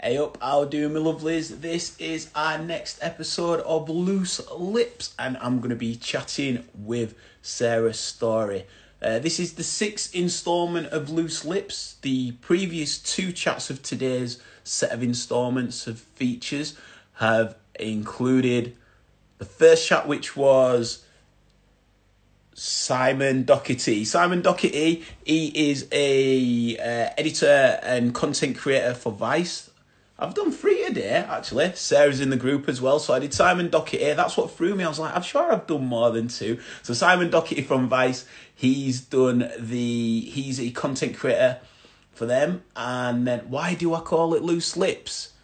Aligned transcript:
Hey 0.00 0.16
up, 0.16 0.38
how 0.40 0.64
do 0.64 0.88
my 0.88 1.00
lovelies? 1.00 1.60
This 1.60 1.98
is 1.98 2.30
our 2.32 2.56
next 2.56 3.00
episode 3.02 3.58
of 3.62 3.88
Loose 3.88 4.40
Lips, 4.52 5.12
and 5.18 5.36
I'm 5.38 5.58
going 5.58 5.70
to 5.70 5.76
be 5.76 5.96
chatting 5.96 6.62
with 6.72 7.16
Sarah 7.42 7.92
Story. 7.92 8.64
Uh, 9.02 9.18
this 9.18 9.40
is 9.40 9.54
the 9.54 9.64
sixth 9.64 10.14
instalment 10.14 10.86
of 10.88 11.10
Loose 11.10 11.44
Lips. 11.44 11.96
The 12.02 12.30
previous 12.30 12.98
two 12.98 13.32
chats 13.32 13.70
of 13.70 13.82
today's 13.82 14.40
set 14.62 14.92
of 14.92 15.02
installments 15.02 15.88
of 15.88 15.98
features 15.98 16.76
have 17.14 17.56
included 17.80 18.76
the 19.38 19.46
first 19.46 19.84
chat, 19.84 20.06
which 20.06 20.36
was 20.36 21.04
Simon 22.54 23.42
Doherty. 23.42 24.04
Simon 24.04 24.42
Doherty, 24.42 25.04
he 25.24 25.70
is 25.70 25.88
a 25.90 26.76
uh, 26.78 27.10
editor 27.18 27.80
and 27.82 28.14
content 28.14 28.56
creator 28.56 28.94
for 28.94 29.10
Vice. 29.10 29.67
I've 30.20 30.34
done 30.34 30.50
three 30.50 30.84
today, 30.84 31.24
actually. 31.28 31.72
Sarah's 31.74 32.20
in 32.20 32.30
the 32.30 32.36
group 32.36 32.68
as 32.68 32.80
well. 32.80 32.98
So 32.98 33.14
I 33.14 33.20
did 33.20 33.32
Simon 33.32 33.68
Doherty. 33.68 34.14
That's 34.14 34.36
what 34.36 34.50
threw 34.50 34.74
me. 34.74 34.82
I 34.82 34.88
was 34.88 34.98
like, 34.98 35.14
I'm 35.14 35.22
sure 35.22 35.52
I've 35.52 35.68
done 35.68 35.86
more 35.86 36.10
than 36.10 36.26
two. 36.26 36.58
So 36.82 36.92
Simon 36.92 37.30
Doherty 37.30 37.62
from 37.62 37.88
Vice, 37.88 38.24
he's 38.52 39.00
done 39.00 39.50
the, 39.56 40.20
he's 40.22 40.58
a 40.58 40.70
content 40.70 41.16
creator 41.16 41.60
for 42.10 42.26
them. 42.26 42.64
And 42.74 43.28
then 43.28 43.48
why 43.48 43.74
do 43.74 43.94
I 43.94 44.00
call 44.00 44.34
it 44.34 44.42
Loose 44.42 44.76
Lips? 44.76 45.34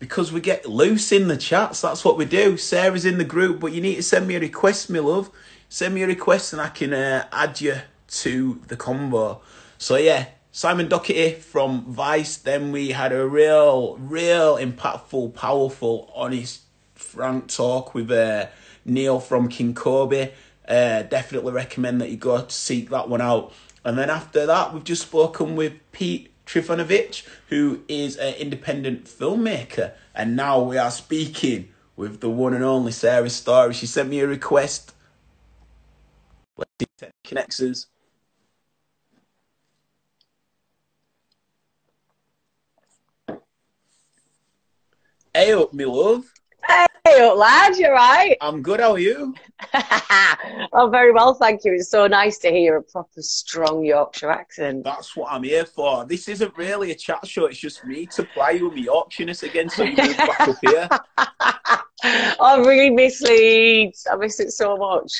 Because 0.00 0.32
we 0.32 0.40
get 0.40 0.66
loose 0.66 1.12
in 1.12 1.28
the 1.28 1.36
chats. 1.36 1.80
That's 1.80 2.04
what 2.04 2.18
we 2.18 2.24
do. 2.24 2.56
Sarah's 2.56 3.04
in 3.04 3.18
the 3.18 3.24
group, 3.24 3.60
but 3.60 3.72
you 3.72 3.80
need 3.80 3.94
to 3.94 4.02
send 4.02 4.26
me 4.26 4.34
a 4.34 4.40
request, 4.40 4.90
my 4.90 4.98
love. 4.98 5.30
Send 5.68 5.94
me 5.94 6.02
a 6.02 6.06
request 6.08 6.52
and 6.52 6.60
I 6.60 6.68
can 6.68 6.92
uh, 6.92 7.28
add 7.32 7.60
you 7.60 7.76
to 8.08 8.60
the 8.66 8.76
combo. 8.76 9.40
So 9.78 9.96
yeah, 9.96 10.26
Simon 10.56 10.88
Doherty 10.88 11.34
from 11.34 11.84
Vice. 11.84 12.38
Then 12.38 12.72
we 12.72 12.92
had 12.92 13.12
a 13.12 13.28
real, 13.28 13.98
real 13.98 14.56
impactful, 14.56 15.34
powerful, 15.34 16.10
honest, 16.14 16.62
frank 16.94 17.48
talk 17.48 17.94
with 17.94 18.10
uh, 18.10 18.46
Neil 18.82 19.20
from 19.20 19.50
King 19.50 19.74
Kobe. 19.74 20.32
Uh, 20.66 21.02
definitely 21.02 21.52
recommend 21.52 22.00
that 22.00 22.08
you 22.08 22.16
go 22.16 22.40
to 22.40 22.50
seek 22.50 22.88
that 22.88 23.06
one 23.06 23.20
out. 23.20 23.52
And 23.84 23.98
then 23.98 24.08
after 24.08 24.46
that, 24.46 24.72
we've 24.72 24.82
just 24.82 25.02
spoken 25.02 25.56
with 25.56 25.74
Pete 25.92 26.32
Trifunovic, 26.46 27.28
who 27.48 27.82
is 27.86 28.16
an 28.16 28.32
independent 28.36 29.04
filmmaker. 29.04 29.92
And 30.14 30.36
now 30.36 30.62
we 30.62 30.78
are 30.78 30.90
speaking 30.90 31.68
with 31.96 32.20
the 32.20 32.30
one 32.30 32.54
and 32.54 32.64
only 32.64 32.92
Sarah 32.92 33.28
Story. 33.28 33.74
She 33.74 33.84
sent 33.84 34.08
me 34.08 34.20
a 34.20 34.26
request. 34.26 34.94
Let's 36.56 36.70
see, 36.98 37.66
us. 37.68 37.86
Hey 45.36 45.52
up, 45.52 45.74
me 45.74 45.84
love. 45.84 46.24
Hey 46.66 47.20
up, 47.20 47.36
lad, 47.36 47.76
you're 47.76 47.92
right? 47.92 48.38
I'm 48.40 48.62
good, 48.62 48.80
how 48.80 48.92
are 48.92 48.98
you? 48.98 49.34
oh, 50.72 50.88
very 50.90 51.12
well, 51.12 51.34
thank 51.34 51.62
you. 51.62 51.74
It's 51.74 51.90
so 51.90 52.06
nice 52.06 52.38
to 52.38 52.50
hear 52.50 52.78
a 52.78 52.82
proper 52.82 53.20
strong 53.20 53.84
Yorkshire 53.84 54.30
accent. 54.30 54.84
That's 54.84 55.14
what 55.14 55.30
I'm 55.30 55.42
here 55.42 55.66
for. 55.66 56.06
This 56.06 56.26
isn't 56.28 56.56
really 56.56 56.90
a 56.90 56.94
chat 56.94 57.26
show, 57.26 57.44
it's 57.44 57.58
just 57.58 57.84
me 57.84 58.06
to 58.06 58.24
play 58.24 58.62
with 58.62 58.72
my 58.72 58.80
Yorkshireness 58.80 59.42
again 59.42 59.68
so 59.68 59.82
you 59.82 59.94
move 59.94 60.16
back 60.16 60.40
up 60.40 60.56
here. 60.62 60.88
I 62.02 62.56
really 62.64 62.88
miss 62.88 63.20
Leeds. 63.20 64.06
I 64.10 64.16
miss 64.16 64.40
it 64.40 64.52
so 64.52 64.78
much. 64.78 65.12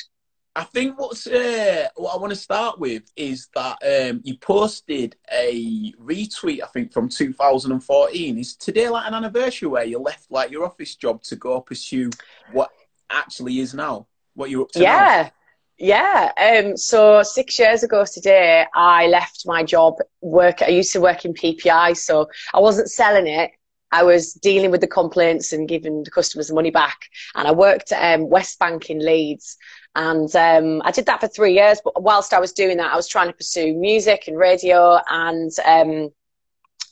I 0.57 0.63
think 0.63 0.99
what's 0.99 1.27
uh, 1.27 1.87
what 1.97 2.15
I 2.15 2.17
want 2.17 2.31
to 2.31 2.35
start 2.35 2.79
with 2.79 3.03
is 3.15 3.47
that 3.53 3.77
um, 3.85 4.21
you 4.23 4.37
posted 4.39 5.15
a 5.31 5.93
retweet. 6.01 6.63
I 6.63 6.67
think 6.73 6.91
from 6.91 7.09
2014. 7.09 8.39
Is 8.39 8.55
today 8.55 8.89
like 8.89 9.07
an 9.07 9.13
anniversary 9.13 9.67
where 9.67 9.83
you 9.83 9.99
left 9.99 10.31
like 10.31 10.49
your 10.49 10.65
office 10.65 10.95
job 10.95 11.21
to 11.23 11.35
go 11.35 11.61
pursue 11.61 12.09
what 12.51 12.71
actually 13.11 13.59
is 13.59 13.75
now 13.75 14.07
what 14.33 14.49
you're 14.49 14.63
up 14.63 14.71
to? 14.71 14.81
Yeah, 14.81 15.29
now? 15.77 16.31
yeah. 16.35 16.63
Um, 16.65 16.75
so 16.75 17.21
six 17.21 17.59
years 17.59 17.83
ago 17.83 18.03
today, 18.11 18.65
I 18.73 19.05
left 19.05 19.43
my 19.45 19.63
job. 19.63 19.97
Work. 20.21 20.63
I 20.63 20.69
used 20.69 20.91
to 20.93 21.01
work 21.01 21.23
in 21.23 21.35
PPI, 21.35 21.95
so 21.95 22.29
I 22.51 22.59
wasn't 22.59 22.89
selling 22.89 23.27
it. 23.27 23.51
I 23.91 24.03
was 24.03 24.33
dealing 24.33 24.71
with 24.71 24.81
the 24.81 24.87
complaints 24.87 25.53
and 25.53 25.67
giving 25.67 26.03
the 26.03 26.11
customers 26.11 26.47
the 26.47 26.55
money 26.55 26.71
back. 26.71 26.97
And 27.35 27.47
I 27.47 27.51
worked 27.51 27.91
at 27.91 28.19
um, 28.19 28.29
West 28.29 28.59
Bank 28.59 28.89
in 28.89 29.05
Leeds. 29.05 29.55
And 29.97 30.33
um, 30.35 30.81
I 30.85 30.91
did 30.91 31.07
that 31.07 31.19
for 31.19 31.27
three 31.27 31.53
years. 31.53 31.81
But 31.83 32.01
whilst 32.01 32.31
I 32.31 32.39
was 32.39 32.53
doing 32.53 32.77
that, 32.77 32.93
I 32.93 32.95
was 32.95 33.07
trying 33.07 33.27
to 33.27 33.33
pursue 33.33 33.73
music 33.73 34.27
and 34.27 34.37
radio. 34.37 34.99
And 35.09 35.51
um, 35.65 36.11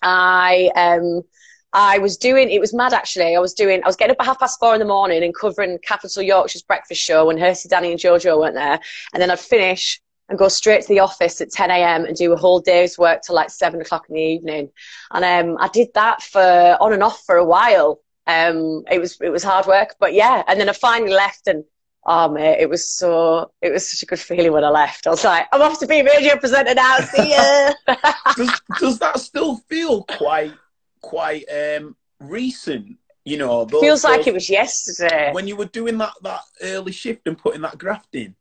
I, 0.01 0.71
um, 0.75 1.21
I 1.71 1.99
was 1.99 2.17
doing, 2.17 2.49
it 2.49 2.59
was 2.59 2.73
mad 2.73 2.93
actually. 2.93 3.35
I 3.35 3.39
was 3.39 3.53
doing, 3.53 3.83
I 3.83 3.87
was 3.87 3.95
getting 3.95 4.15
up 4.15 4.21
at 4.21 4.25
half 4.25 4.39
past 4.39 4.59
four 4.59 4.73
in 4.73 4.79
the 4.79 4.85
morning 4.85 5.23
and 5.23 5.35
covering 5.35 5.77
Capital 5.83 6.23
Yorkshire's 6.23 6.63
breakfast 6.63 6.99
show 6.99 7.27
when 7.27 7.37
Hersey, 7.37 7.69
Danny, 7.69 7.91
and 7.91 7.99
Jojo 7.99 8.39
weren't 8.39 8.55
there. 8.55 8.79
And 9.13 9.21
then 9.21 9.29
I'd 9.29 9.39
finish 9.39 10.01
and 10.27 10.39
go 10.39 10.47
straight 10.47 10.81
to 10.81 10.87
the 10.87 10.99
office 10.99 11.39
at 11.41 11.51
10 11.51 11.69
a.m. 11.69 12.05
and 12.05 12.17
do 12.17 12.33
a 12.33 12.37
whole 12.37 12.59
day's 12.59 12.97
work 12.97 13.21
till 13.21 13.35
like 13.35 13.51
seven 13.51 13.81
o'clock 13.81 14.05
in 14.09 14.15
the 14.15 14.21
evening. 14.21 14.71
And 15.11 15.23
um, 15.23 15.57
I 15.59 15.67
did 15.67 15.89
that 15.93 16.23
for 16.23 16.41
on 16.81 16.91
and 16.91 17.03
off 17.03 17.21
for 17.23 17.35
a 17.35 17.45
while. 17.45 17.99
Um, 18.25 18.83
it 18.89 18.99
was 18.99 19.21
it 19.21 19.29
was 19.29 19.43
hard 19.43 19.67
work, 19.67 19.95
but 19.99 20.15
yeah. 20.15 20.41
And 20.47 20.59
then 20.59 20.69
I 20.69 20.73
finally 20.73 21.13
left 21.13 21.45
and 21.45 21.65
oh 22.05 22.29
mate, 22.29 22.57
it 22.59 22.69
was 22.69 22.89
so 22.89 23.51
it 23.61 23.71
was 23.71 23.89
such 23.89 24.03
a 24.03 24.05
good 24.05 24.19
feeling 24.19 24.51
when 24.51 24.63
I 24.63 24.69
left. 24.69 25.07
I 25.07 25.09
was 25.09 25.23
like, 25.23 25.47
I'm 25.51 25.61
off 25.61 25.79
to 25.79 25.87
be 25.87 25.99
a 25.99 26.03
radio 26.03 26.37
presenter 26.37 26.73
now. 26.73 26.97
See 26.99 27.31
ya. 27.31 27.73
does, 28.37 28.61
does 28.79 28.99
that 28.99 29.19
still 29.19 29.57
feel 29.69 30.03
quite 30.03 30.53
quite 31.01 31.45
um, 31.49 31.95
recent? 32.19 32.97
You 33.23 33.37
know, 33.37 33.65
those, 33.65 33.81
feels 33.81 34.03
like 34.03 34.19
those, 34.19 34.27
it 34.27 34.33
was 34.35 34.49
yesterday 34.49 35.31
when 35.33 35.47
you 35.47 35.55
were 35.55 35.65
doing 35.65 35.97
that 35.97 36.13
that 36.21 36.41
early 36.61 36.91
shift 36.91 37.27
and 37.27 37.37
putting 37.37 37.61
that 37.61 37.77
graft 37.77 38.13
in. 38.13 38.35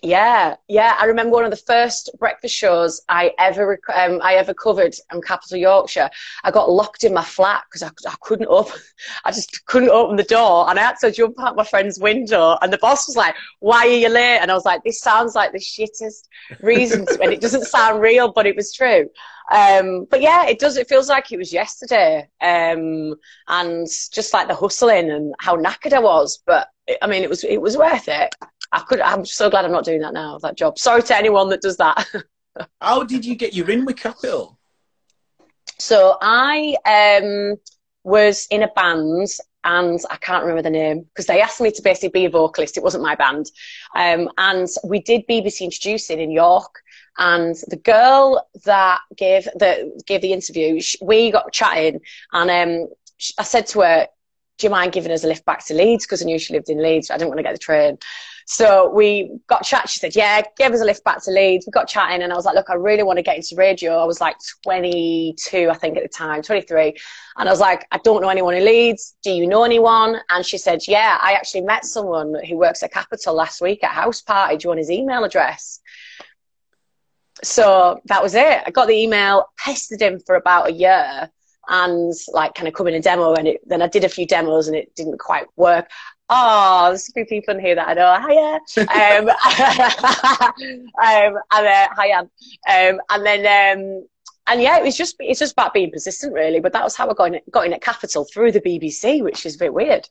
Yeah, 0.00 0.54
yeah. 0.68 0.96
I 0.96 1.06
remember 1.06 1.32
one 1.32 1.44
of 1.44 1.50
the 1.50 1.56
first 1.56 2.10
breakfast 2.20 2.54
shows 2.54 3.00
I 3.08 3.32
ever 3.36 3.80
um, 3.92 4.20
I 4.22 4.34
ever 4.34 4.54
covered 4.54 4.94
in 5.12 5.20
Capital 5.20 5.58
Yorkshire. 5.58 6.08
I 6.44 6.52
got 6.52 6.70
locked 6.70 7.02
in 7.02 7.12
my 7.12 7.24
flat 7.24 7.64
because 7.68 7.82
I, 7.82 7.88
I 8.08 8.14
couldn't 8.20 8.46
open. 8.48 8.80
I 9.24 9.32
just 9.32 9.66
couldn't 9.66 9.90
open 9.90 10.14
the 10.14 10.22
door, 10.22 10.70
and 10.70 10.78
I 10.78 10.82
had 10.82 10.98
to 11.00 11.10
jump 11.10 11.34
out 11.40 11.56
my 11.56 11.64
friend's 11.64 11.98
window. 11.98 12.56
And 12.62 12.72
the 12.72 12.78
boss 12.78 13.08
was 13.08 13.16
like, 13.16 13.34
"Why 13.58 13.88
are 13.88 13.88
you 13.88 14.08
late?" 14.08 14.38
And 14.38 14.52
I 14.52 14.54
was 14.54 14.64
like, 14.64 14.84
"This 14.84 15.00
sounds 15.00 15.34
like 15.34 15.50
the 15.50 15.58
shittest 15.58 16.28
reason," 16.62 17.04
to, 17.06 17.18
and 17.20 17.32
it 17.32 17.40
doesn't 17.40 17.64
sound 17.76 18.00
real, 18.00 18.32
but 18.32 18.46
it 18.46 18.54
was 18.54 18.72
true. 18.72 19.08
Um, 19.50 20.06
but 20.08 20.20
yeah, 20.20 20.46
it 20.46 20.60
does. 20.60 20.76
It 20.76 20.88
feels 20.88 21.08
like 21.08 21.32
it 21.32 21.38
was 21.38 21.52
yesterday, 21.52 22.28
um, 22.40 23.16
and 23.48 23.86
just 24.12 24.32
like 24.32 24.46
the 24.46 24.54
hustling 24.54 25.10
and 25.10 25.34
how 25.40 25.56
knackered 25.56 25.92
I 25.92 25.98
was. 25.98 26.40
But 26.46 26.68
I 27.02 27.06
mean, 27.06 27.22
it 27.22 27.30
was 27.30 27.44
it 27.44 27.60
was 27.60 27.76
worth 27.76 28.08
it. 28.08 28.34
I 28.72 28.80
could. 28.80 29.00
I'm 29.00 29.24
so 29.24 29.50
glad 29.50 29.64
I'm 29.64 29.72
not 29.72 29.84
doing 29.84 30.00
that 30.00 30.14
now. 30.14 30.38
That 30.38 30.56
job. 30.56 30.78
Sorry 30.78 31.02
to 31.02 31.16
anyone 31.16 31.48
that 31.50 31.62
does 31.62 31.76
that. 31.78 32.06
How 32.80 33.04
did 33.04 33.24
you 33.24 33.34
get 33.34 33.54
your 33.54 33.70
in 33.70 33.84
with 33.84 33.96
Capital? 33.96 34.58
So 35.78 36.16
I 36.20 36.76
um, 36.84 37.56
was 38.02 38.46
in 38.50 38.62
a 38.62 38.68
band 38.68 39.28
and 39.64 40.00
I 40.10 40.16
can't 40.16 40.42
remember 40.42 40.62
the 40.62 40.70
name 40.70 41.02
because 41.02 41.26
they 41.26 41.40
asked 41.40 41.60
me 41.60 41.70
to 41.70 41.82
basically 41.82 42.08
be 42.08 42.24
a 42.24 42.30
vocalist. 42.30 42.76
It 42.76 42.82
wasn't 42.82 43.04
my 43.04 43.14
band. 43.14 43.46
Um, 43.94 44.30
and 44.38 44.68
we 44.84 45.00
did 45.00 45.26
BBC 45.28 45.60
introducing 45.60 46.20
in 46.20 46.30
York. 46.30 46.80
And 47.18 47.56
the 47.68 47.76
girl 47.76 48.48
that 48.64 49.00
gave 49.16 49.44
the 49.44 50.00
gave 50.06 50.20
the 50.20 50.32
interview, 50.32 50.80
we 51.02 51.32
got 51.32 51.52
chatting, 51.52 52.00
and 52.32 52.50
um, 52.50 52.88
I 53.38 53.42
said 53.42 53.66
to 53.68 53.80
her, 53.80 54.06
"Do 54.58 54.66
you 54.66 54.70
mind 54.70 54.92
giving 54.92 55.12
us 55.12 55.24
a 55.24 55.28
lift 55.28 55.44
back 55.44 55.64
to 55.66 55.74
Leeds?" 55.74 56.04
Because 56.04 56.22
I 56.22 56.26
knew 56.26 56.38
she 56.38 56.52
lived 56.52 56.68
in 56.68 56.82
Leeds. 56.82 57.10
I 57.10 57.16
didn't 57.16 57.28
want 57.28 57.38
to 57.38 57.44
get 57.44 57.52
the 57.52 57.58
train. 57.58 57.98
So 58.50 58.88
we 58.88 59.30
got 59.46 59.62
chat. 59.62 59.90
She 59.90 59.98
said, 59.98 60.16
yeah, 60.16 60.40
give 60.56 60.72
us 60.72 60.80
a 60.80 60.84
lift 60.84 61.04
back 61.04 61.22
to 61.24 61.30
Leeds. 61.30 61.66
We 61.66 61.70
got 61.70 61.86
chatting 61.86 62.22
and 62.22 62.32
I 62.32 62.34
was 62.34 62.46
like, 62.46 62.54
look, 62.54 62.70
I 62.70 62.74
really 62.74 63.02
want 63.02 63.18
to 63.18 63.22
get 63.22 63.36
into 63.36 63.54
radio. 63.56 63.98
I 63.98 64.06
was 64.06 64.22
like 64.22 64.36
22, 64.62 65.68
I 65.68 65.74
think 65.74 65.98
at 65.98 66.02
the 66.02 66.08
time, 66.08 66.40
23. 66.40 66.96
And 67.36 67.46
I 67.46 67.52
was 67.52 67.60
like, 67.60 67.86
I 67.90 67.98
don't 67.98 68.22
know 68.22 68.30
anyone 68.30 68.54
in 68.54 68.64
Leeds. 68.64 69.16
Do 69.22 69.32
you 69.32 69.46
know 69.46 69.64
anyone? 69.64 70.16
And 70.30 70.46
she 70.46 70.56
said, 70.56 70.80
yeah, 70.88 71.18
I 71.20 71.34
actually 71.34 71.60
met 71.60 71.84
someone 71.84 72.42
who 72.48 72.56
works 72.56 72.82
at 72.82 72.90
Capital 72.90 73.34
last 73.34 73.60
week 73.60 73.84
at 73.84 73.90
house 73.90 74.22
party. 74.22 74.56
Do 74.56 74.64
you 74.64 74.68
want 74.70 74.78
his 74.78 74.90
email 74.90 75.24
address? 75.24 75.80
So 77.44 78.00
that 78.06 78.22
was 78.22 78.34
it. 78.34 78.62
I 78.66 78.70
got 78.70 78.88
the 78.88 78.94
email, 78.94 79.50
pestered 79.58 80.00
him 80.00 80.20
for 80.20 80.36
about 80.36 80.70
a 80.70 80.72
year 80.72 81.30
and 81.68 82.14
like 82.32 82.54
kind 82.54 82.66
of 82.66 82.72
come 82.74 82.88
in 82.88 82.94
a 82.94 83.00
demo 83.00 83.34
and 83.34 83.46
it, 83.48 83.60
then 83.66 83.82
I 83.82 83.88
did 83.88 84.04
a 84.04 84.08
few 84.08 84.26
demos 84.26 84.68
and 84.68 84.76
it 84.76 84.94
didn't 84.94 85.18
quite 85.18 85.46
work. 85.56 85.90
Oh, 86.30 86.86
there's 86.88 87.08
a 87.08 87.12
few 87.12 87.26
people 87.26 87.54
in 87.54 87.60
here 87.60 87.74
that 87.74 87.88
I 87.88 87.94
know. 87.94 88.14
Hiya. 88.20 88.60
um, 88.82 89.28
um, 91.02 91.38
and 91.52 91.66
uh, 91.66 91.88
hiya. 91.98 92.20
Um, 92.68 93.00
and 93.10 93.26
then, 93.26 93.78
um, 93.78 94.06
and 94.46 94.62
yeah, 94.62 94.78
it 94.78 94.84
was 94.84 94.96
just 94.96 95.16
it's 95.20 95.40
just 95.40 95.52
about 95.52 95.74
being 95.74 95.90
persistent, 95.90 96.34
really. 96.34 96.60
But 96.60 96.72
that 96.72 96.84
was 96.84 96.96
how 96.96 97.08
I 97.08 97.14
got 97.14 97.34
in, 97.34 97.40
got 97.50 97.66
in 97.66 97.72
at 97.72 97.82
Capital 97.82 98.24
through 98.24 98.52
the 98.52 98.60
BBC, 98.60 99.22
which 99.22 99.46
is 99.46 99.56
a 99.56 99.58
bit 99.58 99.72
weird. 99.72 100.08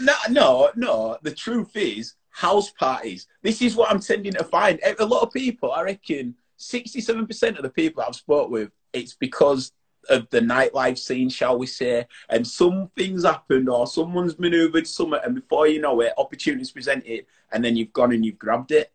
No, 0.00 0.14
no, 0.30 0.70
no. 0.76 1.18
The 1.22 1.34
truth 1.34 1.76
is, 1.76 2.14
house 2.30 2.70
parties. 2.70 3.26
This 3.42 3.60
is 3.62 3.74
what 3.74 3.90
I'm 3.90 4.00
tending 4.00 4.32
to 4.32 4.44
find. 4.44 4.80
A 4.98 5.04
lot 5.04 5.22
of 5.22 5.32
people, 5.32 5.72
I 5.72 5.82
reckon, 5.82 6.36
sixty-seven 6.56 7.26
percent 7.26 7.56
of 7.56 7.64
the 7.64 7.70
people 7.70 8.02
I've 8.02 8.14
spoke 8.14 8.50
with, 8.50 8.70
it's 8.92 9.14
because 9.14 9.72
of 10.08 10.28
the 10.30 10.40
nightlife 10.40 10.98
scene, 10.98 11.28
shall 11.28 11.58
we 11.58 11.66
say, 11.66 12.06
and 12.28 12.46
some 12.46 12.90
things 12.96 13.24
happened 13.24 13.68
or 13.68 13.86
someone's 13.86 14.38
manoeuvred 14.38 14.86
something, 14.86 15.20
and 15.24 15.34
before 15.34 15.66
you 15.66 15.80
know 15.80 16.00
it, 16.00 16.12
opportunities 16.18 16.70
presented, 16.70 17.26
and 17.52 17.64
then 17.64 17.76
you've 17.76 17.92
gone 17.92 18.12
and 18.12 18.24
you've 18.24 18.38
grabbed 18.38 18.72
it. 18.72 18.92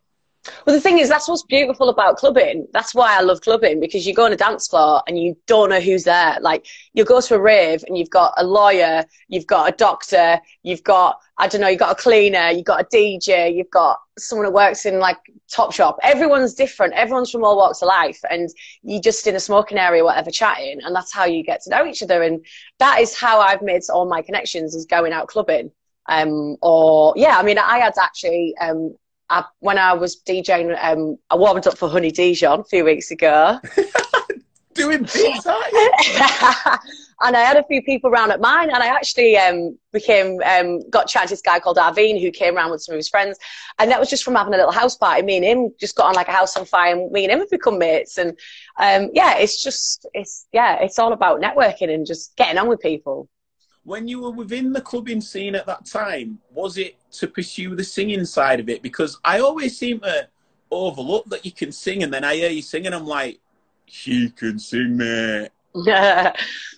Well, 0.65 0.75
the 0.75 0.81
thing 0.81 0.99
is, 0.99 1.07
that's 1.07 1.29
what's 1.29 1.43
beautiful 1.43 1.87
about 1.87 2.17
clubbing. 2.17 2.67
That's 2.73 2.93
why 2.93 3.17
I 3.17 3.21
love 3.21 3.39
clubbing 3.39 3.79
because 3.79 4.05
you 4.05 4.13
go 4.13 4.25
on 4.25 4.33
a 4.33 4.37
dance 4.37 4.67
floor 4.67 5.01
and 5.07 5.17
you 5.17 5.37
don't 5.47 5.69
know 5.69 5.79
who's 5.79 6.03
there. 6.03 6.37
Like, 6.41 6.67
you 6.93 7.05
go 7.05 7.21
to 7.21 7.35
a 7.35 7.39
rave 7.39 7.83
and 7.87 7.97
you've 7.97 8.09
got 8.09 8.33
a 8.35 8.43
lawyer, 8.43 9.05
you've 9.29 9.47
got 9.47 9.69
a 9.69 9.71
doctor, 9.71 10.41
you've 10.61 10.83
got, 10.83 11.19
I 11.37 11.47
don't 11.47 11.61
know, 11.61 11.67
you've 11.67 11.79
got 11.79 11.91
a 11.91 12.01
cleaner, 12.01 12.49
you've 12.49 12.65
got 12.65 12.81
a 12.81 12.95
DJ, 12.95 13.55
you've 13.55 13.71
got 13.71 13.99
someone 14.19 14.45
who 14.45 14.53
works 14.53 14.85
in 14.85 14.99
like 14.99 15.17
Topshop. 15.51 15.97
Everyone's 16.03 16.53
different. 16.53 16.93
Everyone's 16.93 17.31
from 17.31 17.43
all 17.43 17.57
walks 17.57 17.81
of 17.81 17.87
life. 17.87 18.19
And 18.29 18.49
you're 18.83 19.01
just 19.01 19.25
in 19.25 19.35
a 19.35 19.39
smoking 19.39 19.79
area, 19.79 20.03
whatever, 20.03 20.29
chatting. 20.29 20.79
And 20.83 20.95
that's 20.95 21.11
how 21.11 21.25
you 21.25 21.43
get 21.43 21.63
to 21.63 21.71
know 21.71 21.85
each 21.85 22.03
other. 22.03 22.21
And 22.21 22.45
that 22.79 22.99
is 22.99 23.17
how 23.17 23.39
I've 23.39 23.63
made 23.63 23.81
all 23.91 24.07
my 24.07 24.21
connections 24.21 24.75
is 24.75 24.85
going 24.85 25.11
out 25.11 25.27
clubbing. 25.27 25.71
Um, 26.07 26.57
or 26.61 27.13
yeah, 27.15 27.37
I 27.37 27.43
mean, 27.43 27.57
I 27.57 27.79
had 27.79 27.93
actually 27.97 28.55
um, 28.59 28.95
I, 29.29 29.45
when 29.59 29.77
I 29.77 29.93
was 29.93 30.21
DJing, 30.21 30.77
um, 30.83 31.17
I 31.29 31.35
warmed 31.35 31.65
up 31.65 31.77
for 31.77 31.89
Honey 31.89 32.11
Dijon 32.11 32.59
a 32.59 32.63
few 32.65 32.85
weeks 32.85 33.09
ago. 33.09 33.59
Doing 34.75 35.07
aren't 35.45 35.71
you? 36.83 36.93
And 37.23 37.35
I 37.35 37.41
had 37.41 37.57
a 37.57 37.63
few 37.63 37.81
people 37.81 38.09
around 38.09 38.31
at 38.31 38.41
mine, 38.41 38.69
and 38.69 38.83
I 38.83 38.87
actually 38.87 39.37
um, 39.37 39.77
became 39.91 40.41
um, 40.45 40.87
got 40.89 41.07
chatting 41.07 41.29
to 41.29 41.33
this 41.33 41.41
guy 41.41 41.59
called 41.59 41.77
Arvine 41.77 42.21
who 42.21 42.31
came 42.31 42.55
around 42.55 42.71
with 42.71 42.81
some 42.81 42.93
of 42.93 42.97
his 42.97 43.09
friends, 43.09 43.37
and 43.79 43.89
that 43.89 43.99
was 43.99 44.09
just 44.09 44.23
from 44.23 44.35
having 44.35 44.53
a 44.53 44.57
little 44.57 44.71
house 44.71 44.95
party. 44.95 45.21
Me 45.21 45.37
and 45.37 45.45
him 45.45 45.71
just 45.79 45.95
got 45.95 46.07
on 46.07 46.15
like 46.15 46.27
a 46.27 46.31
house 46.31 46.55
on 46.57 46.65
fire, 46.65 46.93
and 46.93 47.11
me 47.11 47.23
and 47.23 47.31
him 47.31 47.39
have 47.39 47.49
become 47.49 47.79
mates. 47.79 48.17
And 48.17 48.31
um, 48.77 49.09
yeah, 49.13 49.37
it's 49.37 49.63
just 49.63 50.05
it's 50.13 50.47
yeah, 50.51 50.77
it's 50.81 50.99
all 50.99 51.13
about 51.13 51.41
networking 51.41 51.93
and 51.93 52.05
just 52.05 52.35
getting 52.35 52.57
on 52.57 52.67
with 52.67 52.79
people 52.79 53.29
when 53.85 54.07
you 54.07 54.21
were 54.21 54.31
within 54.31 54.71
the 54.71 54.81
clubbing 54.81 55.21
scene 55.21 55.55
at 55.55 55.65
that 55.65 55.85
time, 55.85 56.39
was 56.51 56.77
it 56.77 56.95
to 57.11 57.27
pursue 57.27 57.75
the 57.75 57.83
singing 57.83 58.25
side 58.25 58.59
of 58.59 58.69
it? 58.69 58.81
Because 58.81 59.19
I 59.25 59.39
always 59.39 59.77
seem 59.77 59.99
to 59.99 60.27
overlook 60.71 61.25
that 61.29 61.45
you 61.45 61.51
can 61.51 61.71
sing, 61.71 62.03
and 62.03 62.13
then 62.13 62.23
I 62.23 62.35
hear 62.35 62.49
you 62.49 62.61
sing, 62.61 62.85
and 62.85 62.95
I'm 62.95 63.05
like, 63.05 63.39
she 63.85 64.29
can 64.29 64.57
sing, 64.57 64.97
mate. 64.97 65.49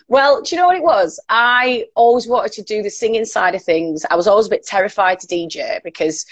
well, 0.07 0.42
do 0.42 0.56
you 0.56 0.62
know 0.62 0.68
what 0.68 0.77
it 0.77 0.83
was? 0.83 1.19
I 1.30 1.86
always 1.95 2.27
wanted 2.27 2.53
to 2.53 2.63
do 2.63 2.81
the 2.81 2.89
singing 2.89 3.25
side 3.25 3.56
of 3.56 3.63
things. 3.63 4.06
I 4.09 4.15
was 4.15 4.27
always 4.27 4.47
a 4.47 4.51
bit 4.51 4.65
terrified 4.65 5.19
to 5.19 5.27
DJ 5.27 5.81
because 5.83 6.25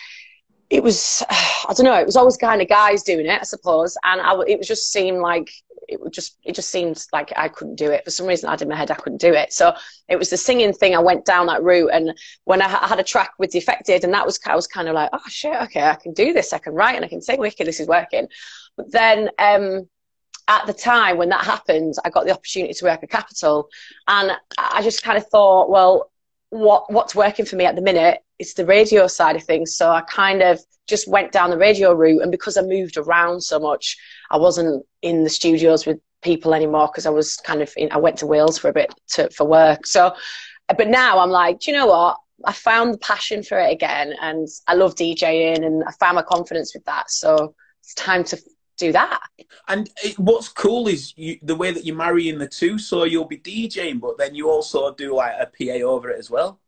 it 0.69 0.81
was, 0.81 1.23
I 1.29 1.73
don't 1.75 1.85
know, 1.85 1.99
it 1.99 2.05
was 2.05 2.15
always 2.15 2.37
kind 2.37 2.61
of 2.61 2.69
guys 2.69 3.03
doing 3.03 3.25
it, 3.25 3.41
I 3.41 3.43
suppose, 3.43 3.97
and 4.03 4.21
I, 4.21 4.33
it 4.47 4.57
was 4.57 4.67
just 4.67 4.91
seemed 4.91 5.19
like 5.19 5.49
it 5.87 5.99
just 6.11 6.37
it 6.43 6.55
just 6.55 6.69
seemed 6.69 7.03
like 7.11 7.31
I 7.35 7.47
couldn't 7.47 7.75
do 7.75 7.91
it 7.91 8.03
for 8.03 8.11
some 8.11 8.25
reason. 8.25 8.47
I 8.47 8.53
had 8.53 8.61
in 8.61 8.69
my 8.69 8.75
head 8.75 8.91
I 8.91 8.95
couldn't 8.95 9.21
do 9.21 9.33
it. 9.33 9.53
So 9.53 9.73
it 10.07 10.17
was 10.17 10.29
the 10.29 10.37
singing 10.37 10.73
thing. 10.73 10.95
I 10.95 10.99
went 10.99 11.25
down 11.25 11.47
that 11.47 11.63
route, 11.63 11.91
and 11.93 12.17
when 12.45 12.61
I, 12.61 12.67
had 12.67 12.99
a 12.99 13.03
track 13.03 13.31
with 13.37 13.51
Defected, 13.51 14.03
and 14.03 14.13
that 14.13 14.25
was 14.25 14.39
I 14.45 14.55
was 14.55 14.67
kind 14.67 14.87
of 14.87 14.95
like, 14.95 15.09
oh 15.13 15.19
shit, 15.27 15.55
okay, 15.63 15.83
I 15.83 15.95
can 15.95 16.13
do 16.13 16.33
this. 16.33 16.53
I 16.53 16.57
can 16.59 16.73
write 16.73 16.95
and 16.95 17.05
I 17.05 17.07
can 17.07 17.21
sing. 17.21 17.39
Wicked, 17.39 17.67
this 17.67 17.79
is 17.79 17.87
working. 17.87 18.27
But 18.77 18.91
then 18.91 19.29
um, 19.39 19.87
at 20.47 20.65
the 20.67 20.73
time 20.73 21.17
when 21.17 21.29
that 21.29 21.45
happened, 21.45 21.95
I 22.03 22.09
got 22.09 22.25
the 22.25 22.33
opportunity 22.33 22.73
to 22.73 22.85
work 22.85 23.03
at 23.03 23.09
Capital, 23.09 23.69
and 24.07 24.31
I 24.57 24.81
just 24.81 25.03
kind 25.03 25.17
of 25.17 25.27
thought, 25.27 25.69
well, 25.69 26.11
what 26.49 26.91
what's 26.91 27.15
working 27.15 27.45
for 27.45 27.55
me 27.55 27.65
at 27.65 27.75
the 27.75 27.81
minute 27.81 28.19
is 28.39 28.53
the 28.53 28.65
radio 28.65 29.07
side 29.07 29.35
of 29.35 29.43
things. 29.43 29.75
So 29.75 29.89
I 29.89 30.01
kind 30.01 30.41
of 30.41 30.59
just 30.87 31.07
went 31.07 31.31
down 31.31 31.49
the 31.49 31.57
radio 31.57 31.93
route, 31.93 32.21
and 32.21 32.31
because 32.31 32.57
I 32.57 32.61
moved 32.61 32.97
around 32.97 33.41
so 33.41 33.59
much, 33.59 33.97
I 34.31 34.37
wasn't 34.37 34.85
in 35.01 35.23
the 35.23 35.29
studios 35.29 35.85
with 35.85 35.99
people 36.21 36.53
anymore 36.53 36.87
because 36.87 37.05
I 37.05 37.09
was 37.09 37.37
kind 37.37 37.61
of 37.61 37.71
in, 37.77 37.91
I 37.91 37.97
went 37.97 38.17
to 38.17 38.25
Wales 38.25 38.57
for 38.57 38.69
a 38.69 38.73
bit 38.73 38.93
to, 39.09 39.29
for 39.29 39.45
work. 39.45 39.85
So, 39.85 40.15
but 40.77 40.87
now 40.87 41.19
I'm 41.19 41.29
like, 41.29 41.59
do 41.59 41.71
you 41.71 41.77
know 41.77 41.87
what? 41.87 42.17
I 42.45 42.51
found 42.53 42.93
the 42.93 42.97
passion 42.97 43.43
for 43.43 43.59
it 43.59 43.71
again, 43.71 44.13
and 44.21 44.47
I 44.67 44.73
love 44.73 44.95
DJing, 44.95 45.65
and 45.65 45.83
I 45.85 45.91
found 45.93 46.15
my 46.15 46.23
confidence 46.23 46.73
with 46.73 46.83
that. 46.85 47.09
So 47.09 47.55
it's 47.81 47.93
time 47.93 48.23
to 48.25 48.37
do 48.77 48.91
that. 48.91 49.19
And 49.67 49.89
it, 50.03 50.17
what's 50.19 50.49
cool 50.49 50.87
is 50.87 51.13
you, 51.17 51.37
the 51.41 51.55
way 51.55 51.71
that 51.71 51.85
you're 51.85 51.95
marrying 51.95 52.37
the 52.37 52.47
two. 52.47 52.77
So 52.77 53.03
you'll 53.03 53.25
be 53.25 53.37
DJing, 53.37 53.99
but 53.99 54.17
then 54.17 54.35
you 54.35 54.49
also 54.49 54.93
do 54.93 55.15
like 55.15 55.33
a 55.39 55.45
PA 55.45 55.85
over 55.85 56.09
it 56.09 56.19
as 56.19 56.29
well. 56.29 56.59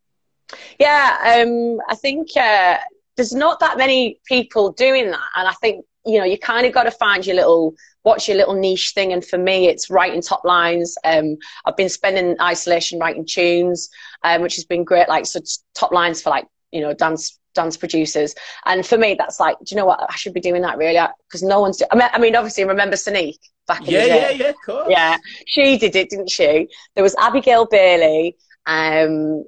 Yeah, 0.80 1.42
um, 1.42 1.80
I 1.90 1.96
think 1.96 2.30
uh, 2.38 2.78
there's 3.16 3.34
not 3.34 3.60
that 3.60 3.78
many 3.78 4.19
people 4.25 4.72
doing 4.72 5.10
that, 5.10 5.30
and 5.36 5.48
I 5.48 5.54
think 5.54 5.86
you 6.06 6.19
know 6.19 6.25
you 6.25 6.38
kind 6.38 6.68
of 6.68 6.74
got 6.74 6.84
to 6.84 6.92
find 6.92 7.25
your 7.25 7.36
little 7.36 7.74
what's 8.04 8.28
your 8.28 8.38
little 8.38 8.54
niche 8.54 8.92
thing. 8.94 9.13
And 9.13 9.25
for 9.25 9.40
me, 9.40 9.68
it's 9.68 9.90
writing 9.90 10.22
top 10.22 10.46
lines. 10.46 10.96
Um, 11.04 11.38
I've 11.66 11.75
been 11.75 11.90
spending 11.90 12.40
isolation 12.40 13.00
writing 13.00 13.25
tunes, 13.25 13.90
um, 14.24 14.42
which 14.42 14.56
has 14.56 14.66
been 14.66 14.84
great. 14.84 15.10
Like 15.10 15.25
so, 15.25 15.40
top 15.74 15.92
lines 15.92 16.22
for 16.22 16.30
like 16.30 16.46
you 16.72 16.81
know 16.81 16.94
dance 16.94 17.40
dance 17.56 17.78
producers. 17.78 18.36
And 18.66 18.86
for 18.86 18.98
me, 18.98 19.16
that's 19.18 19.40
like, 19.40 19.57
do 19.60 19.66
you 19.69 19.78
know 19.78 19.86
what? 19.86 20.06
I 20.07 20.16
should 20.16 20.34
be 20.34 20.42
doing 20.42 20.62
that 20.62 20.78
really 20.78 21.00
because 21.28 21.42
no 21.42 21.60
one's. 21.60 21.78
Do- 21.78 21.86
I 21.92 21.96
mean, 21.96 22.10
I 22.13 22.19
mean, 22.19 22.36
obviously, 22.36 22.66
remember 22.66 22.96
Sonique 22.96 23.40
back 23.68 23.81
in 23.81 23.94
yeah, 23.94 24.02
the 24.02 24.07
day? 24.07 24.36
Yeah, 24.38 24.46
yeah, 24.46 24.54
cool. 24.66 24.86
Yeah, 24.88 25.18
she 25.48 25.78
did 25.78 25.96
it, 25.96 26.10
didn't 26.10 26.30
she? 26.30 26.68
There 26.94 27.04
was 27.04 27.16
Abigail 27.16 27.66
Bailey. 27.66 28.38
Um, 28.68 29.44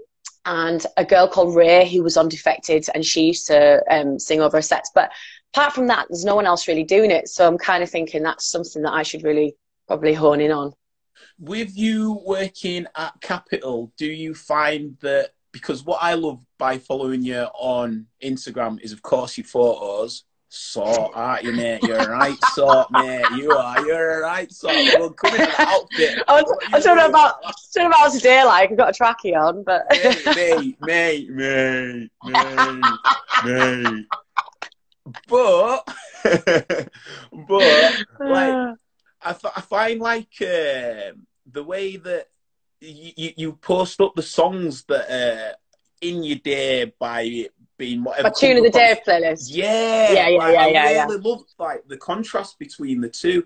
and 0.48 0.86
a 0.96 1.04
girl 1.04 1.28
called 1.28 1.56
Ray 1.56 1.90
who 1.90 2.02
was 2.02 2.16
on 2.16 2.30
Defected, 2.30 2.88
and 2.96 3.06
she 3.06 3.26
used 3.26 3.48
to 3.48 3.84
um, 3.92 4.18
sing 4.18 4.40
over 4.40 4.58
her 4.58 4.62
sets. 4.62 4.90
But 4.96 5.12
apart 5.54 5.74
from 5.74 5.88
that, 5.88 6.08
there's 6.10 6.24
no 6.24 6.36
one 6.36 6.46
else 6.46 6.70
really 6.70 6.86
doing 6.86 7.12
it. 7.12 7.28
So 7.28 7.46
I'm 7.46 7.58
kind 7.58 7.84
of 7.84 7.90
thinking 7.90 8.24
that's 8.24 8.50
something 8.50 8.82
that 8.84 8.94
I 8.94 9.04
should 9.04 9.24
really 9.24 9.56
probably 9.88 10.14
hone 10.14 10.40
in 10.40 10.52
on. 10.52 10.72
With 11.38 11.78
you 11.78 12.22
working 12.26 12.88
at 12.96 13.20
Capital, 13.22 13.92
do 13.98 14.06
you 14.06 14.34
find 14.34 14.98
that 15.02 15.32
because 15.58 15.84
what 15.84 16.00
I 16.02 16.14
love 16.14 16.40
by 16.58 16.78
following 16.78 17.24
you 17.24 17.48
on 17.54 18.08
Instagram 18.24 18.80
is, 18.82 18.92
of 18.92 19.02
course, 19.02 19.38
your 19.38 19.46
photos. 19.46 20.24
Sort, 20.50 21.12
aren't 21.14 21.44
you, 21.44 21.52
mate? 21.52 21.84
You're 21.84 21.98
a 21.98 22.10
right 22.10 22.38
sort, 22.54 22.90
mate. 22.90 23.26
You 23.36 23.52
are. 23.52 23.86
You're 23.86 24.20
a 24.20 24.22
right 24.22 24.50
sort. 24.50 24.76
Well, 24.98 25.10
come 25.10 25.36
in 25.36 25.42
the 25.42 25.62
outfit. 25.62 26.24
I 26.26 26.42
was, 26.42 26.58
I 26.72 26.80
don't 26.80 26.96
know 26.96 27.08
about, 27.08 27.42
don't 27.76 27.84
know 27.84 27.98
about 27.98 28.14
today. 28.14 28.46
Like, 28.46 28.72
I've 28.72 28.78
got 28.78 28.98
a 28.98 29.04
trackie 29.04 29.36
on, 29.36 29.64
but 29.64 29.86
mate, 30.38 30.78
mate, 30.80 31.30
mate, 31.30 32.10
mate, 32.24 32.84
mate. 33.44 34.06
But, 35.28 35.84
but, 36.24 38.06
like, 38.22 38.78
I, 39.22 39.36
I 39.56 39.62
find 39.62 40.00
like 40.00 40.32
uh, 40.42 41.12
the 41.52 41.64
way 41.66 41.98
that 41.98 42.28
you, 42.80 43.32
you 43.36 43.54
post 43.54 44.02
up 44.02 44.16
the 44.16 44.22
songs 44.22 44.84
that 44.86 45.10
are 45.10 45.56
in 46.02 46.24
your 46.24 46.38
day 46.38 46.92
by 47.00 47.48
being 47.78 48.04
whatever. 48.04 48.30
My 48.30 48.34
tune 48.38 48.58
of 48.58 48.64
the 48.64 48.70
day 48.70 49.00
playlist. 49.08 49.48
Yeah, 49.50 50.12
yeah, 50.12 50.28
yeah, 50.30 50.38
like, 50.38 50.54
yeah, 50.54 50.62
I 50.62 50.68
yeah. 50.68 51.06
really 51.06 51.22
yeah. 51.24 51.30
love 51.30 51.44
like 51.60 51.88
the 51.88 51.98
contrast 51.98 52.60
between 52.60 53.02
the 53.02 53.10
two. 53.10 53.46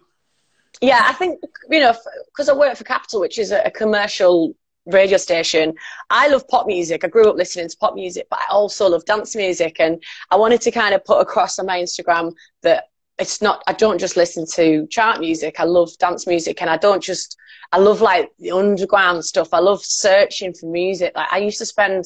Yeah, 0.81 1.01
I 1.03 1.13
think 1.13 1.39
you 1.69 1.79
know 1.79 1.93
because 2.27 2.49
I 2.49 2.53
work 2.53 2.75
for 2.77 2.83
Capital, 2.83 3.19
which 3.19 3.37
is 3.37 3.51
a, 3.51 3.61
a 3.63 3.71
commercial 3.71 4.55
radio 4.85 5.17
station. 5.17 5.73
I 6.09 6.27
love 6.27 6.47
pop 6.47 6.65
music. 6.65 7.03
I 7.03 7.07
grew 7.07 7.29
up 7.29 7.35
listening 7.35 7.69
to 7.69 7.77
pop 7.77 7.93
music, 7.93 8.27
but 8.29 8.39
I 8.39 8.51
also 8.51 8.89
love 8.89 9.05
dance 9.05 9.35
music, 9.35 9.79
and 9.79 10.01
I 10.29 10.37
wanted 10.37 10.61
to 10.61 10.71
kind 10.71 10.95
of 10.95 11.03
put 11.05 11.19
across 11.19 11.59
on 11.59 11.65
my 11.65 11.79
Instagram 11.79 12.33
that 12.63 12.85
it's 13.21 13.41
not. 13.41 13.63
I 13.67 13.73
don't 13.73 13.99
just 13.99 14.17
listen 14.17 14.45
to 14.55 14.87
chart 14.87 15.19
music. 15.19 15.59
I 15.59 15.63
love 15.63 15.95
dance 15.99 16.25
music, 16.25 16.61
and 16.61 16.69
I 16.69 16.77
don't 16.77 17.03
just 17.03 17.37
I 17.71 17.77
love 17.77 18.01
like 18.01 18.31
the 18.39 18.51
underground 18.51 19.23
stuff. 19.23 19.53
I 19.53 19.59
love 19.59 19.83
searching 19.83 20.53
for 20.53 20.65
music. 20.65 21.13
Like 21.15 21.31
I 21.31 21.37
used 21.37 21.59
to 21.59 21.65
spend 21.65 22.05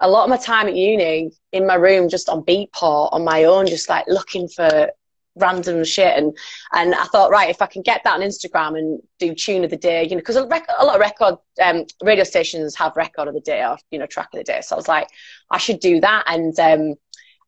a 0.00 0.08
lot 0.08 0.24
of 0.24 0.30
my 0.30 0.38
time 0.38 0.66
at 0.66 0.74
uni 0.74 1.30
in 1.52 1.66
my 1.66 1.74
room 1.74 2.08
just 2.08 2.28
on 2.28 2.42
Beatport 2.42 3.12
on 3.12 3.24
my 3.24 3.44
own, 3.44 3.66
just 3.66 3.88
like 3.88 4.06
looking 4.08 4.48
for 4.48 4.90
random 5.36 5.84
shit. 5.84 6.16
And 6.16 6.36
and 6.72 6.94
I 6.94 7.04
thought, 7.04 7.30
right, 7.30 7.50
if 7.50 7.60
I 7.60 7.66
can 7.66 7.82
get 7.82 8.02
that 8.04 8.14
on 8.14 8.20
Instagram 8.20 8.78
and 8.78 9.00
do 9.18 9.34
tune 9.34 9.62
of 9.62 9.70
the 9.70 9.76
day, 9.76 10.04
you 10.04 10.10
know, 10.10 10.16
because 10.16 10.36
a, 10.36 10.46
rec- 10.46 10.66
a 10.78 10.86
lot 10.86 10.96
of 10.96 11.00
record 11.00 11.36
um, 11.62 11.84
radio 12.02 12.24
stations 12.24 12.74
have 12.76 12.96
record 12.96 13.28
of 13.28 13.34
the 13.34 13.40
day 13.40 13.62
or 13.62 13.76
you 13.90 13.98
know 13.98 14.06
track 14.06 14.28
of 14.32 14.38
the 14.38 14.44
day. 14.44 14.60
So 14.62 14.74
I 14.74 14.78
was 14.78 14.88
like, 14.88 15.08
I 15.50 15.58
should 15.58 15.80
do 15.80 16.00
that. 16.00 16.24
And 16.26 16.58
um, 16.58 16.94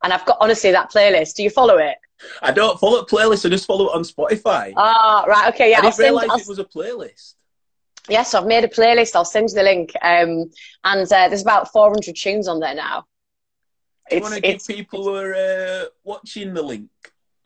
and 0.03 0.13
I've 0.13 0.27
got 0.27 0.37
honestly 0.41 0.71
that 0.73 0.93
playlist. 0.93 1.35
Do 1.35 1.43
you 1.43 1.51
follow 1.51 1.79
it? 1.79 1.97
I 2.43 2.53
don't 2.53 2.79
follow 2.81 3.03
playlists. 3.05 3.47
I 3.47 3.49
just 3.49 3.67
follow 3.67 3.87
it 3.87 3.95
on 3.95 4.03
Spotify. 4.03 4.73
Ah, 4.77 5.25
right, 5.27 5.53
okay, 5.55 5.71
yeah. 5.71 5.79
I 5.79 5.83
didn't 5.83 5.99
realise 5.99 6.43
it 6.43 6.49
was 6.49 6.59
a 6.59 6.65
playlist. 6.65 7.35
Yes, 8.09 8.17
yeah, 8.17 8.23
so 8.23 8.41
I've 8.41 8.47
made 8.47 8.65
a 8.65 8.69
playlist. 8.69 9.15
I'll 9.15 9.25
send 9.25 9.51
you 9.51 9.55
the 9.55 9.63
link. 9.63 9.93
Um, 10.01 10.51
and 10.85 11.13
uh, 11.13 11.29
there's 11.29 11.43
about 11.43 11.71
400 11.73 12.17
tunes 12.17 12.49
on 12.49 12.59
there 12.59 12.75
now. 12.75 13.05
Do 14.09 14.17
you 14.17 14.23
want 14.23 14.35
to 14.35 14.41
give 14.41 14.67
people 14.67 15.05
who 15.05 15.15
are 15.17 15.35
uh, 15.35 15.85
watching 16.05 16.55
the 16.55 16.63
link, 16.63 16.89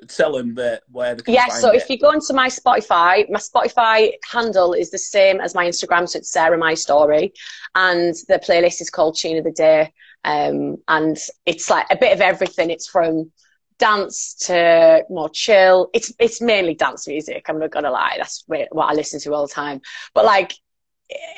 tell 0.09 0.33
them 0.33 0.55
that 0.55 0.83
where 0.91 1.17
they 1.17 1.23
can 1.23 1.35
Yeah, 1.35 1.49
so 1.49 1.73
it. 1.73 1.83
if 1.83 1.91
you 1.91 1.99
go 1.99 2.13
into 2.13 2.33
my 2.33 2.49
Spotify, 2.49 3.29
my 3.29 3.41
Spotify 3.41 4.13
handle 4.31 4.73
is 4.73 4.91
the 4.91 4.99
same 4.99 5.41
as 5.41 5.55
my 5.55 5.67
Instagram, 5.67 6.09
so 6.09 6.19
it's 6.19 6.33
Sarah 6.33 6.59
My 6.59 6.75
Story, 6.75 7.33
and 7.75 8.15
the 8.29 8.39
playlist 8.39 8.81
is 8.81 8.91
called 8.91 9.17
Tune 9.17 9.39
of 9.39 9.45
the 9.45 9.51
Day, 9.51 9.93
um, 10.25 10.77
and 10.87 11.17
it's 11.47 11.69
like 11.69 11.87
a 11.91 11.97
bit 11.97 12.13
of 12.13 12.21
everything. 12.21 12.71
It's 12.71 12.87
from 12.87 13.33
dance 13.79 14.35
to 14.47 15.05
more 15.09 15.29
chill. 15.29 15.91
It's 15.93 16.13
it's 16.19 16.41
mainly 16.41 16.75
dance 16.75 17.07
music. 17.07 17.45
I'm 17.49 17.59
not 17.59 17.71
gonna 17.71 17.91
lie, 17.91 18.15
that's 18.17 18.45
what 18.47 18.69
I 18.77 18.95
listen 18.95 19.21
to 19.21 19.35
all 19.35 19.47
the 19.47 19.53
time. 19.53 19.81
But 20.15 20.25
like 20.25 20.55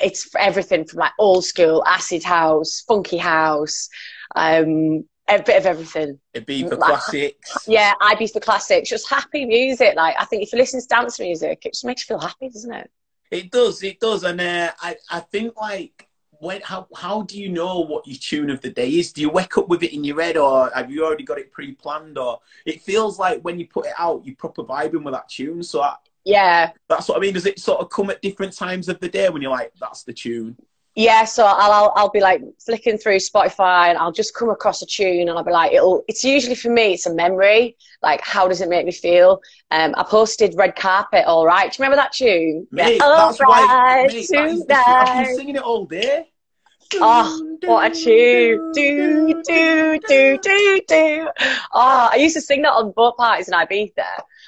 it's 0.01 0.29
everything 0.37 0.85
from 0.85 0.99
like 0.99 1.11
old 1.19 1.45
school 1.45 1.83
acid 1.85 2.23
house, 2.23 2.83
funky 2.87 3.17
house, 3.17 3.89
um, 4.35 5.05
a 5.27 5.41
bit 5.41 5.57
of 5.57 5.65
everything. 5.65 6.19
Ibiza 6.35 6.77
like, 6.77 6.79
classics. 6.79 7.67
Yeah, 7.67 7.93
Ibiza 8.01 8.41
classics. 8.41 8.89
Just 8.89 9.09
happy 9.09 9.45
music. 9.45 9.95
Like 9.95 10.15
I 10.19 10.25
think 10.25 10.43
if 10.43 10.53
you 10.53 10.59
listen 10.59 10.81
to 10.81 10.87
dance 10.87 11.19
music, 11.19 11.65
it 11.65 11.73
just 11.73 11.85
makes 11.85 12.03
you 12.03 12.15
feel 12.15 12.25
happy, 12.25 12.49
doesn't 12.49 12.73
it? 12.73 12.91
It 13.31 13.51
does. 13.51 13.81
It 13.83 13.99
does. 13.99 14.23
And 14.23 14.39
uh, 14.39 14.71
I 14.79 14.95
I 15.09 15.19
think 15.21 15.55
like 15.59 16.07
when 16.39 16.61
how 16.61 16.87
how 16.95 17.23
do 17.23 17.39
you 17.39 17.49
know 17.49 17.79
what 17.79 18.07
your 18.07 18.17
tune 18.17 18.49
of 18.49 18.61
the 18.61 18.69
day 18.69 18.89
is? 18.89 19.13
Do 19.13 19.21
you 19.21 19.29
wake 19.29 19.57
up 19.57 19.67
with 19.67 19.83
it 19.83 19.93
in 19.93 20.03
your 20.03 20.21
head, 20.21 20.37
or 20.37 20.71
have 20.73 20.91
you 20.91 21.05
already 21.05 21.23
got 21.23 21.39
it 21.39 21.51
pre-planned? 21.51 22.17
Or 22.17 22.39
it 22.65 22.81
feels 22.81 23.19
like 23.19 23.41
when 23.41 23.59
you 23.59 23.67
put 23.67 23.85
it 23.85 23.93
out, 23.97 24.25
you're 24.25 24.35
proper 24.35 24.63
vibing 24.63 25.03
with 25.03 25.13
that 25.13 25.29
tune. 25.29 25.63
So 25.63 25.81
I, 25.81 25.95
yeah, 26.23 26.71
that's 26.89 27.07
what 27.07 27.17
I 27.17 27.21
mean. 27.21 27.33
Does 27.33 27.45
it 27.45 27.59
sort 27.59 27.81
of 27.81 27.89
come 27.89 28.09
at 28.09 28.21
different 28.21 28.53
times 28.53 28.89
of 28.89 28.99
the 28.99 29.09
day 29.09 29.29
when 29.29 29.41
you're 29.41 29.51
like, 29.51 29.73
that's 29.79 30.03
the 30.03 30.13
tune? 30.13 30.57
Yeah, 30.95 31.25
so 31.25 31.45
I'll, 31.45 31.71
I'll, 31.71 31.93
I'll 31.97 32.09
be 32.09 32.21
like 32.21 32.41
flicking 32.65 32.97
through 32.97 33.17
Spotify 33.17 33.89
and 33.89 33.97
I'll 33.97 34.13
just 34.13 34.33
come 34.33 34.49
across 34.49 34.81
a 34.81 34.85
tune 34.85 35.27
and 35.27 35.31
I'll 35.31 35.43
be 35.43 35.51
like, 35.51 35.73
it'll. 35.73 36.03
It's 36.07 36.23
usually 36.23 36.55
for 36.55 36.69
me, 36.69 36.93
it's 36.93 37.05
a 37.05 37.13
memory. 37.13 37.75
Like, 38.01 38.21
how 38.21 38.47
does 38.47 38.61
it 38.61 38.69
make 38.69 38.85
me 38.85 38.93
feel? 38.93 39.41
Um, 39.71 39.93
I 39.97 40.03
posted 40.03 40.55
Red 40.55 40.77
Carpet, 40.77 41.25
all 41.25 41.45
right. 41.45 41.69
Do 41.69 41.75
you 41.75 41.83
remember 41.83 42.01
that 42.01 42.13
tune? 42.13 42.65
Mate, 42.71 42.97
yeah. 42.97 43.07
that's 43.07 43.39
why. 43.39 43.61
Mate, 44.07 44.31
I've 44.37 45.25
been 45.25 45.35
singing 45.35 45.55
it 45.57 45.63
all 45.63 45.85
day. 45.85 46.31
Oh, 46.93 47.57
what 47.63 47.91
a 47.91 47.95
tune! 47.95 48.71
Do 48.73 49.43
do 49.43 49.99
do 50.07 50.37
do 50.37 50.81
do. 50.87 51.29
Oh, 51.73 52.09
I 52.11 52.15
used 52.17 52.35
to 52.35 52.41
sing 52.41 52.61
that 52.61 52.73
on 52.73 52.91
boat 52.91 53.17
parties 53.17 53.47
in 53.47 53.53
Ibiza. 53.53 54.05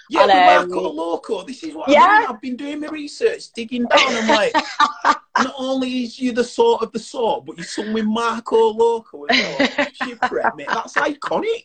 Yeah, 0.10 0.22
um, 0.22 0.30
Marco 0.30 0.90
Loco. 0.90 1.44
This 1.44 1.64
is 1.64 1.76
what 1.76 1.90
yeah. 1.90 2.04
I 2.04 2.20
mean. 2.20 2.28
I've 2.30 2.42
been 2.42 2.56
doing 2.56 2.80
my 2.80 2.88
research, 2.88 3.52
digging 3.52 3.86
down. 3.86 4.00
I'm 4.00 4.28
like, 4.28 4.54
not 5.38 5.54
only 5.58 6.04
is 6.04 6.20
you 6.20 6.32
the 6.32 6.44
sort 6.44 6.82
of 6.82 6.92
the 6.92 7.00
sort, 7.00 7.46
but 7.46 7.58
you 7.58 7.64
sung 7.64 7.94
with 7.94 8.06
Marco 8.06 8.72
Loco 8.74 9.26
as 9.26 9.38
well. 9.38 10.54
Mate. 10.56 10.68
That's 10.68 10.94
iconic. 10.94 11.64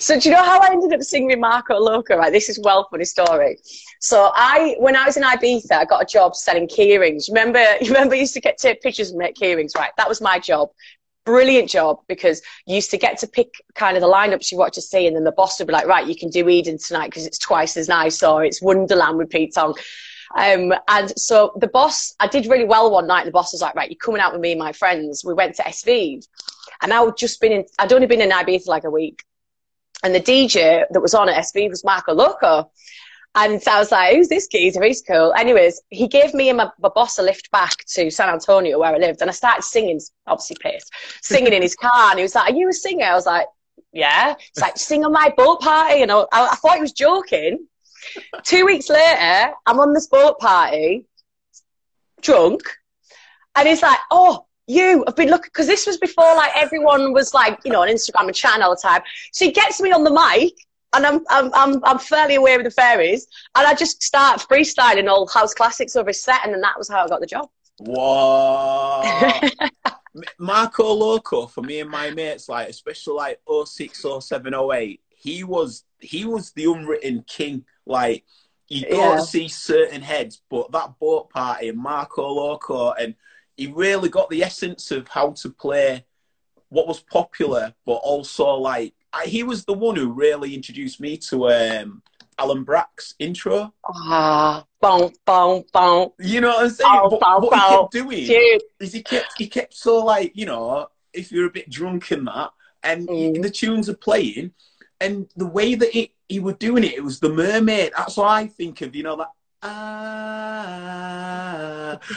So 0.00 0.18
do 0.18 0.28
you 0.28 0.34
know 0.34 0.44
how 0.44 0.60
I 0.60 0.68
ended 0.70 0.92
up 0.92 1.02
singing 1.02 1.28
with 1.28 1.38
Marco 1.38 1.78
Loco? 1.78 2.16
Right, 2.16 2.32
this 2.32 2.48
is 2.48 2.60
well 2.62 2.86
funny 2.90 3.04
story. 3.04 3.58
So 4.00 4.30
I, 4.34 4.76
when 4.78 4.94
I 4.94 5.04
was 5.04 5.16
in 5.16 5.22
Ibiza, 5.22 5.72
I 5.72 5.84
got 5.84 6.02
a 6.02 6.06
job 6.06 6.36
selling 6.36 6.68
keyrings. 6.68 7.28
Remember, 7.28 7.60
you 7.80 7.88
remember 7.92 8.14
I 8.14 8.18
used 8.18 8.34
to 8.34 8.40
get 8.40 8.58
take 8.58 8.82
pictures 8.82 9.10
and 9.10 9.18
make 9.18 9.36
keyrings, 9.36 9.74
right? 9.76 9.90
That 9.96 10.08
was 10.08 10.20
my 10.20 10.38
job 10.38 10.70
brilliant 11.28 11.68
job 11.68 11.98
because 12.08 12.40
you 12.64 12.74
used 12.74 12.90
to 12.90 12.96
get 12.96 13.18
to 13.18 13.26
pick 13.26 13.62
kind 13.74 13.98
of 13.98 14.00
the 14.00 14.08
lineups 14.08 14.50
you 14.50 14.56
want 14.56 14.72
to 14.72 14.80
see, 14.80 15.06
and 15.06 15.14
then 15.14 15.24
the 15.24 15.32
boss 15.32 15.58
would 15.58 15.68
be 15.68 15.74
like, 15.74 15.86
right, 15.86 16.06
you 16.06 16.16
can 16.16 16.30
do 16.30 16.48
Eden 16.48 16.78
tonight 16.78 17.08
because 17.08 17.26
it's 17.26 17.36
twice 17.36 17.76
as 17.76 17.86
nice, 17.86 18.22
or 18.22 18.44
it's 18.44 18.62
Wonderland 18.62 19.18
with 19.18 19.28
Pete 19.28 19.54
Tong. 19.54 19.74
Um, 20.36 20.72
and 20.88 21.18
so 21.18 21.52
the 21.60 21.68
boss, 21.68 22.14
I 22.18 22.28
did 22.28 22.46
really 22.46 22.64
well 22.64 22.90
one 22.90 23.06
night. 23.06 23.26
The 23.26 23.30
boss 23.30 23.52
was 23.52 23.60
like, 23.60 23.74
right, 23.74 23.90
you're 23.90 23.98
coming 23.98 24.22
out 24.22 24.32
with 24.32 24.40
me 24.40 24.52
and 24.52 24.58
my 24.58 24.72
friends. 24.72 25.22
We 25.22 25.34
went 25.34 25.56
to 25.56 25.62
SV, 25.64 26.26
and 26.80 26.94
I 26.94 27.02
would 27.02 27.18
just 27.18 27.42
been 27.42 27.52
in, 27.52 27.66
I'd 27.78 27.92
only 27.92 28.06
been 28.06 28.22
in 28.22 28.30
Ibiza 28.30 28.66
like 28.66 28.84
a 28.84 28.90
week. 28.90 29.22
And 30.02 30.14
the 30.14 30.20
DJ 30.20 30.84
that 30.90 31.00
was 31.00 31.12
on 31.12 31.28
at 31.28 31.44
SV 31.44 31.68
was 31.68 31.84
Marco 31.84 32.14
Loco. 32.14 32.70
And 33.34 33.62
so 33.62 33.70
I 33.70 33.78
was 33.78 33.92
like, 33.92 34.14
who's 34.14 34.28
this 34.28 34.48
geezer? 34.48 34.82
He's 34.82 35.02
cool. 35.02 35.32
Anyways, 35.34 35.80
he 35.90 36.08
gave 36.08 36.34
me 36.34 36.48
and 36.48 36.56
my, 36.58 36.70
my, 36.80 36.88
boss 36.88 37.18
a 37.18 37.22
lift 37.22 37.50
back 37.50 37.84
to 37.94 38.10
San 38.10 38.28
Antonio 38.28 38.78
where 38.78 38.94
I 38.94 38.98
lived. 38.98 39.20
And 39.20 39.30
I 39.30 39.32
started 39.32 39.62
singing, 39.62 40.00
obviously 40.26 40.56
pissed, 40.60 40.92
singing 41.22 41.52
in 41.52 41.62
his 41.62 41.76
car. 41.80 42.10
And 42.10 42.18
he 42.18 42.22
was 42.22 42.34
like, 42.34 42.52
are 42.52 42.56
you 42.56 42.68
a 42.68 42.72
singer? 42.72 43.04
I 43.04 43.14
was 43.14 43.26
like, 43.26 43.46
yeah. 43.92 44.34
It's 44.50 44.60
like, 44.60 44.76
sing 44.76 45.04
on 45.04 45.12
my 45.12 45.32
boat 45.36 45.60
party. 45.60 46.02
And 46.02 46.10
I, 46.10 46.20
I, 46.32 46.48
I 46.48 46.54
thought 46.56 46.76
he 46.76 46.80
was 46.80 46.92
joking. 46.92 47.66
Two 48.44 48.64
weeks 48.64 48.88
later, 48.88 49.52
I'm 49.66 49.80
on 49.80 49.92
this 49.92 50.06
boat 50.06 50.38
party, 50.38 51.04
drunk. 52.22 52.62
And 53.54 53.68
he's 53.68 53.82
like, 53.82 53.98
oh, 54.10 54.46
you 54.66 55.04
have 55.06 55.16
been 55.16 55.30
looking, 55.30 55.50
because 55.52 55.66
this 55.66 55.86
was 55.86 55.96
before 55.96 56.34
like 56.36 56.52
everyone 56.54 57.12
was 57.12 57.34
like, 57.34 57.58
you 57.64 57.72
know, 57.72 57.82
on 57.82 57.88
Instagram 57.88 58.26
and 58.26 58.34
chatting 58.34 58.62
all 58.62 58.74
the 58.74 58.80
time. 58.80 59.02
So 59.32 59.46
he 59.46 59.52
gets 59.52 59.80
me 59.80 59.92
on 59.92 60.04
the 60.04 60.10
mic 60.10 60.54
and 60.94 61.06
I'm, 61.06 61.20
I'm, 61.28 61.50
I'm, 61.54 61.84
I'm 61.84 61.98
fairly 61.98 62.36
aware 62.36 62.58
of 62.58 62.64
the 62.64 62.70
fairies. 62.70 63.26
And 63.54 63.66
I 63.66 63.74
just 63.74 64.02
start 64.02 64.40
freestyling 64.40 65.08
all 65.08 65.26
house 65.26 65.54
classics 65.54 65.96
over 65.96 66.10
his 66.10 66.22
set, 66.22 66.44
and 66.44 66.52
then 66.52 66.60
that 66.62 66.78
was 66.78 66.88
how 66.88 67.04
I 67.04 67.08
got 67.08 67.20
the 67.20 67.26
job. 67.26 67.48
Wow. 67.80 69.40
Marco 70.38 70.92
Loco, 70.92 71.46
for 71.46 71.62
me 71.62 71.80
and 71.80 71.90
my 71.90 72.10
mates, 72.10 72.48
like, 72.48 72.68
especially 72.68 73.14
like 73.14 73.40
06, 73.66 74.04
07, 74.20 74.54
08, 74.54 75.00
he 75.10 75.44
was, 75.44 75.84
he 76.00 76.24
was 76.24 76.52
the 76.52 76.64
unwritten 76.64 77.24
king. 77.26 77.64
Like, 77.86 78.24
you 78.68 78.82
don't 78.82 79.18
yeah. 79.18 79.20
see 79.20 79.48
certain 79.48 80.02
heads, 80.02 80.42
but 80.50 80.72
that 80.72 80.98
boat 80.98 81.30
party 81.30 81.68
and 81.68 81.78
Marco 81.78 82.26
Loco, 82.26 82.92
and 82.92 83.14
he 83.56 83.66
really 83.66 84.08
got 84.08 84.28
the 84.30 84.42
essence 84.42 84.90
of 84.90 85.08
how 85.08 85.30
to 85.32 85.50
play 85.50 86.04
what 86.68 86.86
was 86.86 87.00
popular, 87.00 87.74
but 87.86 87.94
also 87.94 88.54
like 88.54 88.94
I, 89.12 89.24
he 89.26 89.42
was 89.42 89.64
the 89.64 89.74
one 89.74 89.96
who 89.96 90.12
really 90.12 90.54
introduced 90.54 91.00
me 91.00 91.16
to 91.28 91.50
um, 91.50 92.02
Alan 92.38 92.64
Braxe 92.64 93.14
intro. 93.18 93.72
Ah, 93.84 94.64
boom, 94.80 95.12
boom, 95.26 95.64
boom. 95.72 96.10
You 96.18 96.40
know 96.40 96.48
what 96.48 96.64
I'm 96.64 96.70
saying? 96.70 97.08
But 97.10 97.42
what 97.42 97.54
he 97.54 97.76
kept 97.76 97.92
doing 97.92 98.26
Dude. 98.26 98.62
is 98.80 98.92
he 98.92 99.02
kept 99.02 99.34
he 99.36 99.48
kept 99.48 99.74
so 99.74 100.04
like 100.04 100.32
you 100.34 100.46
know 100.46 100.88
if 101.12 101.32
you're 101.32 101.46
a 101.46 101.50
bit 101.50 101.70
drunk 101.70 102.12
in 102.12 102.24
that 102.26 102.50
and 102.82 103.08
mm. 103.08 103.42
the 103.42 103.50
tunes 103.50 103.88
are 103.88 103.96
playing 103.96 104.52
and 105.00 105.28
the 105.36 105.46
way 105.46 105.74
that 105.74 105.96
it, 105.96 106.10
he 106.28 106.40
was 106.40 106.56
doing 106.56 106.84
it, 106.84 106.94
it 106.94 107.04
was 107.04 107.20
the 107.20 107.28
mermaid. 107.28 107.92
That's 107.96 108.16
what 108.16 108.28
I 108.28 108.46
think 108.46 108.80
of. 108.82 108.94
You 108.94 109.02
know 109.02 109.16
that 109.16 109.30
Ah, 109.60 111.48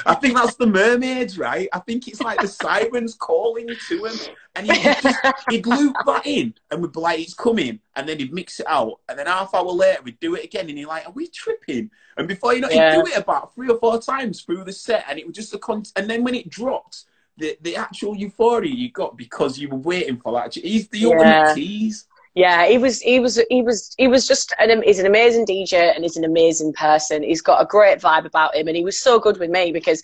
I 0.06 0.14
think 0.16 0.36
that's 0.36 0.56
the 0.56 0.68
mermaids, 0.68 1.40
right? 1.40 1.68
I 1.74 1.80
think 1.80 2.08
it's 2.08 2.22
like 2.22 2.40
the 2.40 2.48
sirens 2.48 3.16
calling 3.16 3.68
to 3.88 4.06
him, 4.06 4.14
and 4.56 4.72
he'd, 4.72 4.84
just, 5.02 5.18
he'd 5.50 5.66
loop 5.66 5.96
that 6.06 6.28
in, 6.28 6.54
and 6.70 6.84
we'd 6.84 6.92
be 6.92 7.00
like, 7.00 7.20
"It's 7.20 7.34
coming," 7.34 7.80
and 7.96 8.08
then 8.08 8.20
he'd 8.20 8.32
mix 8.32 8.60
it 8.60 8.68
out, 8.68 9.00
and 9.10 9.18
then 9.18 9.26
half 9.26 9.56
hour 9.56 9.72
later 9.72 10.04
we'd 10.04 10.20
do 10.20 10.36
it 10.36 10.46
again, 10.46 10.70
and 10.70 10.78
he's 10.78 10.86
like, 10.86 11.08
"Are 11.08 11.14
we 11.14 11.30
tripping?" 11.30 11.90
And 12.18 12.28
before 12.28 12.54
you 12.54 12.62
know, 12.62 12.70
yeah. 12.70 12.96
he'd 12.96 13.06
do 13.06 13.12
it 13.12 13.18
about 13.18 13.56
three 13.56 13.70
or 13.70 13.80
four 13.80 14.00
times 14.00 14.42
through 14.42 14.64
the 14.66 14.74
set, 14.74 15.06
and 15.10 15.18
it 15.18 15.26
was 15.26 15.36
just 15.36 15.56
a 15.56 15.58
con. 15.58 15.82
And 15.96 16.08
then 16.08 16.24
when 16.24 16.36
it 16.36 16.48
dropped, 16.48 17.06
the 17.38 17.58
the 17.62 17.76
actual 17.76 18.16
euphoria 18.16 18.72
you 18.72 18.92
got 18.92 19.18
because 19.18 19.58
you 19.58 19.70
were 19.70 19.78
waiting 19.78 20.18
for 20.18 20.34
that. 20.34 20.54
He's 20.54 20.88
the 20.90 21.00
yeah. 21.00 21.08
ultimate 21.08 21.56
tease. 21.56 22.06
Yeah, 22.34 22.66
he 22.66 22.78
was 22.78 23.02
he 23.02 23.20
was 23.20 23.42
he 23.50 23.62
was 23.62 23.94
he 23.98 24.08
was 24.08 24.26
just 24.26 24.54
an 24.58 24.82
he's 24.84 25.00
an 25.00 25.06
amazing 25.06 25.46
DJ 25.46 25.94
and 25.94 26.04
he's 26.04 26.16
an 26.16 26.24
amazing 26.24 26.72
person. 26.74 27.24
He's 27.24 27.42
got 27.42 27.62
a 27.62 27.66
great 27.66 28.00
vibe 28.00 28.26
about 28.26 28.56
him, 28.56 28.68
and 28.68 28.78
he 28.78 28.86
was 28.86 28.98
so 28.98 29.20
good 29.20 29.38
with 29.38 29.50
me 29.50 29.74
because 29.74 30.02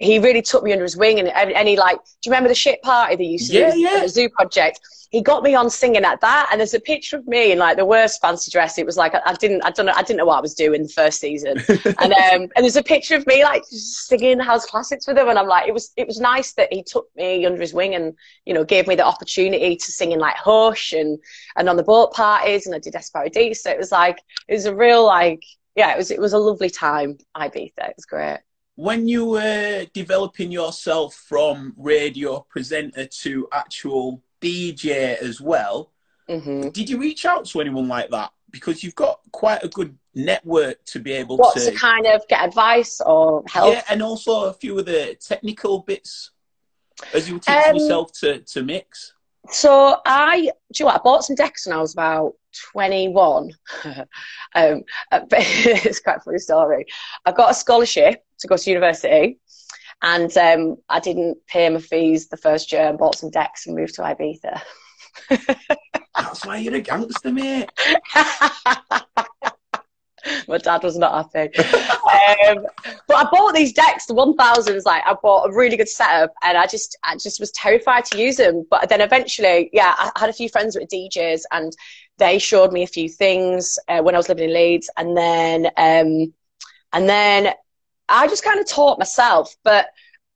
he 0.00 0.18
really 0.18 0.42
took 0.42 0.64
me 0.64 0.72
under 0.72 0.84
his 0.84 0.96
wing. 0.96 1.20
And 1.20 1.28
and, 1.28 1.68
he 1.68 1.76
like, 1.76 1.98
do 1.98 2.10
you 2.24 2.32
remember 2.32 2.48
the 2.48 2.54
shit 2.54 2.82
party 2.82 3.14
they 3.14 3.24
used 3.24 3.50
to 3.52 3.58
yeah, 3.58 3.70
do 3.70 3.78
yeah. 3.78 4.00
the 4.00 4.08
Zoo 4.08 4.28
Project? 4.28 4.80
He 5.10 5.22
got 5.22 5.42
me 5.42 5.54
on 5.54 5.70
singing 5.70 6.04
at 6.04 6.20
that, 6.20 6.48
and 6.50 6.60
there's 6.60 6.74
a 6.74 6.80
picture 6.80 7.16
of 7.16 7.26
me 7.26 7.52
in 7.52 7.58
like 7.58 7.76
the 7.76 7.84
worst 7.84 8.20
fancy 8.20 8.50
dress. 8.50 8.76
It 8.76 8.84
was 8.84 8.96
like 8.96 9.14
I, 9.14 9.20
I 9.26 9.34
didn't, 9.34 9.62
I 9.64 9.70
don't 9.70 9.86
know, 9.86 9.92
I 9.94 10.02
didn't 10.02 10.18
know 10.18 10.26
what 10.26 10.38
I 10.38 10.40
was 10.40 10.54
doing 10.54 10.82
the 10.82 10.88
first 10.88 11.20
season, 11.20 11.58
and 11.98 12.12
um, 12.12 12.42
and 12.42 12.50
there's 12.56 12.76
a 12.76 12.82
picture 12.82 13.16
of 13.16 13.26
me 13.26 13.42
like 13.42 13.62
singing 13.68 14.38
house 14.38 14.66
classics 14.66 15.06
with 15.06 15.16
him, 15.16 15.28
and 15.28 15.38
I'm 15.38 15.46
like, 15.46 15.66
it 15.66 15.72
was, 15.72 15.92
it 15.96 16.06
was 16.06 16.20
nice 16.20 16.52
that 16.54 16.72
he 16.72 16.82
took 16.82 17.08
me 17.16 17.46
under 17.46 17.60
his 17.60 17.72
wing 17.72 17.94
and 17.94 18.14
you 18.44 18.52
know 18.52 18.64
gave 18.64 18.86
me 18.86 18.96
the 18.96 19.06
opportunity 19.06 19.76
to 19.76 19.92
sing 19.92 20.12
in 20.12 20.18
like 20.18 20.36
Hush 20.36 20.92
and 20.92 21.18
and 21.56 21.68
on 21.68 21.76
the 21.76 21.82
boat 21.82 22.12
parties, 22.12 22.66
and 22.66 22.74
I 22.74 22.78
did 22.78 22.92
Desperate 22.92 23.56
so 23.56 23.70
it 23.70 23.78
was 23.78 23.92
like 23.92 24.18
it 24.46 24.54
was 24.54 24.66
a 24.66 24.74
real 24.74 25.04
like 25.06 25.42
yeah, 25.74 25.94
it 25.94 25.96
was 25.96 26.10
it 26.10 26.20
was 26.20 26.32
a 26.34 26.38
lovely 26.38 26.70
time. 26.70 27.16
Ibiza, 27.36 27.78
it 27.78 27.94
was 27.96 28.04
great 28.04 28.40
when 28.78 29.08
you 29.08 29.24
were 29.24 29.84
developing 29.92 30.52
yourself 30.52 31.12
from 31.12 31.74
radio 31.76 32.46
presenter 32.48 33.06
to 33.06 33.48
actual 33.52 34.22
DJ 34.40 35.16
as 35.16 35.40
well. 35.40 35.92
Mm-hmm. 36.28 36.70
Did 36.70 36.90
you 36.90 36.98
reach 36.98 37.24
out 37.24 37.46
to 37.46 37.60
anyone 37.60 37.88
like 37.88 38.10
that? 38.10 38.30
Because 38.50 38.82
you've 38.82 38.94
got 38.94 39.20
quite 39.32 39.62
a 39.62 39.68
good 39.68 39.96
network 40.14 40.84
to 40.86 41.00
be 41.00 41.12
able 41.12 41.36
what, 41.36 41.56
to... 41.56 41.70
to 41.70 41.76
kind 41.76 42.06
of 42.06 42.26
get 42.28 42.44
advice 42.44 43.00
or 43.00 43.42
help. 43.48 43.74
Yeah, 43.74 43.84
and 43.88 44.02
also 44.02 44.46
a 44.46 44.52
few 44.52 44.78
of 44.78 44.86
the 44.86 45.16
technical 45.20 45.80
bits 45.80 46.30
as 47.14 47.28
you 47.28 47.34
were 47.34 47.40
teaching 47.40 47.70
um, 47.70 47.76
yourself 47.76 48.12
to, 48.20 48.40
to 48.40 48.62
mix. 48.62 49.14
So 49.50 49.98
I, 50.04 50.40
do 50.40 50.46
you 50.46 50.52
know 50.80 50.86
what, 50.86 50.96
I 50.96 51.02
bought 51.02 51.24
some 51.24 51.36
decks 51.36 51.66
when 51.66 51.76
I 51.76 51.80
was 51.80 51.94
about 51.94 52.34
21. 52.72 53.52
um, 53.84 54.04
it's 55.12 56.00
quite 56.00 56.16
a 56.16 56.20
funny 56.20 56.38
story. 56.38 56.86
I 57.24 57.32
got 57.32 57.50
a 57.50 57.54
scholarship 57.54 58.24
to 58.40 58.48
go 58.48 58.56
to 58.56 58.70
university 58.70 59.38
and 60.02 60.36
um, 60.36 60.76
I 60.88 61.00
didn't 61.00 61.38
pay 61.46 61.68
my 61.68 61.80
fees 61.80 62.28
the 62.28 62.36
first 62.36 62.72
year 62.72 62.88
and 62.88 62.98
bought 62.98 63.16
some 63.16 63.30
decks 63.30 63.66
and 63.66 63.76
moved 63.76 63.94
to 63.94 64.02
Ibiza. 64.02 64.60
That's 66.16 66.44
why 66.46 66.58
you're 66.58 66.74
a 66.74 66.80
gangster, 66.80 67.32
mate. 67.32 67.68
my 70.46 70.58
dad 70.58 70.82
was 70.82 70.96
not 70.98 71.32
happy. 71.32 71.56
um, 71.58 72.66
but 73.06 73.16
I 73.16 73.28
bought 73.30 73.54
these 73.54 73.72
decks, 73.72 74.06
the 74.06 74.14
1000s, 74.14 74.84
like 74.84 75.02
I 75.06 75.14
bought 75.20 75.48
a 75.48 75.54
really 75.54 75.76
good 75.76 75.88
setup 75.88 76.32
and 76.42 76.56
I 76.56 76.66
just, 76.66 76.96
I 77.04 77.16
just 77.16 77.40
was 77.40 77.50
terrified 77.52 78.04
to 78.06 78.18
use 78.18 78.36
them. 78.36 78.66
But 78.70 78.88
then 78.88 79.00
eventually, 79.00 79.70
yeah, 79.72 79.94
I 79.96 80.10
had 80.16 80.30
a 80.30 80.34
few 80.34 80.48
friends 80.48 80.76
with 80.76 80.88
DJs 80.88 81.42
and 81.52 81.72
they 82.18 82.38
showed 82.38 82.72
me 82.72 82.82
a 82.82 82.88
few 82.88 83.08
things 83.08 83.78
uh, 83.88 84.00
when 84.00 84.14
I 84.14 84.18
was 84.18 84.28
living 84.28 84.48
in 84.48 84.54
Leeds. 84.54 84.90
And 84.96 85.16
then, 85.16 85.66
um, 85.76 86.32
and 86.92 87.08
then 87.08 87.54
I 88.08 88.26
just 88.28 88.44
kind 88.44 88.60
of 88.60 88.66
taught 88.66 88.98
myself, 88.98 89.54
but 89.64 89.88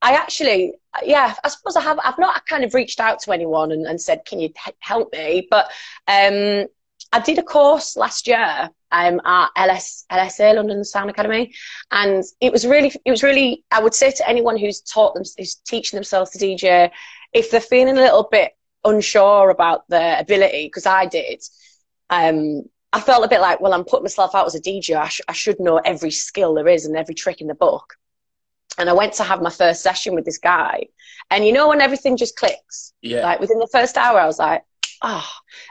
I 0.03 0.13
actually, 0.15 0.75
yeah, 1.05 1.35
I 1.45 1.49
suppose 1.49 1.77
I 1.77 1.83
have. 1.83 1.99
I've 2.03 2.19
not 2.19 2.45
kind 2.47 2.65
of 2.65 2.75
reached 2.75 3.01
out 3.01 3.21
to 3.21 3.33
anyone 3.33 3.71
and, 3.71 3.87
and 3.87 4.01
said, 4.01 4.25
"Can 4.25 4.41
you 4.41 4.51
help 4.81 5.13
me?" 5.13 5.47
But 5.49 5.67
um, 6.09 6.67
I 7.13 7.21
did 7.25 7.39
a 7.39 7.43
course 7.43 7.97
last 7.97 8.27
year 8.27 8.71
um, 8.91 9.21
at 9.25 9.51
LS, 9.57 10.05
LSA 10.11 10.57
London 10.57 10.85
Sound 10.85 11.11
Academy, 11.11 11.55
and 11.91 12.25
it 12.41 12.53
was 12.53 12.67
really, 12.67 12.93
it 13.05 13.11
was 13.11 13.23
really. 13.23 13.65
I 13.71 13.81
would 13.81 13.95
say 13.95 14.11
to 14.11 14.29
anyone 14.29 14.57
who's 14.57 14.81
taught 14.81 15.15
them, 15.15 15.23
who's 15.39 15.55
teaching 15.55 15.97
themselves 15.97 16.33
to 16.33 16.39
DJ, 16.39 16.91
if 17.33 17.51
they're 17.51 17.61
feeling 17.61 17.97
a 17.97 18.01
little 18.01 18.29
bit 18.31 18.53
unsure 18.85 19.51
about 19.51 19.89
their 19.89 20.21
ability, 20.21 20.67
because 20.67 20.87
I 20.87 21.07
did, 21.07 21.43
um, 22.11 22.65
I 22.93 23.01
felt 23.01 23.25
a 23.25 23.29
bit 23.29 23.41
like, 23.41 23.61
well, 23.61 23.73
I'm 23.73 23.85
putting 23.85 24.05
myself 24.05 24.35
out 24.35 24.47
as 24.47 24.55
a 24.55 24.61
DJ. 24.61 24.97
I, 24.97 25.09
sh- 25.09 25.23
I 25.27 25.33
should 25.33 25.59
know 25.59 25.79
every 25.79 26.11
skill 26.11 26.55
there 26.55 26.69
is 26.69 26.85
and 26.85 26.97
every 26.97 27.15
trick 27.15 27.41
in 27.41 27.47
the 27.47 27.55
book. 27.55 27.95
And 28.79 28.89
I 28.89 28.93
went 28.93 29.15
to 29.15 29.25
have 29.25 29.43
my 29.43 29.51
first 29.51 29.83
session 29.83 30.15
with 30.15 30.25
this 30.25 30.39
guy, 30.39 30.87
and 31.31 31.47
you 31.47 31.53
know 31.53 31.69
when 31.69 31.83
everything 31.83 32.17
just 32.17 32.37
clicks. 32.37 32.95
Yeah. 33.03 33.23
Like 33.23 33.39
within 33.39 33.59
the 33.59 33.69
first 33.71 33.99
hour, 33.99 34.19
I 34.19 34.27
was 34.27 34.39
like, 34.39 34.63
oh, 35.03 35.29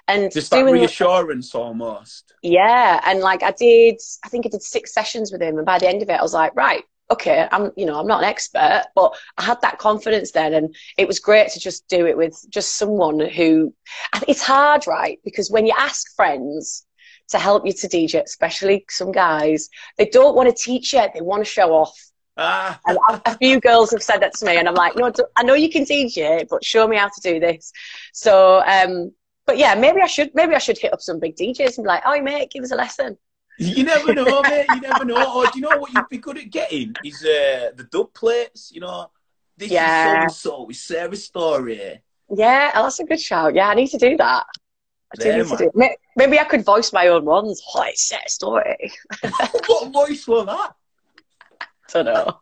and 0.07 0.31
just 0.31 0.51
that 0.51 0.65
reassurance 0.65 1.55
almost. 1.55 2.33
Yeah, 2.43 3.01
and 3.03 3.19
like 3.19 3.41
I 3.41 3.51
did, 3.51 3.99
I 4.23 4.29
think 4.29 4.45
I 4.45 4.49
did 4.49 4.61
six 4.61 4.93
sessions 4.93 5.31
with 5.31 5.41
him, 5.41 5.57
and 5.57 5.65
by 5.65 5.79
the 5.79 5.89
end 5.89 6.03
of 6.03 6.09
it, 6.09 6.19
I 6.19 6.21
was 6.21 6.33
like, 6.33 6.55
right, 6.55 6.83
okay, 7.09 7.47
I'm, 7.51 7.71
you 7.75 7.85
know, 7.85 7.99
I'm 7.99 8.07
not 8.07 8.23
an 8.23 8.29
expert, 8.29 8.85
but 8.95 9.15
I 9.37 9.43
had 9.43 9.61
that 9.61 9.79
confidence 9.79 10.31
then, 10.31 10.53
and 10.53 10.75
it 10.97 11.07
was 11.07 11.19
great 11.19 11.49
to 11.53 11.59
just 11.59 11.87
do 11.87 12.05
it 12.05 12.17
with 12.17 12.39
just 12.49 12.77
someone 12.77 13.19
who. 13.19 13.73
It's 14.27 14.43
hard, 14.43 14.85
right? 14.85 15.19
Because 15.23 15.49
when 15.49 15.65
you 15.65 15.73
ask 15.77 16.15
friends 16.15 16.85
to 17.31 17.39
help 17.39 17.65
you 17.65 17.73
to 17.73 17.87
DJ, 17.87 18.23
especially 18.23 18.85
some 18.89 19.11
guys, 19.11 19.69
they 19.97 20.05
don't 20.05 20.35
want 20.35 20.49
to 20.49 20.63
teach 20.63 20.93
you; 20.93 21.05
they 21.13 21.21
want 21.21 21.41
to 21.43 21.49
show 21.49 21.71
off. 21.73 21.97
Ah. 22.37 22.79
a 23.25 23.37
few 23.37 23.59
girls 23.59 23.91
have 23.91 24.01
said 24.01 24.19
that 24.21 24.33
to 24.35 24.45
me, 24.45 24.57
and 24.57 24.67
I'm 24.67 24.75
like, 24.75 24.95
no, 24.95 25.11
I 25.35 25.43
know 25.43 25.53
you 25.53 25.69
can 25.69 25.85
teach 25.85 26.17
it, 26.17 26.47
but 26.49 26.63
show 26.63 26.87
me 26.87 26.95
how 26.97 27.07
to 27.07 27.21
do 27.21 27.39
this. 27.39 27.71
So, 28.13 28.63
um, 28.65 29.11
but 29.45 29.57
yeah, 29.57 29.75
maybe 29.75 30.01
I 30.01 30.07
should 30.07 30.31
maybe 30.33 30.55
I 30.55 30.59
should 30.59 30.77
hit 30.77 30.93
up 30.93 31.01
some 31.01 31.19
big 31.19 31.35
DJs 31.35 31.77
and 31.77 31.83
be 31.83 31.89
like, 31.89 32.03
oh 32.05 32.19
mate, 32.21 32.51
give 32.51 32.63
us 32.63 32.71
a 32.71 32.75
lesson. 32.75 33.17
You 33.57 33.83
never 33.83 34.13
know, 34.13 34.41
mate. 34.43 34.65
You 34.73 34.81
never 34.81 35.05
know. 35.05 35.35
Or 35.35 35.45
do 35.45 35.51
you 35.55 35.61
know 35.61 35.77
what 35.77 35.93
you'd 35.93 36.09
be 36.09 36.17
good 36.17 36.37
at 36.37 36.49
getting 36.49 36.95
is 37.03 37.23
uh, 37.23 37.71
the 37.75 37.87
dub 37.91 38.13
plates. 38.13 38.71
You 38.73 38.81
know, 38.81 39.11
this 39.57 39.71
yeah. 39.71 40.25
is 40.25 40.37
so 40.37 40.51
and 40.55 40.61
so 40.61 40.65
with 40.67 40.77
Sarah 40.77 41.15
Story. 41.15 42.01
Yeah, 42.33 42.71
oh, 42.75 42.83
that's 42.83 42.99
a 42.99 43.03
good 43.03 43.19
shout. 43.19 43.53
Yeah, 43.53 43.67
I 43.67 43.75
need 43.75 43.89
to 43.89 43.97
do 43.97 44.15
that. 44.17 44.45
I 45.11 45.23
do 45.23 45.37
need 45.37 45.47
to 45.47 45.57
do. 45.57 45.95
Maybe 46.15 46.39
I 46.39 46.43
could 46.43 46.65
voice 46.65 46.93
my 46.93 47.07
own 47.07 47.25
ones. 47.25 47.61
Oh, 47.75 47.83
it's 47.83 48.07
Sarah 48.07 48.21
Story. 48.27 48.91
what 49.67 49.91
voice 49.91 50.27
was 50.27 50.45
that? 50.45 50.75
I 51.61 52.03
don't 52.03 52.05
know. 52.05 52.39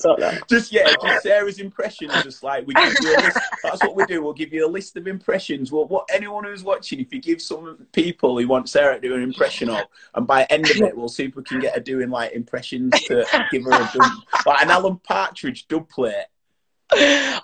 Don't 0.00 0.20
know. 0.20 0.32
Just 0.50 0.72
yeah, 0.72 0.92
just 1.02 1.22
Sarah's 1.22 1.58
impressions. 1.58 2.12
Just 2.22 2.42
like 2.42 2.66
we 2.66 2.74
give 2.74 2.94
you 3.00 3.16
a 3.16 3.20
list. 3.20 3.38
That's 3.62 3.82
what 3.82 3.96
we 3.96 4.04
do. 4.04 4.22
We'll 4.22 4.34
give 4.34 4.52
you 4.52 4.66
a 4.66 4.68
list 4.68 4.96
of 4.96 5.06
impressions. 5.06 5.72
Well, 5.72 5.86
what 5.86 6.06
anyone 6.12 6.44
who's 6.44 6.62
watching, 6.62 7.00
if 7.00 7.12
you 7.12 7.20
give 7.20 7.40
some 7.40 7.86
people 7.92 8.38
who 8.38 8.46
want 8.46 8.68
Sarah 8.68 8.96
to 8.96 9.00
do 9.00 9.14
an 9.14 9.22
impression 9.22 9.70
of, 9.70 9.86
and 10.14 10.26
by 10.26 10.44
end 10.44 10.70
of 10.70 10.76
it, 10.76 10.96
we'll 10.96 11.08
see 11.08 11.24
if 11.24 11.36
we 11.36 11.42
can 11.42 11.60
get 11.60 11.74
her 11.74 11.80
doing 11.80 12.10
like 12.10 12.32
impressions 12.32 12.92
to 13.04 13.24
give 13.50 13.64
her 13.64 13.72
a 13.72 13.90
dub, 13.94 14.12
like 14.44 14.62
an 14.62 14.70
Alan 14.70 14.98
Partridge 14.98 15.66
dub 15.68 15.88
plate. 15.88 16.26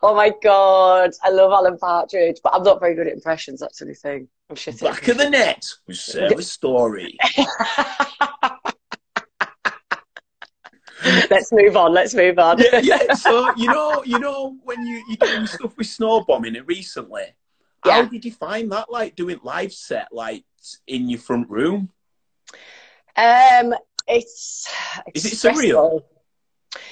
Oh 0.03 0.15
my 0.15 0.33
god, 0.43 1.13
I 1.23 1.31
love 1.31 1.53
Alan 1.53 1.79
Partridge, 1.79 2.41
but 2.43 2.55
I'm 2.55 2.63
not 2.63 2.81
very 2.81 2.95
good 2.95 3.07
at 3.07 3.15
impressions. 3.15 3.61
That's 3.61 3.79
the 3.79 3.87
only 3.87 3.95
thing. 3.95 4.29
I'm. 4.51 4.91
Back 4.93 5.09
of 5.09 5.19
the 5.19 5.31
net 5.31 5.65
with 5.87 5.97
Sarah's 5.97 6.51
story. 6.51 7.17
let's 11.31 11.53
move 11.53 11.77
on. 11.77 11.93
Let's 11.93 12.15
move 12.15 12.39
on. 12.39 12.59
yeah, 12.59 12.81
yeah. 12.83 13.15
So 13.15 13.55
you 13.57 13.67
know, 13.69 14.03
you 14.05 14.19
know, 14.19 14.57
when 14.63 14.85
you 14.87 15.03
you 15.09 15.17
doing 15.17 15.47
stuff 15.47 15.77
with 15.77 15.87
Snowbombing 15.87 16.61
recently, 16.67 17.35
yeah. 17.85 17.93
how 17.93 18.03
did 18.05 18.25
you 18.25 18.33
find 18.33 18.71
that? 18.73 18.91
Like 18.91 19.17
doing 19.17 19.41
live 19.43 19.73
set, 19.73 20.09
like 20.13 20.45
in 20.87 21.09
your 21.09 21.21
front 21.21 21.49
room. 21.49 21.91
Um, 23.17 23.75
it's, 24.07 24.69
it's 25.15 25.25
is 25.25 25.45
it 25.45 25.55
surreal? 25.55 26.03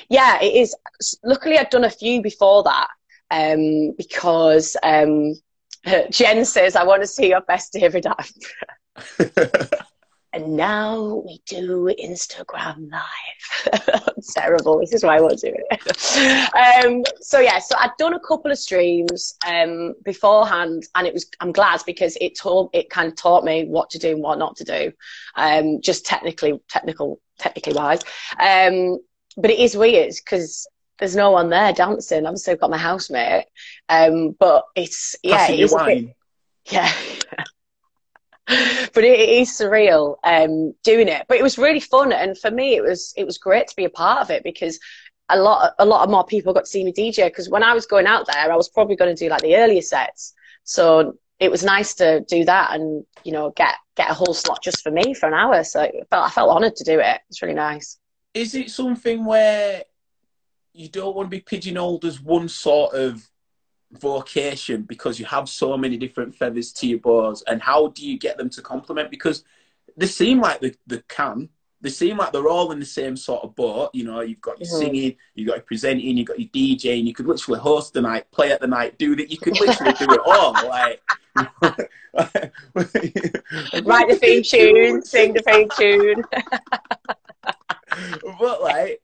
Yeah, 0.08 0.40
it 0.40 0.54
is. 0.54 0.74
Luckily, 1.24 1.58
I'd 1.58 1.70
done 1.70 1.84
a 1.84 1.90
few 1.90 2.22
before 2.22 2.62
that. 2.64 2.88
Um, 3.30 3.92
because 3.98 4.74
um, 4.82 5.34
Jen 6.10 6.44
says, 6.44 6.76
"I 6.76 6.84
want 6.84 7.02
to 7.02 7.06
see 7.06 7.28
your 7.28 7.40
best 7.42 7.72
David 7.72 8.04
Attenborough." 8.04 9.84
and 10.32 10.56
now 10.56 11.22
we 11.26 11.40
do 11.46 11.92
Instagram 12.02 12.90
Live. 12.90 14.02
Terrible. 14.34 14.80
This 14.80 14.92
is 14.92 15.02
why 15.02 15.16
I 15.16 15.20
won't 15.20 15.40
do 15.40 15.54
it. 15.54 16.84
um, 16.84 17.02
so 17.20 17.40
yeah, 17.40 17.58
so 17.58 17.76
I'd 17.78 17.90
done 17.98 18.14
a 18.14 18.20
couple 18.20 18.50
of 18.50 18.58
streams 18.58 19.34
um, 19.46 19.94
beforehand, 20.04 20.84
and 20.94 21.06
it 21.06 21.14
was 21.14 21.26
I'm 21.40 21.52
glad 21.52 21.80
because 21.86 22.16
it 22.20 22.38
told 22.38 22.70
it 22.72 22.90
kind 22.90 23.08
of 23.08 23.16
taught 23.16 23.44
me 23.44 23.64
what 23.64 23.90
to 23.90 23.98
do 23.98 24.10
and 24.10 24.22
what 24.22 24.38
not 24.38 24.56
to 24.56 24.64
do, 24.64 24.92
um, 25.36 25.80
just 25.80 26.04
technically 26.04 26.60
technical 26.68 27.20
technically 27.38 27.74
wise. 27.74 28.00
Um, 28.38 28.98
but 29.36 29.50
it 29.50 29.58
is 29.58 29.76
weird 29.76 30.12
because 30.24 30.66
there's 30.98 31.16
no 31.16 31.30
one 31.30 31.48
there 31.48 31.72
dancing. 31.72 32.26
I've 32.26 32.38
still 32.38 32.56
got 32.56 32.70
my 32.70 32.78
housemate, 32.78 33.46
um, 33.88 34.36
but 34.38 34.64
it's 34.74 35.16
yeah, 35.22 35.50
it 35.50 35.60
is 35.60 35.72
a 35.72 35.84
bit, 35.84 36.16
yeah. 36.70 36.92
but 38.46 39.04
it, 39.04 39.20
it 39.20 39.28
is 39.28 39.50
surreal 39.50 40.16
um, 40.24 40.74
doing 40.82 41.08
it. 41.08 41.26
But 41.28 41.38
it 41.38 41.42
was 41.42 41.58
really 41.58 41.80
fun, 41.80 42.12
and 42.12 42.36
for 42.36 42.50
me, 42.50 42.74
it 42.74 42.82
was 42.82 43.12
it 43.16 43.24
was 43.24 43.38
great 43.38 43.68
to 43.68 43.76
be 43.76 43.84
a 43.84 43.90
part 43.90 44.20
of 44.20 44.30
it 44.30 44.42
because 44.42 44.78
a 45.28 45.38
lot 45.38 45.74
a 45.78 45.84
lot 45.84 46.04
of 46.04 46.10
more 46.10 46.24
people 46.24 46.52
got 46.52 46.64
to 46.64 46.70
see 46.70 46.84
me 46.84 46.92
DJ. 46.92 47.26
Because 47.26 47.48
when 47.48 47.62
I 47.62 47.74
was 47.74 47.86
going 47.86 48.06
out 48.06 48.26
there, 48.26 48.52
I 48.52 48.56
was 48.56 48.68
probably 48.68 48.96
going 48.96 49.14
to 49.14 49.24
do 49.24 49.30
like 49.30 49.42
the 49.42 49.56
earlier 49.56 49.82
sets, 49.82 50.34
so 50.64 51.16
it 51.38 51.50
was 51.50 51.62
nice 51.62 51.94
to 51.94 52.20
do 52.28 52.44
that 52.44 52.74
and 52.74 53.04
you 53.22 53.30
know 53.32 53.50
get 53.50 53.74
get 53.96 54.10
a 54.10 54.14
whole 54.14 54.34
slot 54.34 54.62
just 54.62 54.82
for 54.82 54.90
me 54.90 55.14
for 55.14 55.26
an 55.26 55.34
hour. 55.34 55.62
So 55.64 55.82
I 55.82 55.90
felt 56.10 56.26
I 56.26 56.30
felt 56.30 56.50
honoured 56.50 56.76
to 56.76 56.84
do 56.84 56.98
it. 56.98 57.20
It's 57.28 57.42
really 57.42 57.54
nice. 57.54 57.98
Is 58.34 58.54
it 58.54 58.70
something 58.70 59.24
where 59.24 59.82
you 60.72 60.88
don't 60.88 61.16
want 61.16 61.26
to 61.26 61.36
be 61.36 61.40
pigeonholed 61.40 62.04
as 62.04 62.20
one 62.20 62.48
sort 62.48 62.94
of 62.94 63.28
vocation 63.92 64.82
because 64.82 65.18
you 65.18 65.24
have 65.26 65.48
so 65.48 65.76
many 65.76 65.96
different 65.96 66.34
feathers 66.34 66.72
to 66.72 66.86
your 66.86 66.98
bows 66.98 67.42
and 67.46 67.62
how 67.62 67.88
do 67.88 68.06
you 68.06 68.18
get 68.18 68.36
them 68.36 68.50
to 68.50 68.62
complement? 68.62 69.10
Because 69.10 69.44
they 69.96 70.06
seem 70.06 70.40
like 70.40 70.60
they, 70.60 70.74
they 70.86 71.02
can. 71.08 71.48
They 71.80 71.90
seem 71.90 72.16
like 72.16 72.32
they're 72.32 72.48
all 72.48 72.72
in 72.72 72.80
the 72.80 72.86
same 72.86 73.16
sort 73.16 73.44
of 73.44 73.54
boat. 73.54 73.90
You 73.92 74.02
know 74.04 74.20
you've 74.20 74.40
got 74.40 74.58
your 74.58 74.66
mm-hmm. 74.66 74.78
singing 74.78 75.14
you've 75.34 75.46
got 75.46 75.58
your 75.58 75.64
presenting 75.64 76.16
you've 76.16 76.26
got 76.26 76.40
your 76.40 76.48
djing. 76.48 77.04
You 77.04 77.14
could 77.14 77.26
literally 77.26 77.60
host 77.60 77.94
the 77.94 78.00
night 78.00 78.28
play 78.32 78.50
at 78.50 78.60
the 78.60 78.66
night 78.66 78.98
do 78.98 79.14
that. 79.14 79.30
You 79.30 79.38
could 79.38 79.60
literally 79.60 79.92
do 79.92 80.06
it 80.10 80.20
all 80.26 80.52
like 80.68 81.00
write 83.84 84.08
the 84.08 84.18
theme 84.20 84.42
tune 84.42 85.02
sing 85.02 85.34
the 85.34 85.42
theme 85.42 85.68
tune. 85.76 86.24
But 88.38 88.62
like, 88.62 89.00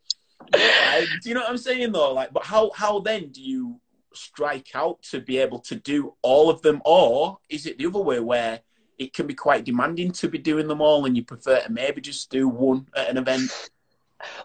like 0.52 1.08
do 1.22 1.28
you 1.28 1.34
know 1.34 1.40
what 1.40 1.50
i'm 1.50 1.58
saying 1.58 1.92
though 1.92 2.12
like 2.12 2.32
but 2.32 2.44
how 2.44 2.70
how 2.74 3.00
then 3.00 3.28
do 3.28 3.40
you 3.40 3.80
strike 4.16 4.70
out 4.74 5.02
to 5.02 5.20
be 5.20 5.38
able 5.38 5.58
to 5.58 5.76
do 5.76 6.14
all 6.22 6.50
of 6.50 6.62
them, 6.62 6.80
or 6.84 7.38
is 7.48 7.66
it 7.66 7.78
the 7.78 7.86
other 7.86 8.00
way 8.00 8.20
where 8.20 8.60
it 8.98 9.12
can 9.12 9.26
be 9.26 9.34
quite 9.34 9.64
demanding 9.64 10.12
to 10.12 10.28
be 10.28 10.38
doing 10.38 10.68
them 10.68 10.80
all, 10.80 11.04
and 11.04 11.16
you 11.16 11.24
prefer 11.24 11.60
to 11.60 11.70
maybe 11.70 12.00
just 12.00 12.30
do 12.30 12.48
one 12.48 12.86
at 12.96 13.08
an 13.08 13.18
event? 13.18 13.70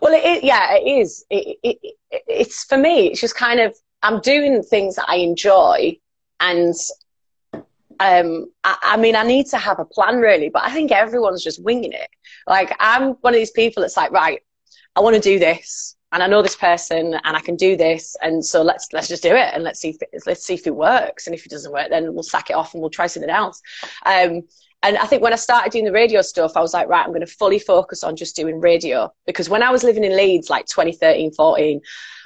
Well, 0.01 0.13
yeah, 0.43 0.75
it 0.75 1.01
is. 1.01 1.25
It, 1.29 1.57
it, 1.63 1.77
it, 1.83 2.23
it's 2.27 2.65
for 2.65 2.77
me. 2.77 3.07
It's 3.07 3.21
just 3.21 3.35
kind 3.35 3.59
of 3.59 3.75
I'm 4.03 4.19
doing 4.21 4.61
things 4.63 4.95
that 4.95 5.05
I 5.07 5.17
enjoy, 5.17 5.97
and 6.39 6.73
um, 8.01 8.51
I, 8.63 8.77
I, 8.81 8.97
mean, 8.97 9.15
I 9.15 9.23
need 9.23 9.47
to 9.47 9.57
have 9.57 9.79
a 9.79 9.85
plan 9.85 10.19
really, 10.19 10.49
but 10.49 10.63
I 10.63 10.71
think 10.71 10.91
everyone's 10.91 11.43
just 11.43 11.63
winging 11.63 11.93
it. 11.93 12.09
Like 12.47 12.75
I'm 12.79 13.11
one 13.21 13.33
of 13.33 13.39
these 13.39 13.51
people 13.51 13.81
that's 13.81 13.97
like, 13.97 14.11
right, 14.11 14.41
I 14.95 15.01
want 15.01 15.15
to 15.15 15.21
do 15.21 15.39
this 15.39 15.95
and 16.11 16.23
I 16.23 16.27
know 16.27 16.41
this 16.41 16.55
person 16.55 17.13
and 17.23 17.37
I 17.37 17.39
can 17.39 17.55
do 17.55 17.77
this 17.77 18.15
and 18.21 18.43
so 18.43 18.61
let's 18.61 18.87
let's 18.93 19.07
just 19.07 19.23
do 19.23 19.35
it 19.35 19.53
and 19.53 19.63
let's 19.63 19.79
see 19.79 19.89
if 19.89 20.01
it, 20.01 20.09
let's 20.25 20.45
see 20.45 20.55
if 20.55 20.65
it 20.65 20.75
works 20.75 21.27
and 21.27 21.35
if 21.35 21.45
it 21.45 21.51
doesn't 21.51 21.71
work 21.71 21.89
then 21.89 22.13
we'll 22.13 22.23
sack 22.23 22.49
it 22.49 22.55
off 22.55 22.73
and 22.73 22.81
we'll 22.81 22.89
try 22.89 23.07
something 23.07 23.29
else. 23.29 23.61
Um, 24.05 24.43
and 24.81 24.97
I 24.97 25.05
think 25.05 25.21
when 25.21 25.33
I 25.33 25.37
started 25.37 25.71
doing 25.71 25.85
the 25.85 25.91
radio 25.91 26.21
stuff 26.21 26.53
I 26.55 26.61
was 26.61 26.73
like 26.73 26.87
right 26.87 27.03
I'm 27.03 27.11
going 27.11 27.21
to 27.21 27.27
fully 27.27 27.59
focus 27.59 28.03
on 28.03 28.15
just 28.15 28.35
doing 28.35 28.59
radio 28.59 29.11
because 29.25 29.49
when 29.49 29.63
I 29.63 29.71
was 29.71 29.83
living 29.83 30.03
in 30.03 30.15
Leeds 30.15 30.49
like 30.49 30.65
2013 30.65 31.33
14 31.33 31.77
I 31.77 31.81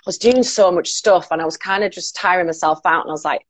was 0.05 0.17
doing 0.17 0.43
so 0.43 0.71
much 0.71 0.89
stuff 0.89 1.29
and 1.31 1.41
I 1.41 1.45
was 1.45 1.57
kind 1.57 1.83
of 1.83 1.91
just 1.91 2.15
tiring 2.15 2.47
myself 2.47 2.79
out 2.85 3.01
and 3.01 3.09
I 3.09 3.13
was 3.13 3.25
like 3.25 3.45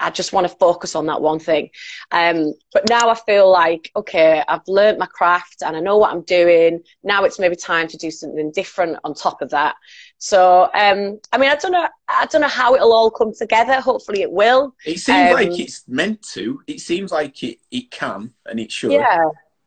I 0.00 0.10
just 0.10 0.32
want 0.32 0.48
to 0.48 0.56
focus 0.56 0.94
on 0.94 1.06
that 1.06 1.20
one 1.20 1.38
thing. 1.38 1.70
Um, 2.10 2.52
but 2.72 2.88
now 2.88 3.08
I 3.08 3.14
feel 3.14 3.50
like, 3.50 3.90
okay, 3.96 4.42
I've 4.46 4.66
learned 4.66 4.98
my 4.98 5.06
craft 5.06 5.62
and 5.62 5.76
I 5.76 5.80
know 5.80 5.98
what 5.98 6.12
I'm 6.12 6.22
doing. 6.22 6.82
Now 7.02 7.24
it's 7.24 7.38
maybe 7.38 7.56
time 7.56 7.88
to 7.88 7.96
do 7.96 8.10
something 8.10 8.52
different 8.52 8.98
on 9.04 9.14
top 9.14 9.42
of 9.42 9.50
that. 9.50 9.76
So, 10.18 10.64
um, 10.74 11.20
I 11.32 11.38
mean, 11.38 11.50
I 11.50 11.56
don't 11.56 11.72
know, 11.72 11.88
I 12.08 12.26
don't 12.26 12.40
know 12.40 12.48
how 12.48 12.74
it'll 12.74 12.92
all 12.92 13.10
come 13.10 13.32
together. 13.34 13.80
Hopefully 13.80 14.22
it 14.22 14.32
will. 14.32 14.74
It 14.84 14.98
seems 14.98 15.30
um, 15.30 15.34
like 15.34 15.58
it's 15.58 15.86
meant 15.88 16.22
to. 16.32 16.60
It 16.66 16.80
seems 16.80 17.12
like 17.12 17.42
it, 17.42 17.58
it 17.70 17.90
can 17.90 18.32
and 18.46 18.58
it 18.58 18.72
should. 18.72 18.92
Yeah. 18.92 19.24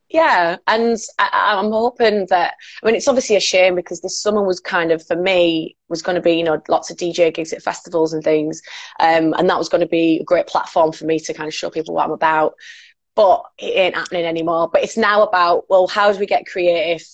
Yeah, 0.10 0.56
and 0.68 0.98
I, 1.20 1.60
am 1.60 1.72
hoping 1.72 2.28
that. 2.30 2.56
I 2.82 2.86
mean, 2.86 2.96
it's 2.96 3.10
obviously 3.10 3.36
a 3.36 3.42
shame 3.42 3.76
because 3.76 4.00
this 4.00 4.22
summer 4.22 4.42
was 4.42 4.62
kind 4.62 4.92
of 4.92 5.06
for 5.06 5.18
me 5.18 5.76
was 5.90 6.02
going 6.02 6.16
to 6.16 6.22
be 6.22 6.34
you 6.34 6.46
know 6.46 6.62
lots 6.70 6.90
of 6.90 6.96
DJ 6.96 7.34
gigs 7.34 7.52
at 7.52 7.62
festivals 7.62 8.14
and 8.14 8.24
things, 8.24 8.62
um, 9.02 9.34
and 9.38 9.50
that 9.50 9.58
was 9.58 9.68
going 9.68 9.82
to 9.82 9.88
be 9.88 10.20
a 10.20 10.24
great 10.24 10.48
platform 10.48 10.94
for 10.94 11.04
me 11.04 11.20
to 11.20 11.34
kind 11.34 11.48
of 11.48 11.54
show 11.54 11.70
people 11.70 11.94
what 11.94 12.06
I'm 12.06 12.12
about. 12.12 12.54
But 13.16 13.44
it 13.58 13.76
ain't 13.76 13.96
happening 13.96 14.26
anymore. 14.26 14.70
But 14.72 14.84
it's 14.84 14.96
now 14.96 15.24
about 15.24 15.66
well, 15.70 15.88
how 15.88 16.14
do 16.14 16.20
we 16.20 16.26
get 16.26 16.46
creative? 16.46 17.06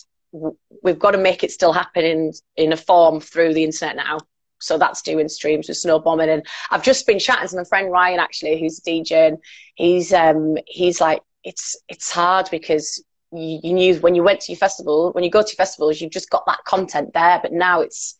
We've 0.84 1.00
got 1.00 1.12
to 1.12 1.18
make 1.18 1.44
it 1.44 1.52
still 1.52 1.74
happen 1.74 2.06
in 2.06 2.32
in 2.58 2.74
a 2.74 2.78
form 2.78 3.22
through 3.22 3.56
the 3.56 3.64
internet 3.64 3.96
now. 3.96 4.20
So 4.60 4.78
that's 4.78 5.02
doing 5.02 5.28
streams 5.30 5.68
with 5.68 5.78
Snowbombing. 5.78 6.32
And 6.32 6.46
I've 6.70 6.84
just 6.84 7.08
been 7.08 7.20
chatting 7.20 7.50
to 7.50 7.56
my 7.58 7.64
friend 7.64 7.92
Ryan 7.92 8.20
actually, 8.20 8.60
who's 8.60 8.80
a 8.80 8.82
DJ, 8.84 9.30
and 9.30 9.38
he's 9.76 10.14
um 10.14 10.58
he's 10.68 11.02
like 11.02 11.22
it's 11.44 11.76
it's 11.88 12.12
hard 12.12 12.48
because 12.52 13.04
you, 13.32 13.60
you 13.64 13.74
knew 13.74 13.96
when 13.98 14.16
you 14.16 14.24
went 14.24 14.42
to 14.42 14.52
your 14.52 14.60
festival, 14.60 15.12
when 15.12 15.24
you 15.24 15.30
go 15.30 15.42
to 15.42 15.56
festivals, 15.56 16.00
you've 16.00 16.12
just 16.12 16.30
got 16.30 16.46
that 16.46 16.64
content 16.66 17.14
there. 17.14 17.40
But 17.42 17.54
now 17.54 17.82
it's 17.82 18.16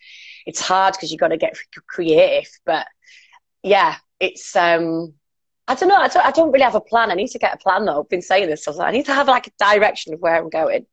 it's 0.46 0.60
hard 0.60 0.94
because 0.94 1.12
you've 1.12 1.20
got 1.20 1.30
to 1.30 1.38
get 1.38 1.58
creative. 1.88 2.50
But 2.66 2.88
yeah, 3.64 3.96
it's 4.20 4.56
um 4.56 5.14
I 5.68 5.76
don't 5.76 5.90
know. 5.90 5.96
I 5.96 6.10
don't, 6.10 6.26
I 6.26 6.32
don't 6.32 6.52
really 6.52 6.64
have 6.64 6.76
a 6.76 6.82
plan. 6.82 7.10
I 7.10 7.16
need 7.16 7.30
to 7.30 7.40
get 7.40 7.54
a 7.54 7.58
plan 7.58 7.86
though. 7.86 8.02
I've 8.02 8.10
been 8.10 8.22
saying 8.22 8.50
this. 8.50 8.66
So 8.66 8.82
I 8.82 8.92
need 8.92 9.06
to 9.06 9.14
have 9.14 9.28
like 9.28 9.48
a 9.48 9.52
direction 9.58 10.14
of 10.14 10.20
where 10.20 10.36
I'm 10.36 10.50
going. 10.50 10.86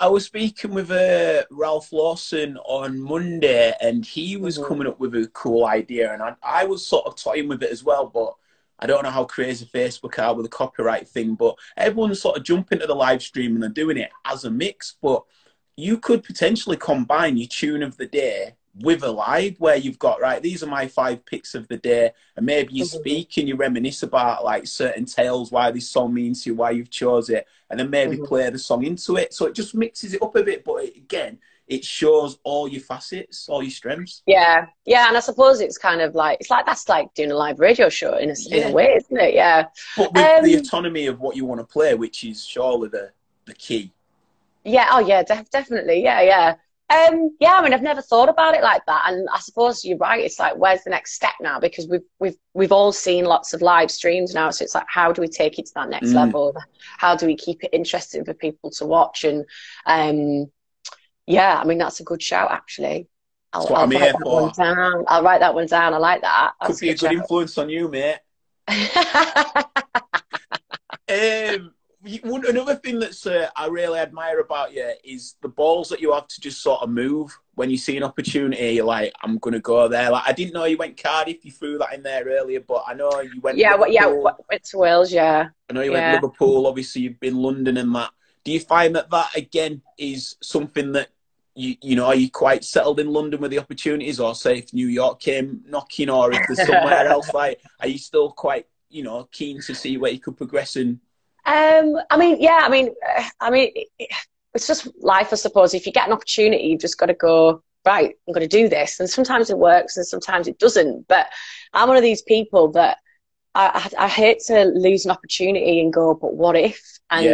I 0.00 0.06
was 0.06 0.24
speaking 0.24 0.72
with 0.72 0.92
uh, 0.92 1.42
Ralph 1.50 1.92
Lawson 1.92 2.56
on 2.58 3.00
Monday, 3.00 3.74
and 3.80 4.04
he 4.04 4.36
was 4.36 4.56
mm-hmm. 4.56 4.68
coming 4.68 4.86
up 4.86 5.00
with 5.00 5.16
a 5.16 5.28
cool 5.32 5.66
idea, 5.66 6.12
and 6.12 6.22
I, 6.22 6.36
I 6.40 6.64
was 6.66 6.86
sort 6.86 7.06
of 7.06 7.16
toying 7.16 7.48
with 7.48 7.64
it 7.64 7.72
as 7.72 7.82
well. 7.82 8.06
But 8.06 8.34
I 8.78 8.86
don't 8.86 9.02
know 9.02 9.10
how 9.10 9.24
crazy 9.24 9.66
Facebook 9.66 10.18
are 10.18 10.34
with 10.34 10.44
the 10.44 10.50
copyright 10.50 11.08
thing, 11.08 11.34
but 11.34 11.56
everyone's 11.76 12.20
sort 12.20 12.36
of 12.36 12.44
jumping 12.44 12.78
to 12.78 12.86
the 12.86 12.94
live 12.94 13.22
stream 13.22 13.54
and 13.54 13.62
they're 13.62 13.70
doing 13.70 13.96
it 13.96 14.10
as 14.24 14.44
a 14.44 14.50
mix. 14.50 14.96
But 15.02 15.24
you 15.76 15.98
could 15.98 16.24
potentially 16.24 16.76
combine 16.76 17.36
your 17.36 17.48
tune 17.48 17.82
of 17.82 17.96
the 17.96 18.06
day 18.06 18.54
with 18.80 19.02
a 19.02 19.10
live 19.10 19.58
where 19.58 19.76
you've 19.76 19.98
got 19.98 20.20
right 20.20 20.42
these 20.42 20.62
are 20.62 20.68
my 20.68 20.86
five 20.86 21.24
picks 21.26 21.54
of 21.54 21.66
the 21.68 21.76
day 21.76 22.10
and 22.36 22.46
maybe 22.46 22.74
you 22.74 22.84
mm-hmm. 22.84 22.98
speak 22.98 23.36
and 23.36 23.48
you 23.48 23.56
reminisce 23.56 24.02
about 24.02 24.44
like 24.44 24.66
certain 24.66 25.04
tales 25.04 25.50
why 25.50 25.70
this 25.70 25.88
song 25.88 26.14
means 26.14 26.42
to 26.42 26.50
you 26.50 26.56
why 26.56 26.70
you've 26.70 26.90
chose 26.90 27.28
it 27.28 27.46
and 27.70 27.80
then 27.80 27.90
maybe 27.90 28.16
mm-hmm. 28.16 28.26
play 28.26 28.48
the 28.50 28.58
song 28.58 28.84
into 28.84 29.16
it 29.16 29.34
so 29.34 29.46
it 29.46 29.54
just 29.54 29.74
mixes 29.74 30.14
it 30.14 30.22
up 30.22 30.36
a 30.36 30.42
bit 30.42 30.64
but 30.64 30.84
again 30.84 31.38
it 31.68 31.84
shows 31.84 32.38
all 32.44 32.66
your 32.66 32.80
facets, 32.80 33.48
all 33.48 33.62
your 33.62 33.70
strengths. 33.70 34.22
Yeah, 34.26 34.66
yeah, 34.86 35.08
and 35.08 35.16
I 35.16 35.20
suppose 35.20 35.60
it's 35.60 35.78
kind 35.78 36.00
of 36.00 36.14
like 36.14 36.38
it's 36.40 36.50
like 36.50 36.66
that's 36.66 36.88
like 36.88 37.12
doing 37.14 37.30
a 37.30 37.36
live 37.36 37.60
radio 37.60 37.88
show 37.88 38.16
in 38.16 38.30
a, 38.30 38.34
yeah. 38.38 38.66
in 38.66 38.72
a 38.72 38.74
way, 38.74 38.94
isn't 38.96 39.16
it? 39.16 39.34
Yeah. 39.34 39.66
But 39.96 40.12
with 40.14 40.24
um, 40.24 40.44
the 40.44 40.54
autonomy 40.54 41.06
of 41.06 41.20
what 41.20 41.36
you 41.36 41.44
want 41.44 41.60
to 41.60 41.66
play, 41.66 41.94
which 41.94 42.24
is 42.24 42.44
surely 42.44 42.88
the 42.88 43.12
the 43.44 43.54
key. 43.54 43.92
Yeah. 44.64 44.88
Oh, 44.90 45.00
yeah. 45.00 45.22
Def- 45.22 45.50
definitely. 45.50 46.02
Yeah. 46.02 46.22
Yeah. 46.22 46.54
Um, 46.90 47.36
yeah, 47.38 47.52
I 47.52 47.62
mean, 47.62 47.74
I've 47.74 47.82
never 47.82 48.00
thought 48.00 48.30
about 48.30 48.54
it 48.54 48.62
like 48.62 48.80
that, 48.86 49.02
and 49.08 49.28
I 49.30 49.40
suppose 49.40 49.84
you're 49.84 49.98
right. 49.98 50.24
It's 50.24 50.38
like, 50.38 50.56
where's 50.56 50.84
the 50.84 50.90
next 50.90 51.12
step 51.12 51.34
now? 51.38 51.60
Because 51.60 51.86
we've 51.86 52.06
we've 52.18 52.36
we've 52.54 52.72
all 52.72 52.92
seen 52.92 53.26
lots 53.26 53.52
of 53.52 53.60
live 53.60 53.90
streams 53.90 54.32
now, 54.32 54.48
so 54.48 54.62
it's 54.62 54.74
like, 54.74 54.86
how 54.88 55.12
do 55.12 55.20
we 55.20 55.28
take 55.28 55.58
it 55.58 55.66
to 55.66 55.72
that 55.74 55.90
next 55.90 56.08
mm. 56.08 56.14
level? 56.14 56.56
How 56.96 57.14
do 57.14 57.26
we 57.26 57.36
keep 57.36 57.62
it 57.62 57.74
interesting 57.74 58.24
for 58.24 58.32
people 58.32 58.70
to 58.70 58.86
watch? 58.86 59.24
And 59.24 59.44
um, 59.84 60.50
yeah, 61.28 61.60
I 61.60 61.64
mean 61.64 61.78
that's 61.78 62.00
a 62.00 62.04
good 62.04 62.22
shout 62.22 62.50
actually. 62.50 63.08
I'll, 63.52 63.74
I'll 63.74 63.86
write 63.86 64.12
that 64.12 64.20
for. 64.22 64.42
one 64.42 64.52
down. 64.56 65.04
I'll 65.08 65.22
write 65.22 65.40
that 65.40 65.54
one 65.54 65.66
down. 65.66 65.94
I 65.94 65.98
like 65.98 66.22
that. 66.22 66.52
That's 66.60 66.74
Could 66.74 66.80
be 66.80 66.90
a 66.90 66.94
good, 66.94 67.00
good 67.00 67.18
influence 67.18 67.56
on 67.56 67.70
you, 67.70 67.88
mate. 67.88 68.18
um, 71.58 71.72
another 72.48 72.76
thing 72.76 72.98
that's 72.98 73.26
uh, 73.26 73.48
I 73.56 73.66
really 73.66 73.98
admire 73.98 74.40
about 74.40 74.74
you 74.74 74.92
is 75.02 75.36
the 75.40 75.48
balls 75.48 75.88
that 75.88 76.00
you 76.00 76.12
have 76.12 76.28
to 76.28 76.40
just 76.40 76.62
sort 76.62 76.82
of 76.82 76.90
move 76.90 77.36
when 77.54 77.70
you 77.70 77.78
see 77.78 77.96
an 77.96 78.02
opportunity. 78.02 78.74
You're 78.74 78.84
like, 78.84 79.12
I'm 79.22 79.38
gonna 79.38 79.60
go 79.60 79.88
there. 79.88 80.10
Like 80.10 80.24
I 80.26 80.32
didn't 80.32 80.52
know 80.52 80.64
you 80.64 80.76
went 80.76 81.02
Cardiff. 81.02 81.44
You 81.44 81.50
threw 81.50 81.78
that 81.78 81.94
in 81.94 82.02
there 82.02 82.24
earlier, 82.24 82.60
but 82.60 82.84
I 82.86 82.94
know 82.94 83.20
you 83.20 83.40
went. 83.40 83.58
Yeah, 83.58 83.76
well, 83.76 83.90
yeah, 83.90 84.06
went 84.06 84.64
to 84.64 84.78
Wales. 84.78 85.12
Yeah. 85.12 85.48
I 85.68 85.72
know 85.72 85.82
you 85.82 85.92
yeah. 85.92 86.12
went 86.12 86.22
Liverpool. 86.22 86.66
Obviously, 86.66 87.02
you've 87.02 87.20
been 87.20 87.36
London 87.36 87.78
and 87.78 87.94
that. 87.94 88.10
Do 88.44 88.52
you 88.52 88.60
find 88.60 88.94
that 88.96 89.10
that 89.10 89.36
again 89.36 89.82
is 89.98 90.36
something 90.42 90.92
that 90.92 91.08
you, 91.58 91.76
you 91.82 91.96
know, 91.96 92.06
are 92.06 92.14
you 92.14 92.30
quite 92.30 92.64
settled 92.64 93.00
in 93.00 93.08
London 93.08 93.40
with 93.40 93.50
the 93.50 93.58
opportunities, 93.58 94.20
or 94.20 94.32
say 94.34 94.58
if 94.58 94.72
New 94.72 94.86
York 94.86 95.18
came 95.18 95.60
knocking, 95.66 96.08
or 96.08 96.32
if 96.32 96.46
there's 96.46 96.64
somewhere 96.64 97.06
else, 97.08 97.34
like, 97.34 97.60
are 97.80 97.88
you 97.88 97.98
still 97.98 98.30
quite, 98.30 98.66
you 98.88 99.02
know, 99.02 99.28
keen 99.32 99.60
to 99.62 99.74
see 99.74 99.96
where 99.96 100.12
you 100.12 100.20
could 100.20 100.36
progress 100.36 100.76
in? 100.76 101.00
Um, 101.44 101.96
I 102.10 102.16
mean, 102.16 102.40
yeah, 102.40 102.60
I 102.62 102.68
mean, 102.68 102.90
uh, 103.16 103.24
I 103.40 103.50
mean, 103.50 103.72
it's 104.54 104.68
just 104.68 104.88
life, 105.00 105.32
I 105.32 105.36
suppose. 105.36 105.74
If 105.74 105.84
you 105.84 105.90
get 105.90 106.06
an 106.06 106.12
opportunity, 106.12 106.64
you've 106.68 106.80
just 106.80 106.98
got 106.98 107.06
to 107.06 107.14
go. 107.14 107.62
Right, 107.84 108.14
I'm 108.26 108.34
going 108.34 108.48
to 108.48 108.56
do 108.56 108.68
this, 108.68 109.00
and 109.00 109.10
sometimes 109.10 109.50
it 109.50 109.58
works, 109.58 109.96
and 109.96 110.06
sometimes 110.06 110.46
it 110.46 110.60
doesn't. 110.60 111.08
But 111.08 111.26
I'm 111.72 111.88
one 111.88 111.96
of 111.96 112.02
these 112.04 112.22
people 112.22 112.70
that 112.72 112.98
I, 113.54 113.90
I, 113.98 114.04
I 114.04 114.08
hate 114.08 114.40
to 114.46 114.64
lose 114.64 115.04
an 115.04 115.10
opportunity 115.10 115.80
and 115.80 115.92
go, 115.92 116.14
but 116.14 116.34
what 116.34 116.54
if? 116.54 116.80
And 117.10 117.24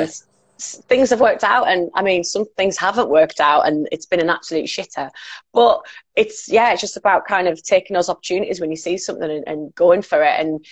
things 0.73 1.11
have 1.11 1.21
worked 1.21 1.45
out 1.45 1.69
and 1.69 1.91
i 1.95 2.03
mean 2.03 2.25
some 2.25 2.45
things 2.57 2.77
haven't 2.77 3.09
worked 3.09 3.41
out 3.41 3.67
and 3.67 3.89
it's 3.93 4.07
been 4.07 4.21
an 4.21 4.31
absolute 4.31 4.67
shitter. 4.67 5.11
But 5.53 5.81
it's 6.17 6.49
yeah 6.49 6.73
it's 6.73 6.81
just 6.81 6.97
about 6.97 7.27
kind 7.27 7.49
of 7.49 7.63
taking 7.63 7.95
those 7.95 8.09
opportunities 8.09 8.61
when 8.61 8.71
you 8.71 8.77
see 8.77 8.99
something 8.99 9.31
and, 9.31 9.45
and 9.47 9.75
going 9.75 10.03
for 10.03 10.23
it. 10.23 10.39
And 10.39 10.65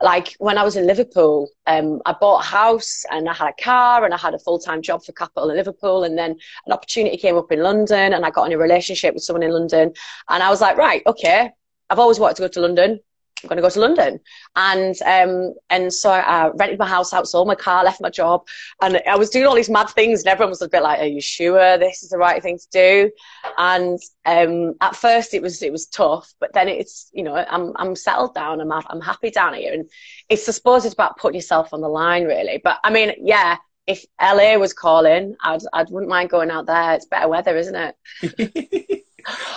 like 0.00 0.36
when 0.38 0.56
i 0.56 0.62
was 0.62 0.76
in 0.76 0.86
liverpool 0.86 1.48
um, 1.66 2.00
i 2.06 2.14
bought 2.20 2.44
a 2.44 2.46
house 2.46 3.04
and 3.10 3.28
i 3.28 3.34
had 3.34 3.48
a 3.48 3.62
car 3.62 4.04
and 4.04 4.14
i 4.14 4.16
had 4.16 4.32
a 4.32 4.38
full-time 4.38 4.80
job 4.80 5.02
for 5.04 5.10
capital 5.12 5.50
in 5.50 5.56
liverpool 5.56 6.04
and 6.04 6.16
then 6.16 6.36
an 6.66 6.72
opportunity 6.72 7.16
came 7.16 7.36
up 7.36 7.50
in 7.50 7.60
london 7.62 8.12
and 8.12 8.24
i 8.24 8.30
got 8.30 8.44
in 8.44 8.52
a 8.52 8.58
relationship 8.58 9.12
with 9.12 9.24
someone 9.24 9.42
in 9.42 9.50
london. 9.50 9.92
And 10.28 10.42
i 10.42 10.50
was 10.50 10.60
like 10.60 10.76
right 10.76 11.02
okay 11.04 11.50
i've 11.90 11.98
always 11.98 12.20
wanted 12.20 12.36
to 12.36 12.42
go 12.42 12.48
to 12.48 12.60
london 12.60 13.00
I'm 13.42 13.48
going 13.48 13.56
to 13.56 13.62
go 13.62 13.70
to 13.70 13.80
London. 13.80 14.20
And 14.56 15.00
um, 15.02 15.54
and 15.70 15.92
so 15.92 16.10
I 16.10 16.48
rented 16.48 16.78
my 16.78 16.88
house 16.88 17.12
out, 17.12 17.28
sold 17.28 17.46
my 17.46 17.54
car, 17.54 17.84
left 17.84 18.00
my 18.00 18.10
job, 18.10 18.46
and 18.82 19.00
I 19.08 19.16
was 19.16 19.30
doing 19.30 19.46
all 19.46 19.54
these 19.54 19.70
mad 19.70 19.88
things. 19.90 20.20
And 20.20 20.28
everyone 20.28 20.50
was 20.50 20.62
a 20.62 20.68
bit 20.68 20.82
like, 20.82 21.00
"Are 21.00 21.06
you 21.06 21.20
sure 21.20 21.78
this 21.78 22.02
is 22.02 22.10
the 22.10 22.18
right 22.18 22.42
thing 22.42 22.58
to 22.58 22.68
do?" 22.72 23.10
And 23.56 23.98
um, 24.26 24.74
at 24.80 24.96
first, 24.96 25.34
it 25.34 25.42
was 25.42 25.62
it 25.62 25.72
was 25.72 25.86
tough, 25.86 26.32
but 26.40 26.52
then 26.52 26.68
it's 26.68 27.10
you 27.12 27.22
know 27.22 27.36
I'm 27.36 27.72
I'm 27.76 27.94
settled 27.94 28.34
down. 28.34 28.60
I'm 28.60 28.72
I'm 28.72 29.00
happy 29.00 29.30
down 29.30 29.54
here, 29.54 29.72
and 29.72 29.88
it's 30.28 30.48
I 30.48 30.52
suppose 30.52 30.84
it's 30.84 30.94
about 30.94 31.18
putting 31.18 31.36
yourself 31.36 31.72
on 31.72 31.80
the 31.80 31.88
line, 31.88 32.24
really. 32.24 32.60
But 32.62 32.78
I 32.84 32.90
mean, 32.90 33.12
yeah. 33.18 33.56
If 33.86 34.04
LA 34.20 34.58
was 34.58 34.74
calling, 34.74 35.34
I'd 35.42 35.62
I 35.72 35.82
wouldn't 35.84 36.10
mind 36.10 36.28
going 36.28 36.50
out 36.50 36.66
there. 36.66 36.92
It's 36.92 37.06
better 37.06 37.26
weather, 37.26 37.56
isn't 37.56 37.94
it? 38.20 39.04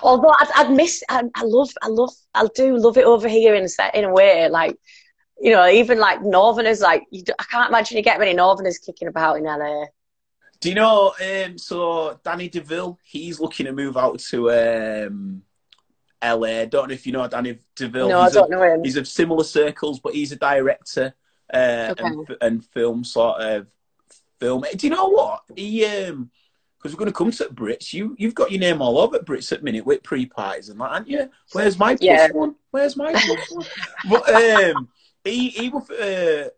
Although 0.04 0.34
I'd, 0.40 0.50
I'd 0.56 0.72
miss, 0.72 1.04
I, 1.10 1.24
I, 1.36 1.44
love, 1.44 1.70
I 1.82 1.88
love, 1.88 2.14
I 2.34 2.48
do 2.56 2.78
love 2.78 2.98
it 2.98 3.06
over 3.06 3.28
here 3.28 3.56
in 3.56 3.66
a, 3.66 3.98
in 3.98 4.06
a 4.06 4.14
way. 4.14 4.50
Like, 4.50 4.78
you 5.40 5.52
know, 5.52 5.68
even 5.68 6.00
like 6.00 6.22
Northerners, 6.22 6.82
like, 6.82 7.04
you, 7.12 7.24
I 7.40 7.44
can't 7.44 7.70
imagine 7.70 7.98
you 7.98 8.04
get 8.04 8.20
many 8.20 8.34
Northerners 8.34 8.80
kicking 8.80 9.08
about 9.08 9.38
in 9.38 9.44
LA. 9.44 9.86
Do 10.60 10.70
you 10.70 10.76
know, 10.76 11.14
um, 11.20 11.58
so 11.58 12.20
Danny 12.24 12.48
DeVille, 12.48 13.00
he's 13.04 13.40
looking 13.40 13.66
to 13.66 13.72
move 13.72 13.98
out 13.98 14.20
to 14.20 14.52
um, 14.52 15.42
LA. 16.24 16.66
Don't 16.66 16.90
know 16.90 16.94
if 16.94 17.08
you 17.08 17.14
know 17.14 17.28
Danny 17.28 17.58
DeVille. 17.76 18.10
No, 18.10 18.24
he's 18.24 18.38
I 18.38 18.40
don't 18.40 18.52
know 18.52 18.62
him. 18.62 18.84
He's 18.84 18.98
of 18.98 19.08
similar 19.08 19.44
circles, 19.44 20.00
but 20.00 20.14
he's 20.14 20.32
a 20.32 20.36
director 20.36 21.16
uh, 21.52 21.88
okay. 21.92 22.04
and, 22.04 22.38
and 22.42 22.66
film 22.66 23.04
sort 23.04 23.42
of 23.42 23.68
film. 24.40 24.64
Do 24.76 24.88
you 24.88 24.94
know 24.94 25.08
what? 25.08 25.42
He 25.56 25.84
um, 25.86 26.30
because 26.82 26.96
we're 26.96 27.00
going 27.00 27.12
to 27.12 27.18
come 27.18 27.32
to 27.32 27.54
Brits. 27.54 27.94
You 27.94 28.16
you've 28.18 28.36
got 28.36 28.52
your 28.52 28.60
name 28.60 28.82
all 28.82 28.98
over 28.98 29.20
Brits 29.20 29.52
at 29.52 29.64
minute 29.64 29.86
with 29.86 30.02
pre 30.04 30.26
parties 30.26 30.70
and 30.70 30.80
that, 30.80 30.92
aren't 30.92 31.08
you? 31.08 31.30
Where's 31.54 31.78
my 31.78 31.96
plus 31.96 32.02
yeah. 32.02 32.28
one? 32.32 32.56
Where's 32.72 32.98
my 32.98 33.12
plus 33.14 33.52
one? 33.52 33.66
but 34.10 34.76
um, 34.76 34.90
he 35.24 35.50
he 35.50 35.70
was 35.70 35.90
uh, 35.92 36.50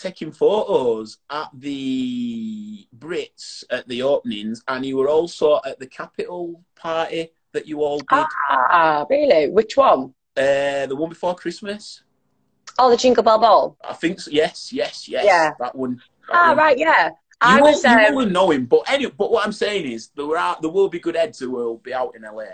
taking 0.00 0.32
photos 0.32 1.18
at 1.30 1.48
the 1.54 2.86
Brits 2.98 3.64
at 3.70 3.88
the 3.88 4.02
openings, 4.02 4.62
and 4.68 4.84
you 4.84 4.96
were 4.96 5.08
also 5.08 5.60
at 5.64 5.78
the 5.78 5.86
Capital 5.86 6.62
party 6.76 7.30
that 7.52 7.66
you 7.66 7.82
all 7.82 7.98
did. 7.98 8.26
Ah, 8.50 9.06
really? 9.08 9.48
Which 9.48 9.76
one? 9.76 10.14
Uh, 10.36 10.86
the 10.86 10.96
one 10.96 11.08
before 11.08 11.34
Christmas. 11.34 12.02
Oh, 12.78 12.90
the 12.90 12.96
Jingle 12.96 13.22
Bell 13.22 13.38
Ball. 13.38 13.76
I 13.88 13.94
think 13.94 14.20
so. 14.20 14.30
Yes, 14.30 14.72
yes, 14.72 15.08
yes. 15.08 15.24
Yeah. 15.24 15.52
That 15.60 15.74
one. 15.76 16.02
That 16.28 16.36
ah, 16.36 16.48
one. 16.48 16.58
right. 16.58 16.78
Yeah. 16.78 17.10
I 17.44 17.56
you, 17.56 17.62
was, 17.62 17.82
will, 17.82 17.90
um, 17.90 18.14
will 18.14 18.30
know 18.30 18.50
him, 18.50 18.66
but 18.66 18.82
any, 18.88 19.06
but 19.06 19.30
what 19.30 19.44
I'm 19.44 19.52
saying 19.52 19.90
is 19.90 20.08
there 20.16 20.36
are 20.36 20.56
there 20.60 20.70
will 20.70 20.88
be 20.88 20.98
good 20.98 21.16
heads 21.16 21.38
who 21.38 21.50
will 21.50 21.78
be 21.78 21.92
out 21.92 22.14
in 22.16 22.22
LA. 22.22 22.44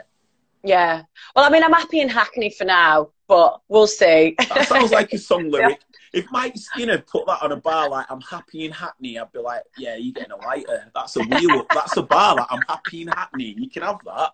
Yeah. 0.63 1.03
Well, 1.35 1.45
I 1.45 1.51
mean, 1.51 1.65
I'm 1.65 1.73
happy 1.73 2.01
in 2.01 2.09
Hackney 2.09 2.51
for 2.51 2.65
now, 2.65 3.11
but 3.29 3.61
we'll 3.69 3.87
see. 3.87 4.35
That 4.39 4.69
sounds 4.69 4.91
like 4.91 5.13
a 5.13 5.19
song 5.19 5.51
lyric. 5.51 5.81
If 6.13 6.27
Mike 6.33 6.57
Skinner 6.57 6.99
put 6.99 7.27
that 7.27 7.41
on 7.43 7.53
a 7.53 7.57
bar 7.57 7.89
like 7.89 8.07
"I'm 8.11 8.21
happy 8.21 8.65
in 8.65 8.73
Hackney," 8.73 9.19
I'd 9.19 9.31
be 9.33 9.39
like, 9.39 9.63
"Yeah, 9.79 9.95
you're 9.97 10.13
getting 10.13 10.33
a 10.33 10.37
lighter. 10.37 10.91
That's 10.95 11.17
a 11.17 11.23
wheel. 11.23 11.65
That's 11.73 11.97
a 11.97 12.03
bar. 12.03 12.37
Like, 12.37 12.49
I'm 12.51 12.63
happy 12.69 13.03
in 13.03 13.09
Hackney. 13.09 13.55
You 13.57 13.71
can 13.71 13.83
have 13.83 14.01
that." 14.05 14.33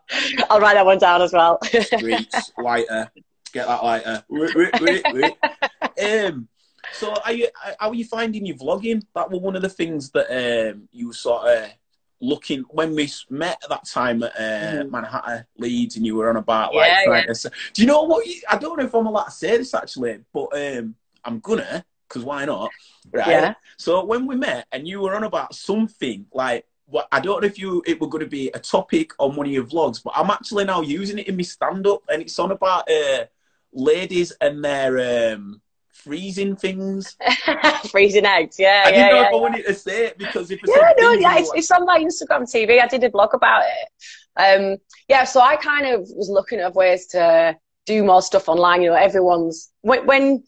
I'll 0.50 0.60
write 0.60 0.74
that 0.74 0.86
one 0.86 0.98
down 0.98 1.22
as 1.22 1.32
well. 1.32 1.58
Streets 1.62 2.52
lighter. 2.58 3.10
Get 3.52 3.66
that 3.66 3.84
lighter. 3.84 4.24
Um, 5.98 6.46
So, 6.98 7.14
are 7.24 7.32
you? 7.32 7.48
How 7.78 7.90
are 7.90 7.94
you 7.94 8.04
finding 8.04 8.46
your 8.46 8.56
vlogging? 8.56 9.02
That 9.14 9.30
was 9.30 9.40
one 9.40 9.54
of 9.54 9.62
the 9.62 9.68
things 9.68 10.10
that 10.10 10.30
um, 10.30 10.88
you 10.92 11.08
were 11.08 11.12
sort 11.12 11.46
of 11.46 11.70
looking 12.20 12.60
when 12.70 12.94
we 12.94 13.10
met 13.28 13.58
at 13.62 13.68
that 13.68 13.86
time 13.86 14.22
at 14.22 14.32
uh, 14.34 14.82
mm. 14.82 14.90
Manhattan 14.90 15.44
Leeds, 15.58 15.96
and 15.96 16.06
you 16.06 16.16
were 16.16 16.30
on 16.30 16.36
about 16.36 16.74
like 16.74 16.90
yeah, 16.90 17.24
yeah. 17.26 17.32
To, 17.32 17.50
do 17.74 17.82
you 17.82 17.86
know 17.86 18.02
what? 18.02 18.26
You, 18.26 18.40
I 18.48 18.56
don't 18.56 18.78
know 18.78 18.84
if 18.84 18.94
I'm 18.94 19.06
allowed 19.06 19.24
to 19.24 19.30
say 19.30 19.56
this 19.58 19.74
actually, 19.74 20.20
but 20.32 20.48
um, 20.54 20.94
I'm 21.24 21.40
gonna 21.40 21.84
because 22.08 22.24
why 22.24 22.46
not? 22.46 22.70
Right. 23.12 23.28
Yeah. 23.28 23.54
So 23.76 24.04
when 24.04 24.26
we 24.26 24.36
met, 24.36 24.66
and 24.72 24.88
you 24.88 25.00
were 25.00 25.14
on 25.14 25.24
about 25.24 25.54
something 25.54 26.26
like. 26.32 26.66
What, 26.88 27.08
I 27.10 27.18
don't 27.18 27.42
know 27.42 27.48
if 27.48 27.58
you 27.58 27.82
it 27.84 28.00
were 28.00 28.06
going 28.06 28.22
to 28.22 28.30
be 28.30 28.48
a 28.54 28.60
topic 28.60 29.10
on 29.18 29.34
one 29.34 29.46
of 29.46 29.52
your 29.52 29.64
vlogs, 29.64 30.00
but 30.00 30.12
I'm 30.14 30.30
actually 30.30 30.66
now 30.66 30.82
using 30.82 31.18
it 31.18 31.26
in 31.26 31.36
my 31.36 31.42
stand 31.42 31.84
up, 31.84 32.04
and 32.08 32.22
it's 32.22 32.38
on 32.38 32.52
about 32.52 32.88
uh, 32.88 33.24
ladies 33.72 34.30
and 34.40 34.64
their 34.64 35.34
um, 35.34 35.60
freezing 36.06 36.56
things. 36.56 37.16
freezing 37.90 38.24
eggs, 38.24 38.58
yeah. 38.58 38.84
I 38.86 38.90
didn't 38.90 39.00
yeah, 39.00 39.08
know 39.10 39.16
yeah, 39.16 39.26
if 39.26 39.32
I 39.32 39.36
wanted 39.36 39.66
to 39.66 39.74
say 39.74 40.06
it 40.06 40.18
because 40.18 40.50
if 40.50 40.60
yeah, 40.66 40.92
no, 40.98 41.12
yeah, 41.12 41.38
it's, 41.38 41.50
it's, 41.54 41.70
on 41.70 41.84
my 41.84 41.98
Instagram 41.98 42.42
TV. 42.42 42.80
I 42.80 42.86
did 42.86 43.02
a 43.04 43.10
blog 43.10 43.34
about 43.34 43.64
it. 43.64 43.88
Um, 44.36 44.76
yeah, 45.08 45.24
so 45.24 45.40
I 45.40 45.56
kind 45.56 45.86
of 45.86 46.00
was 46.14 46.28
looking 46.30 46.60
at 46.60 46.74
ways 46.74 47.06
to 47.08 47.56
do 47.86 48.04
more 48.04 48.22
stuff 48.22 48.48
online. 48.48 48.82
You 48.82 48.90
know, 48.90 48.96
everyone's 48.96 49.72
when, 49.82 50.06
when 50.06 50.44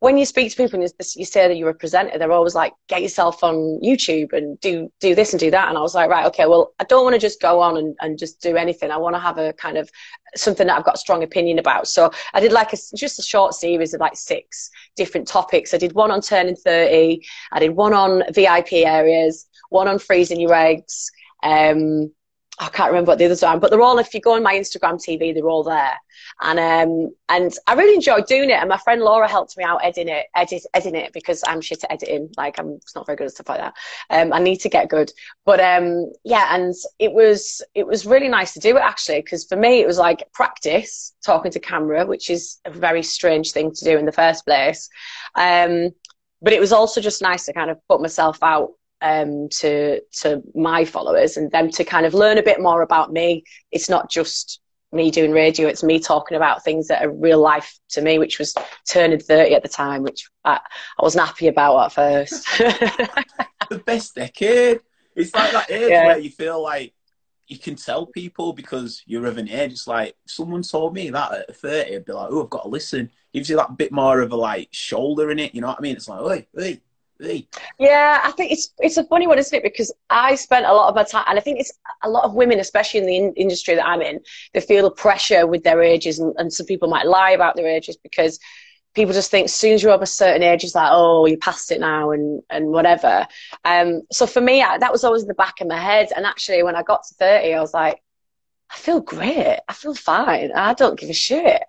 when 0.00 0.16
you 0.16 0.24
speak 0.24 0.50
to 0.50 0.56
people 0.56 0.80
and 0.80 0.92
you 1.16 1.24
say 1.24 1.48
that 1.48 1.56
you're 1.56 1.70
a 1.70 1.74
presenter, 1.74 2.18
they're 2.18 2.30
always 2.30 2.54
like, 2.54 2.72
get 2.88 3.02
yourself 3.02 3.42
on 3.42 3.80
YouTube 3.82 4.32
and 4.32 4.58
do 4.60 4.92
do 5.00 5.14
this 5.14 5.32
and 5.32 5.40
do 5.40 5.50
that. 5.50 5.68
And 5.68 5.76
I 5.76 5.80
was 5.80 5.94
like, 5.94 6.08
right, 6.08 6.26
okay, 6.26 6.46
well, 6.46 6.72
I 6.78 6.84
don't 6.84 7.02
want 7.02 7.14
to 7.14 7.20
just 7.20 7.40
go 7.40 7.60
on 7.60 7.76
and, 7.76 7.96
and 8.00 8.16
just 8.16 8.40
do 8.40 8.56
anything. 8.56 8.92
I 8.92 8.96
want 8.96 9.16
to 9.16 9.20
have 9.20 9.38
a 9.38 9.52
kind 9.54 9.76
of 9.76 9.90
something 10.36 10.68
that 10.68 10.78
I've 10.78 10.84
got 10.84 10.94
a 10.94 10.98
strong 10.98 11.24
opinion 11.24 11.58
about. 11.58 11.88
So 11.88 12.12
I 12.32 12.38
did 12.38 12.52
like 12.52 12.72
a, 12.72 12.76
just 12.96 13.18
a 13.18 13.22
short 13.22 13.54
series 13.54 13.92
of 13.92 14.00
like 14.00 14.16
six 14.16 14.70
different 14.94 15.26
topics. 15.26 15.74
I 15.74 15.78
did 15.78 15.94
one 15.94 16.12
on 16.12 16.20
turning 16.20 16.54
30. 16.54 17.20
I 17.50 17.58
did 17.58 17.70
one 17.70 17.92
on 17.92 18.22
VIP 18.32 18.74
areas, 18.74 19.48
one 19.70 19.88
on 19.88 19.98
freezing 19.98 20.40
your 20.40 20.54
eggs. 20.54 21.10
Um, 21.42 22.12
I 22.60 22.68
can't 22.68 22.90
remember 22.90 23.12
what 23.12 23.18
the 23.18 23.26
others 23.26 23.44
are, 23.44 23.58
but 23.58 23.70
they're 23.70 23.80
all, 23.80 23.98
if 23.98 24.12
you 24.12 24.20
go 24.20 24.34
on 24.34 24.42
my 24.42 24.54
Instagram 24.54 24.94
TV, 24.94 25.32
they're 25.32 25.48
all 25.48 25.62
there. 25.62 25.92
And, 26.40 26.58
um, 26.58 27.14
and 27.28 27.52
I 27.68 27.74
really 27.74 27.94
enjoyed 27.94 28.26
doing 28.26 28.50
it. 28.50 28.54
And 28.54 28.68
my 28.68 28.78
friend 28.78 29.00
Laura 29.00 29.28
helped 29.28 29.56
me 29.56 29.62
out 29.62 29.84
editing 29.84 30.08
it, 30.08 30.26
edit, 30.34 30.64
editing 30.74 31.00
it 31.00 31.12
because 31.12 31.44
I'm 31.46 31.60
shit 31.60 31.84
at 31.84 31.92
editing. 31.92 32.30
Like 32.36 32.58
I'm 32.58 32.80
not 32.96 33.06
very 33.06 33.16
good 33.16 33.28
at 33.28 33.32
stuff 33.32 33.48
like 33.48 33.60
that. 33.60 33.74
Um, 34.10 34.32
I 34.32 34.40
need 34.40 34.56
to 34.58 34.68
get 34.68 34.88
good. 34.88 35.12
But, 35.44 35.60
um, 35.60 36.10
yeah, 36.24 36.54
and 36.54 36.74
it 36.98 37.12
was, 37.12 37.62
it 37.74 37.86
was 37.86 38.06
really 38.06 38.28
nice 38.28 38.54
to 38.54 38.60
do 38.60 38.76
it 38.76 38.82
actually. 38.82 39.22
Cause 39.22 39.44
for 39.44 39.56
me, 39.56 39.80
it 39.80 39.86
was 39.86 39.98
like 39.98 40.24
practice 40.32 41.14
talking 41.24 41.52
to 41.52 41.60
camera, 41.60 42.06
which 42.06 42.28
is 42.28 42.58
a 42.64 42.70
very 42.70 43.04
strange 43.04 43.52
thing 43.52 43.72
to 43.72 43.84
do 43.84 43.98
in 43.98 44.04
the 44.04 44.12
first 44.12 44.44
place. 44.44 44.88
Um, 45.36 45.90
but 46.42 46.52
it 46.52 46.60
was 46.60 46.72
also 46.72 47.00
just 47.00 47.22
nice 47.22 47.46
to 47.46 47.52
kind 47.52 47.70
of 47.70 47.78
put 47.88 48.00
myself 48.00 48.38
out 48.42 48.70
um, 49.00 49.48
to 49.60 50.00
to 50.20 50.42
my 50.54 50.84
followers 50.84 51.36
and 51.36 51.50
them 51.50 51.70
to 51.70 51.84
kind 51.84 52.06
of 52.06 52.14
learn 52.14 52.38
a 52.38 52.42
bit 52.42 52.60
more 52.60 52.82
about 52.82 53.12
me. 53.12 53.44
It's 53.70 53.88
not 53.88 54.10
just 54.10 54.60
me 54.92 55.10
doing 55.10 55.32
radio; 55.32 55.68
it's 55.68 55.82
me 55.82 56.00
talking 56.00 56.36
about 56.36 56.64
things 56.64 56.88
that 56.88 57.04
are 57.04 57.10
real 57.10 57.40
life 57.40 57.78
to 57.90 58.02
me, 58.02 58.18
which 58.18 58.38
was 58.38 58.54
turning 58.88 59.20
thirty 59.20 59.54
at 59.54 59.62
the 59.62 59.68
time, 59.68 60.02
which 60.02 60.28
I, 60.44 60.54
I 60.98 61.02
wasn't 61.02 61.26
happy 61.26 61.48
about 61.48 61.86
at 61.86 61.92
first. 61.92 62.46
the 62.58 63.82
best 63.84 64.14
decade. 64.14 64.80
It's 65.14 65.34
like 65.34 65.52
that 65.52 65.70
age 65.70 65.90
yeah. 65.90 66.06
where 66.06 66.18
you 66.18 66.30
feel 66.30 66.62
like 66.62 66.94
you 67.48 67.58
can 67.58 67.74
tell 67.74 68.06
people 68.06 68.52
because 68.52 69.02
you're 69.06 69.26
of 69.26 69.38
an 69.38 69.48
age. 69.48 69.72
It's 69.72 69.86
like 69.86 70.14
someone 70.26 70.62
told 70.62 70.94
me 70.94 71.10
that 71.10 71.32
at 71.32 71.56
30, 71.56 71.96
I'd 71.96 72.04
be 72.04 72.12
like, 72.12 72.28
oh, 72.30 72.44
I've 72.44 72.50
got 72.50 72.62
to 72.62 72.68
listen. 72.68 73.10
Gives 73.32 73.48
you 73.48 73.56
that 73.56 73.76
bit 73.76 73.90
more 73.90 74.20
of 74.20 74.32
a 74.32 74.36
like 74.36 74.68
shoulder 74.70 75.30
in 75.30 75.38
it. 75.38 75.54
You 75.54 75.62
know 75.62 75.68
what 75.68 75.78
I 75.78 75.82
mean? 75.82 75.96
It's 75.96 76.08
like, 76.08 76.20
oi, 76.20 76.46
oi, 76.60 76.80
yeah, 77.78 78.20
I 78.22 78.30
think 78.32 78.52
it's 78.52 78.72
it's 78.78 78.96
a 78.96 79.04
funny 79.04 79.26
one, 79.26 79.38
isn't 79.38 79.56
it? 79.56 79.62
Because 79.62 79.92
I 80.08 80.34
spent 80.34 80.66
a 80.66 80.72
lot 80.72 80.88
of 80.88 80.94
my 80.94 81.04
time, 81.04 81.24
and 81.28 81.38
I 81.38 81.42
think 81.42 81.60
it's 81.60 81.72
a 82.02 82.08
lot 82.08 82.24
of 82.24 82.34
women, 82.34 82.60
especially 82.60 83.00
in 83.00 83.06
the 83.06 83.16
in- 83.16 83.34
industry 83.34 83.74
that 83.74 83.86
I'm 83.86 84.02
in, 84.02 84.20
they 84.54 84.60
feel 84.60 84.84
the 84.84 84.90
pressure 84.90 85.46
with 85.46 85.64
their 85.64 85.82
ages, 85.82 86.18
and, 86.18 86.34
and 86.38 86.52
some 86.52 86.66
people 86.66 86.88
might 86.88 87.06
lie 87.06 87.30
about 87.32 87.56
their 87.56 87.68
ages 87.68 87.96
because 87.96 88.38
people 88.94 89.14
just 89.14 89.30
think 89.30 89.46
as 89.46 89.54
soon 89.54 89.74
as 89.74 89.82
you're 89.82 89.92
of 89.92 90.02
a 90.02 90.06
certain 90.06 90.42
age, 90.42 90.64
it's 90.64 90.74
like, 90.74 90.90
oh, 90.90 91.26
you're 91.26 91.38
past 91.38 91.72
it 91.72 91.80
now, 91.80 92.10
and 92.10 92.42
and 92.50 92.68
whatever. 92.68 93.26
Um, 93.64 94.02
so 94.12 94.26
for 94.26 94.40
me, 94.40 94.62
I, 94.62 94.78
that 94.78 94.92
was 94.92 95.04
always 95.04 95.22
in 95.22 95.28
the 95.28 95.34
back 95.34 95.60
of 95.60 95.66
my 95.66 95.78
head, 95.78 96.12
and 96.14 96.24
actually, 96.24 96.62
when 96.62 96.76
I 96.76 96.82
got 96.82 97.02
to 97.08 97.14
thirty, 97.14 97.54
I 97.54 97.60
was 97.60 97.74
like, 97.74 98.02
I 98.70 98.76
feel 98.76 99.00
great, 99.00 99.58
I 99.68 99.72
feel 99.72 99.94
fine, 99.94 100.52
I 100.54 100.74
don't 100.74 100.98
give 100.98 101.10
a 101.10 101.14
shit. 101.14 101.62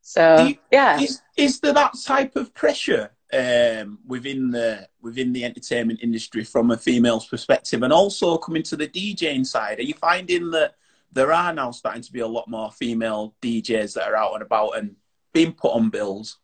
So 0.00 0.44
you, 0.44 0.56
yeah, 0.70 1.00
is, 1.00 1.22
is 1.36 1.60
there 1.60 1.72
that 1.72 1.94
type 2.04 2.36
of 2.36 2.52
pressure 2.54 3.10
um, 3.32 3.98
within 4.06 4.50
the 4.50 4.88
within 5.00 5.32
the 5.32 5.44
entertainment 5.44 6.00
industry 6.02 6.44
from 6.44 6.70
a 6.70 6.76
female's 6.76 7.26
perspective, 7.26 7.82
and 7.82 7.92
also 7.92 8.36
coming 8.36 8.62
to 8.64 8.76
the 8.76 8.88
DJing 8.88 9.46
side. 9.46 9.78
Are 9.78 9.82
you 9.82 9.94
finding 9.94 10.50
that 10.50 10.74
there 11.12 11.32
are 11.32 11.52
now 11.52 11.70
starting 11.70 12.02
to 12.02 12.12
be 12.12 12.20
a 12.20 12.26
lot 12.26 12.48
more 12.48 12.70
female 12.70 13.34
DJs 13.42 13.94
that 13.94 14.08
are 14.08 14.16
out 14.16 14.34
and 14.34 14.42
about 14.42 14.76
and 14.76 14.96
being 15.32 15.52
put 15.52 15.72
on 15.72 15.90
bills? 15.90 16.38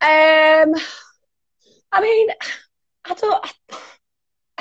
Um, 0.00 0.74
I 1.92 2.00
mean, 2.00 2.28
I 3.04 3.14
don't. 3.14 3.44
I 3.44 3.78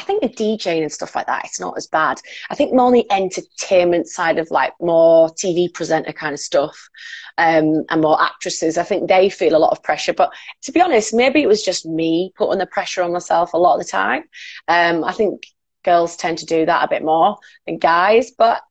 think 0.06 0.22
the 0.22 0.30
DJing 0.30 0.82
and 0.82 0.92
stuff 0.92 1.16
like 1.16 1.28
that, 1.28 1.44
it's 1.46 1.60
not 1.60 1.78
as 1.78 1.88
bad. 1.88 2.22
I 2.50 2.56
think 2.56 2.74
more 2.74 2.88
on 2.88 2.94
the 2.94 3.12
entertainment 3.12 4.08
side 4.08 4.38
of 4.38 4.50
like 4.52 4.74
more 4.80 5.30
TV 5.30 5.74
presenter 5.74 6.14
kind 6.14 6.34
of 6.34 6.40
stuff 6.40 6.90
um, 7.38 7.84
and 7.90 8.02
more 8.02 8.22
actresses, 8.22 8.78
I 8.78 8.84
think 8.84 9.08
they 9.08 9.30
feel 9.30 9.56
a 9.56 9.60
lot 9.60 9.72
of 9.72 9.84
pressure. 9.84 10.14
But 10.14 10.32
to 10.64 10.72
be 10.72 10.82
honest, 10.82 11.14
maybe 11.14 11.42
it 11.42 11.48
was 11.48 11.64
just 11.64 11.86
me 11.86 12.32
putting 12.38 12.60
the 12.60 12.66
pressure 12.66 13.04
on 13.04 13.12
myself 13.12 13.54
a 13.54 13.58
lot 13.58 13.76
of 13.76 13.86
the 13.86 13.92
time. 13.92 14.24
Um, 14.68 15.04
I 15.04 15.12
think 15.12 15.48
girls 15.84 16.16
tend 16.18 16.40
to 16.40 16.46
do 16.46 16.66
that 16.66 16.84
a 16.84 16.90
bit 16.90 17.04
more 17.04 17.38
than 17.66 17.78
guys. 17.78 18.32
But 18.32 18.62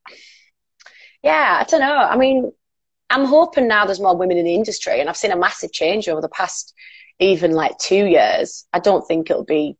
yeah, 1.22 1.58
I 1.60 1.64
don't 1.64 1.80
know. 1.80 1.96
I 1.96 2.16
mean, 2.16 2.52
I'm 3.10 3.24
hoping 3.24 3.68
now 3.68 3.84
there's 3.84 4.00
more 4.00 4.16
women 4.16 4.36
in 4.36 4.44
the 4.44 4.54
industry, 4.54 5.00
and 5.00 5.08
I've 5.08 5.16
seen 5.16 5.30
a 5.32 5.36
massive 5.36 5.72
change 5.72 6.08
over 6.08 6.20
the 6.20 6.28
past 6.28 6.74
even 7.20 7.52
like 7.52 7.78
two 7.78 8.06
years. 8.06 8.66
I 8.72 8.80
don't 8.80 9.06
think 9.06 9.30
it'll 9.30 9.44
be 9.44 9.76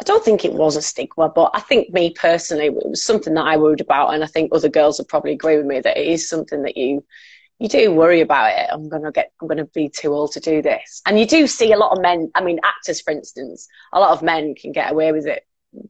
I 0.00 0.04
don't 0.04 0.24
think 0.24 0.44
it 0.44 0.52
was 0.52 0.76
a 0.76 0.82
stigma, 0.82 1.28
but 1.28 1.50
I 1.54 1.60
think 1.60 1.92
me 1.92 2.10
personally, 2.10 2.66
it 2.66 2.74
was 2.74 3.04
something 3.04 3.34
that 3.34 3.46
I 3.46 3.56
worried 3.56 3.80
about, 3.80 4.12
and 4.12 4.22
I 4.22 4.26
think 4.26 4.52
other 4.52 4.68
girls 4.68 4.98
would 4.98 5.08
probably 5.08 5.32
agree 5.32 5.56
with 5.56 5.66
me 5.66 5.80
that 5.80 5.96
it 5.96 6.06
is 6.06 6.28
something 6.28 6.62
that 6.62 6.76
you 6.76 7.04
you 7.58 7.68
do 7.68 7.92
worry 7.92 8.20
about 8.20 8.50
it. 8.50 8.68
I'm 8.70 8.88
gonna 8.88 9.10
get, 9.10 9.32
I'm 9.40 9.48
gonna 9.48 9.64
be 9.64 9.88
too 9.88 10.12
old 10.12 10.32
to 10.32 10.40
do 10.40 10.60
this. 10.60 11.00
And 11.06 11.18
you 11.18 11.26
do 11.26 11.46
see 11.46 11.72
a 11.72 11.78
lot 11.78 11.92
of 11.92 12.02
men. 12.02 12.30
I 12.34 12.42
mean, 12.42 12.60
actors, 12.62 13.00
for 13.00 13.12
instance, 13.12 13.68
a 13.92 14.00
lot 14.00 14.10
of 14.10 14.22
men 14.22 14.54
can 14.54 14.72
get 14.72 14.92
away 14.92 15.12
with 15.12 15.26
it, 15.26 15.46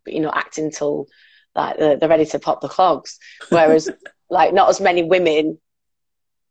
you 0.06 0.20
know, 0.20 0.30
acting 0.32 0.70
till 0.70 1.08
like 1.56 1.78
they're, 1.78 1.96
they're 1.96 2.08
ready 2.08 2.26
to 2.26 2.38
pop 2.38 2.60
the 2.60 2.68
clogs. 2.68 3.18
Whereas, 3.48 3.90
like, 4.30 4.54
not 4.54 4.68
as 4.68 4.80
many 4.80 5.02
women. 5.02 5.58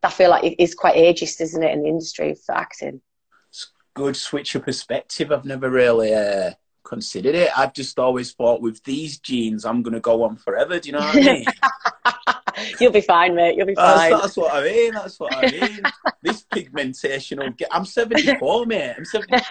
I 0.03 0.09
feel 0.09 0.29
like 0.29 0.43
it 0.43 0.61
is 0.61 0.75
quite 0.75 0.95
ageist, 0.95 1.41
isn't 1.41 1.63
it, 1.63 1.71
in 1.71 1.83
the 1.83 1.89
industry 1.89 2.35
for 2.45 2.53
acting? 2.53 3.01
It's 3.49 3.71
good 3.95 4.15
switch 4.15 4.53
of 4.55 4.63
perspective. 4.63 5.31
I've 5.31 5.45
never 5.45 5.69
really 5.69 6.13
uh, 6.13 6.51
considered 6.85 7.35
it. 7.35 7.49
I've 7.57 7.73
just 7.73 7.99
always 7.99 8.31
thought 8.31 8.61
with 8.61 8.81
these 8.83 9.19
genes, 9.19 9.65
I'm 9.65 9.83
gonna 9.83 9.99
go 9.99 10.23
on 10.23 10.37
forever. 10.37 10.79
Do 10.79 10.87
you 10.87 10.93
know 10.93 10.99
what 10.99 11.15
I 11.15 11.19
mean? 11.19 11.45
You'll 12.79 12.91
be 12.91 13.01
fine, 13.01 13.35
mate. 13.35 13.57
You'll 13.57 13.67
be 13.67 13.75
fine. 13.75 14.11
That's, 14.11 14.21
that's 14.21 14.37
what 14.37 14.53
I 14.53 14.63
mean. 14.63 14.93
That's 14.93 15.19
what 15.19 15.35
I 15.35 15.51
mean. 15.51 15.81
this 16.21 16.43
pigmentation 16.43 17.39
will 17.39 17.49
get. 17.51 17.67
I'm 17.71 17.85
74, 17.85 18.65
mate. 18.65 18.95
I'm 18.97 19.05
70. 19.05 19.43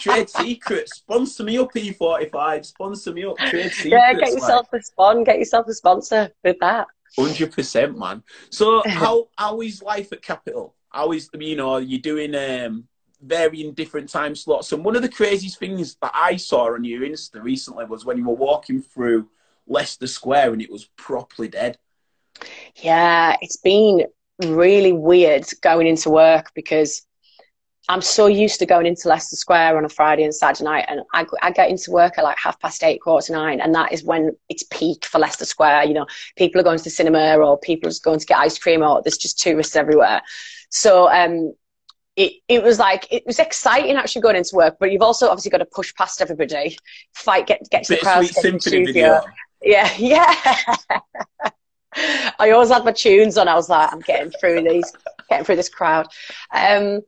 Trade 0.00 0.30
secrets. 0.30 0.96
Sponsor 0.96 1.44
me 1.44 1.58
up, 1.58 1.72
E45. 1.74 2.64
Sponsor 2.64 3.12
me 3.12 3.24
up. 3.24 3.36
Trade 3.36 3.72
secrets. 3.72 3.84
Yeah, 3.84 4.14
get 4.14 4.32
yourself 4.32 4.68
like. 4.72 4.80
a 4.80 4.84
sponsor. 4.84 5.24
Get 5.24 5.38
yourself 5.38 5.66
a 5.68 5.74
sponsor 5.74 6.30
with 6.42 6.56
that. 6.60 6.86
Hundred 7.18 7.52
percent, 7.52 7.98
man. 7.98 8.22
So 8.50 8.82
how 8.86 9.28
how 9.36 9.60
is 9.60 9.82
life 9.82 10.12
at 10.12 10.22
Capital? 10.22 10.74
How 10.90 11.12
is 11.12 11.28
you 11.38 11.56
know 11.56 11.78
you're 11.78 12.00
doing 12.00 12.34
um 12.34 12.84
varying 13.22 13.72
different 13.72 14.08
time 14.08 14.34
slots. 14.34 14.72
And 14.72 14.84
one 14.84 14.96
of 14.96 15.02
the 15.02 15.08
craziest 15.08 15.58
things 15.58 15.96
that 16.02 16.12
I 16.14 16.36
saw 16.36 16.74
on 16.74 16.84
your 16.84 17.02
Insta 17.02 17.42
recently 17.42 17.84
was 17.84 18.04
when 18.04 18.18
you 18.18 18.26
were 18.26 18.34
walking 18.34 18.80
through 18.80 19.28
Leicester 19.66 20.06
Square 20.06 20.52
and 20.52 20.62
it 20.62 20.70
was 20.70 20.86
properly 20.96 21.48
dead. 21.48 21.78
Yeah, 22.76 23.36
it's 23.40 23.58
been 23.58 24.06
really 24.44 24.92
weird 24.92 25.44
going 25.62 25.86
into 25.86 26.10
work 26.10 26.50
because 26.54 27.06
I'm 27.88 28.02
so 28.02 28.28
used 28.28 28.60
to 28.60 28.66
going 28.66 28.86
into 28.86 29.08
Leicester 29.08 29.34
Square 29.34 29.76
on 29.76 29.84
a 29.84 29.88
Friday 29.88 30.22
and 30.22 30.34
Saturday 30.34 30.64
night, 30.64 30.84
and 30.86 31.00
I, 31.12 31.26
I 31.42 31.50
get 31.50 31.70
into 31.70 31.90
work 31.90 32.18
at 32.18 32.24
like 32.24 32.38
half 32.38 32.60
past 32.60 32.84
eight, 32.84 33.00
quarter 33.00 33.26
to 33.26 33.32
nine, 33.32 33.60
and 33.60 33.74
that 33.74 33.92
is 33.92 34.04
when 34.04 34.36
it's 34.48 34.62
peak 34.70 35.04
for 35.04 35.18
Leicester 35.18 35.44
Square. 35.44 35.86
You 35.86 35.94
know, 35.94 36.06
people 36.36 36.60
are 36.60 36.64
going 36.64 36.78
to 36.78 36.84
the 36.84 36.90
cinema, 36.90 37.36
or 37.38 37.58
people 37.58 37.90
are 37.90 37.94
going 38.04 38.20
to 38.20 38.26
get 38.26 38.38
ice 38.38 38.58
cream, 38.58 38.82
or 38.82 39.02
there's 39.02 39.18
just 39.18 39.40
tourists 39.40 39.74
everywhere. 39.74 40.22
So 40.68 41.10
um, 41.10 41.52
it, 42.16 42.32
it 42.48 42.62
was 42.62 42.78
like 42.78 43.06
it 43.10 43.24
was 43.26 43.38
exciting 43.38 43.96
actually 43.96 44.22
going 44.22 44.36
into 44.36 44.56
work, 44.56 44.76
but 44.80 44.92
you've 44.92 45.02
also 45.02 45.28
obviously 45.28 45.50
got 45.50 45.58
to 45.58 45.64
push 45.66 45.94
past 45.94 46.20
everybody, 46.20 46.76
fight, 47.14 47.46
get 47.46 47.60
get 47.70 47.84
to 47.84 47.94
the 47.94 48.00
crowd. 48.00 48.26
Symphony 48.26 48.84
video. 48.84 49.20
Yeah, 49.62 49.90
yeah. 49.98 50.34
I 52.38 52.50
always 52.50 52.70
had 52.70 52.84
my 52.84 52.92
tunes 52.92 53.36
on. 53.36 53.48
I 53.48 53.54
was 53.54 53.68
like, 53.68 53.92
I'm 53.92 54.00
getting 54.00 54.30
through 54.40 54.62
these, 54.62 54.92
getting 55.28 55.44
through 55.44 55.56
this 55.56 55.68
crowd. 55.68 56.06
Um, 56.52 57.02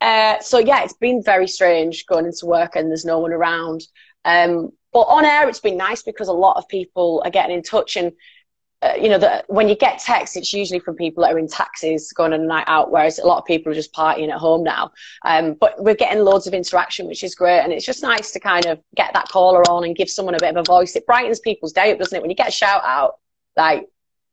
Uh, 0.00 0.38
so 0.40 0.58
yeah, 0.58 0.84
it's 0.84 0.92
been 0.94 1.22
very 1.22 1.48
strange 1.48 2.04
going 2.06 2.26
into 2.26 2.46
work 2.46 2.76
and 2.76 2.90
there's 2.90 3.04
no 3.06 3.18
one 3.18 3.32
around. 3.32 3.80
Um, 4.24 4.70
but 4.92 5.02
on 5.02 5.24
air, 5.24 5.48
it's 5.48 5.60
been 5.60 5.76
nice 5.76 6.02
because 6.02 6.28
a 6.28 6.32
lot 6.32 6.58
of 6.58 6.68
people 6.68 7.22
are 7.24 7.30
getting 7.30 7.56
in 7.56 7.62
touch 7.62 7.96
and. 7.96 8.12
Uh, 8.86 8.94
you 8.94 9.08
know, 9.08 9.18
that 9.18 9.44
when 9.48 9.68
you 9.68 9.74
get 9.74 9.98
texts, 9.98 10.36
it's 10.36 10.52
usually 10.52 10.78
from 10.78 10.94
people 10.94 11.22
that 11.22 11.32
are 11.32 11.38
in 11.38 11.48
taxis 11.48 12.12
going 12.12 12.32
on 12.32 12.40
a 12.40 12.44
night 12.44 12.64
out, 12.66 12.90
whereas 12.90 13.18
a 13.18 13.26
lot 13.26 13.38
of 13.38 13.44
people 13.44 13.72
are 13.72 13.74
just 13.74 13.92
partying 13.92 14.30
at 14.30 14.38
home 14.38 14.62
now. 14.62 14.92
Um, 15.24 15.54
but 15.54 15.82
we're 15.82 15.94
getting 15.94 16.22
loads 16.22 16.46
of 16.46 16.54
interaction, 16.54 17.06
which 17.06 17.24
is 17.24 17.34
great. 17.34 17.60
And 17.60 17.72
it's 17.72 17.86
just 17.86 18.02
nice 18.02 18.30
to 18.32 18.40
kind 18.40 18.66
of 18.66 18.80
get 18.94 19.12
that 19.14 19.28
caller 19.28 19.62
on 19.70 19.84
and 19.84 19.96
give 19.96 20.10
someone 20.10 20.34
a 20.34 20.38
bit 20.38 20.50
of 20.50 20.56
a 20.56 20.62
voice. 20.62 20.94
It 20.94 21.06
brightens 21.06 21.40
people's 21.40 21.72
day 21.72 21.92
up, 21.92 21.98
doesn't 21.98 22.16
it? 22.16 22.20
When 22.20 22.30
you 22.30 22.36
get 22.36 22.48
a 22.48 22.52
shout 22.52 22.82
out, 22.84 23.14
like, 23.56 23.86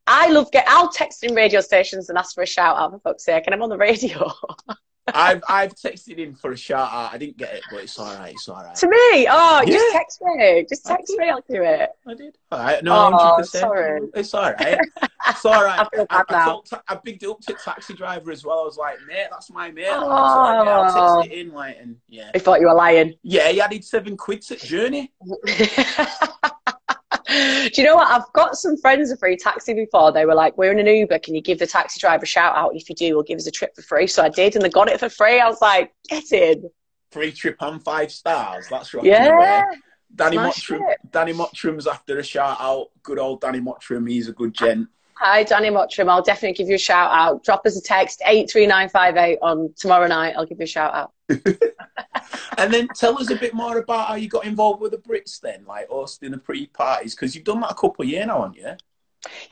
I 0.06 0.30
love 0.30 0.52
get, 0.52 0.66
I'll 0.68 0.90
text 0.90 1.24
in 1.24 1.34
radio 1.34 1.62
stations 1.62 2.10
and 2.10 2.18
ask 2.18 2.36
for 2.36 2.44
a 2.44 2.48
shout 2.48 2.78
out 2.78 2.92
for 2.92 3.00
fuck's 3.00 3.26
sake, 3.26 3.44
and 3.46 3.56
I'm 3.56 3.62
on 3.62 3.70
the 3.70 3.78
radio. 3.78 4.30
I've 5.08 5.44
I've 5.50 5.76
texted 5.76 6.18
in 6.18 6.34
for 6.34 6.52
a 6.54 6.58
shout 6.58 6.90
out. 6.92 7.14
I 7.14 7.18
didn't 7.18 7.38
get 7.38 7.54
it, 7.56 7.64
but 7.70 7.84
it's 7.84 8.00
all 8.00 8.14
right. 8.16 8.34
It's 8.34 8.48
all 8.48 8.64
right. 8.64 8.74
to 8.76 8.88
me, 8.88 9.28
oh, 9.30 9.62
Yeah. 9.66 9.74
just 9.74 9.92
text 9.94 10.22
me. 10.22 10.66
Just 10.70 10.86
text 10.86 11.14
me, 11.18 11.30
I'll 11.30 11.44
do 11.50 11.62
it. 11.62 11.90
I 12.08 12.14
did. 12.14 12.38
All 12.52 12.60
right. 12.60 12.84
No, 12.84 12.94
Oh, 12.96 13.12
hundred 13.12 13.38
percent. 13.38 13.62
sorry. 13.62 14.00
It's 14.14 14.34
all 14.34 14.54
right. 14.54 14.80
It's 15.30 15.46
all 15.46 15.64
right. 15.64 15.80
I 15.80 15.88
feel 15.96 16.06
bad 16.08 16.26
I, 16.30 16.34
now. 16.34 16.46
told 16.46 16.70
I 16.90 16.96
bigged 17.02 17.24
it 17.24 17.30
up 17.30 17.40
to 17.42 17.54
a 17.54 17.58
taxi 17.58 17.94
driver 17.94 18.30
as 18.32 18.44
well. 18.44 18.60
I 18.60 18.64
was 18.64 18.76
like, 18.78 18.98
mate, 19.08 19.28
that's 19.32 19.50
my 19.50 19.72
mate. 19.72 19.88
Like, 19.88 19.92
yeah, 20.02 20.06
I'll 20.06 20.92
Oh. 20.92 21.22
text 21.22 21.32
it 21.32 21.38
in, 21.40 21.54
like, 21.54 21.78
and 21.80 21.96
yeah, 22.10 22.30
I 22.36 22.40
thought 22.40 22.60
you 22.60 22.68
were 22.68 22.74
lying. 22.74 23.14
yeah. 23.24 23.48
He 23.50 23.62
added 23.62 23.86
seven 23.86 24.18
quids 24.18 24.52
at 24.52 24.60
Journey. 24.60 25.14
Do 27.34 27.82
you 27.82 27.84
know 27.84 27.96
what? 27.96 28.10
I've 28.10 28.32
got 28.34 28.56
some 28.56 28.78
friends 28.78 29.12
of 29.12 29.20
free 29.20 29.38
taxi 29.38 29.74
before. 29.74 30.12
They 30.12 30.26
were 30.26 30.36
like, 30.36 30.58
"We're 30.58 30.72
in 30.72 30.80
an 30.80 30.88
Uber. 30.88 31.20
Can 31.20 31.36
you 31.36 31.42
give 31.42 31.60
the 31.60 31.68
taxi 31.68 32.00
driver 32.00 32.24
a 32.24 32.28
shout 32.28 32.56
out? 32.56 32.76
If 32.76 32.90
you 32.90 32.96
do, 32.96 33.16
we'll 33.16 33.24
give 33.24 33.38
us 33.38 33.48
a 33.48 33.52
trip 33.52 33.76
for 33.76 33.82
free." 33.82 34.08
So 34.08 34.24
I 34.24 34.30
did, 34.30 34.56
and 34.56 34.64
they 34.64 34.70
got 34.70 34.90
it 34.90 35.00
for 35.00 35.10
free. 35.10 35.40
I 35.40 35.48
was 35.48 35.62
like, 35.62 35.94
"Get 36.10 36.32
in, 36.32 36.70
Free 37.12 37.32
trip 37.32 37.58
and 37.62 37.84
five 37.84 38.12
stars. 38.12 38.68
That's 38.70 38.94
right. 38.94 39.06
yeah." 39.06 39.66
Eh? 39.72 39.76
Danny 40.16 40.38
Mottram. 40.38 40.82
Danny 41.12 41.34
Mottram's 41.34 41.88
after 41.88 42.20
a 42.20 42.24
shout 42.24 42.58
out. 42.60 42.90
Good 43.02 43.20
old 43.20 43.42
Danny 43.42 43.60
Mottram. 43.60 44.10
He's 44.10 44.28
a 44.28 44.34
good 44.34 44.54
gent. 44.54 44.88
Hi, 45.16 45.44
Danny 45.44 45.70
Mottram. 45.70 46.10
I'll 46.10 46.22
definitely 46.22 46.54
give 46.54 46.70
you 46.70 46.76
a 46.76 46.80
shout 46.80 47.12
out. 47.12 47.44
Drop 47.44 47.66
us 47.66 47.78
a 47.78 47.82
text 47.82 48.22
eight 48.26 48.50
three 48.52 48.68
nine 48.68 48.90
five 48.90 49.16
eight 49.16 49.40
on 49.42 49.74
tomorrow 49.78 50.08
night. 50.08 50.36
I'll 50.38 50.46
give 50.46 50.60
you 50.60 50.66
a 50.66 50.68
shout 50.68 50.94
out. 50.94 51.14
And 52.58 52.74
then 52.74 52.88
tell 52.96 53.18
us 53.20 53.30
a 53.30 53.36
bit 53.36 53.54
more 53.54 53.78
about 53.78 54.08
how 54.08 54.16
you 54.16 54.28
got 54.28 54.46
involved 54.46 54.82
with 54.82 54.92
the 54.92 54.98
Brits 54.98 55.40
then, 55.40 55.66
like 55.66 55.90
hosting 55.90 56.32
the 56.32 56.38
pre-parties, 56.38 57.16
because 57.16 57.36
you've 57.36 57.44
done 57.44 57.62
that 57.62 57.72
a 57.72 57.76
couple 57.76 58.04
of 58.04 58.10
years 58.10 58.28
now, 58.28 58.42
haven't 58.42 58.58
you? 58.58 58.76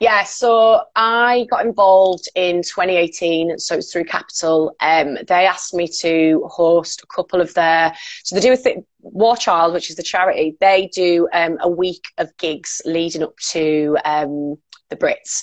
Yeah, 0.00 0.24
so 0.24 0.82
I 0.94 1.46
got 1.50 1.64
involved 1.64 2.28
in 2.34 2.62
2018, 2.62 3.58
so 3.58 3.76
it's 3.76 3.92
through 3.92 4.04
Capital. 4.04 4.74
Um, 4.80 5.16
they 5.26 5.46
asked 5.46 5.74
me 5.74 5.88
to 6.00 6.46
host 6.50 7.02
a 7.02 7.06
couple 7.06 7.40
of 7.40 7.54
their, 7.54 7.94
so 8.22 8.34
they 8.34 8.42
do 8.42 8.52
a 8.52 8.56
thing, 8.56 8.84
War 9.00 9.36
Child, 9.36 9.72
which 9.72 9.90
is 9.90 9.96
the 9.96 10.02
charity, 10.02 10.56
they 10.60 10.90
do 10.94 11.28
um, 11.32 11.58
a 11.60 11.68
week 11.70 12.04
of 12.18 12.36
gigs 12.36 12.82
leading 12.84 13.22
up 13.22 13.36
to 13.50 13.96
um, 14.04 14.56
the 14.90 14.96
Brits. 14.96 15.42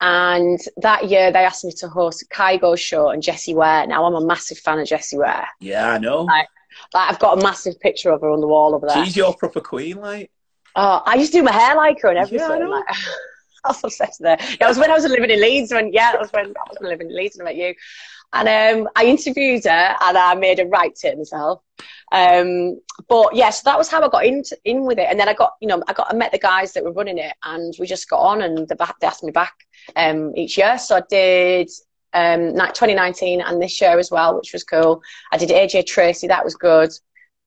And 0.00 0.58
that 0.78 1.08
year 1.08 1.32
they 1.32 1.44
asked 1.44 1.64
me 1.64 1.72
to 1.78 1.88
host 1.88 2.24
Kygo's 2.30 2.80
show 2.80 3.08
and 3.08 3.22
Jessie 3.22 3.54
Ware. 3.54 3.86
Now 3.86 4.04
I'm 4.04 4.14
a 4.14 4.24
massive 4.24 4.58
fan 4.58 4.78
of 4.78 4.86
Jessie 4.86 5.18
Ware. 5.18 5.46
Yeah, 5.60 5.90
I 5.90 5.98
know. 5.98 6.26
Right. 6.26 6.46
Like 6.94 7.10
I've 7.10 7.18
got 7.18 7.38
a 7.38 7.42
massive 7.42 7.78
picture 7.80 8.10
of 8.10 8.20
her 8.20 8.30
on 8.30 8.40
the 8.40 8.46
wall 8.48 8.74
over 8.74 8.86
there. 8.86 9.04
She's 9.04 9.16
your 9.16 9.34
proper 9.34 9.60
queen, 9.60 9.96
like. 9.96 10.30
Oh, 10.76 11.02
I 11.04 11.16
used 11.16 11.32
to 11.32 11.38
do 11.38 11.44
my 11.44 11.52
hair 11.52 11.74
like 11.74 12.00
her 12.02 12.08
and 12.08 12.18
everything. 12.18 12.48
Yeah, 12.48 12.54
I 12.54 12.66
like, 12.66 12.84
I 13.64 13.68
was 13.68 13.84
obsessed 13.84 14.20
her. 14.22 14.36
Yeah, 14.38 14.56
it 14.60 14.68
was 14.68 14.78
when 14.78 14.90
I 14.90 14.94
was 14.94 15.04
living 15.04 15.30
in 15.30 15.40
Leeds. 15.40 15.72
When 15.72 15.92
yeah, 15.92 16.12
that 16.12 16.20
was 16.20 16.32
when 16.32 16.46
I 16.46 16.68
was 16.68 16.78
living 16.80 17.10
in 17.10 17.16
Leeds 17.16 17.36
and 17.36 17.48
I 17.48 17.52
met 17.52 17.56
you. 17.56 17.74
And 18.32 18.48
um, 18.82 18.88
I 18.94 19.06
interviewed 19.06 19.64
her 19.64 19.96
and 20.00 20.16
I 20.16 20.34
made 20.36 20.58
her 20.58 20.66
write 20.66 20.98
it 21.02 21.18
myself. 21.18 21.62
Um, 22.12 22.80
but 23.08 23.34
yeah, 23.34 23.50
so 23.50 23.62
that 23.64 23.78
was 23.78 23.90
how 23.90 24.02
I 24.04 24.08
got 24.08 24.24
in 24.24 24.44
in 24.64 24.86
with 24.86 24.98
it. 24.98 25.08
And 25.10 25.18
then 25.18 25.28
I 25.28 25.34
got, 25.34 25.54
you 25.60 25.66
know, 25.66 25.82
I 25.88 25.92
got 25.92 26.12
I 26.12 26.14
met 26.14 26.30
the 26.30 26.38
guys 26.38 26.72
that 26.72 26.84
were 26.84 26.92
running 26.92 27.18
it, 27.18 27.34
and 27.42 27.74
we 27.78 27.86
just 27.86 28.08
got 28.08 28.20
on, 28.20 28.42
and 28.42 28.68
they, 28.68 28.74
they 29.00 29.06
asked 29.06 29.24
me 29.24 29.32
back 29.32 29.54
um, 29.96 30.32
each 30.36 30.56
year. 30.56 30.78
So 30.78 30.96
I 30.96 31.02
did 31.10 31.70
um, 32.12 32.54
2019 32.54 33.40
and 33.40 33.62
this 33.62 33.80
year 33.80 33.98
as 33.98 34.10
well, 34.10 34.36
which 34.36 34.52
was 34.52 34.64
cool. 34.64 35.02
I 35.32 35.36
did 35.36 35.50
AJ 35.50 35.86
Tracey, 35.86 36.26
that 36.28 36.44
was 36.44 36.54
good. 36.54 36.90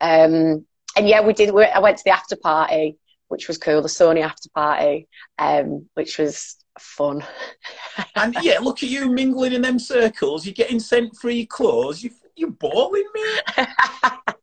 Um, 0.01 0.65
and 0.95 1.07
yeah, 1.07 1.21
we 1.21 1.33
did. 1.33 1.53
We, 1.53 1.65
I 1.65 1.79
went 1.79 1.97
to 1.97 2.03
the 2.03 2.11
after 2.11 2.35
party, 2.35 2.97
which 3.27 3.47
was 3.47 3.57
cool, 3.57 3.81
the 3.81 3.87
Sony 3.87 4.21
after 4.21 4.49
party, 4.49 5.07
um, 5.39 5.87
which 5.95 6.17
was 6.17 6.57
fun. 6.79 7.23
And 8.15 8.35
yeah, 8.41 8.59
look 8.59 8.81
at 8.81 8.89
you 8.89 9.09
mingling 9.09 9.53
in 9.53 9.61
them 9.61 9.77
circles. 9.77 10.45
You're 10.45 10.53
getting 10.53 10.79
sent 10.79 11.15
free 11.17 11.45
clothes. 11.45 12.03
You, 12.03 12.09
you're 12.35 12.49
balling 12.49 13.05
me. 13.13 13.23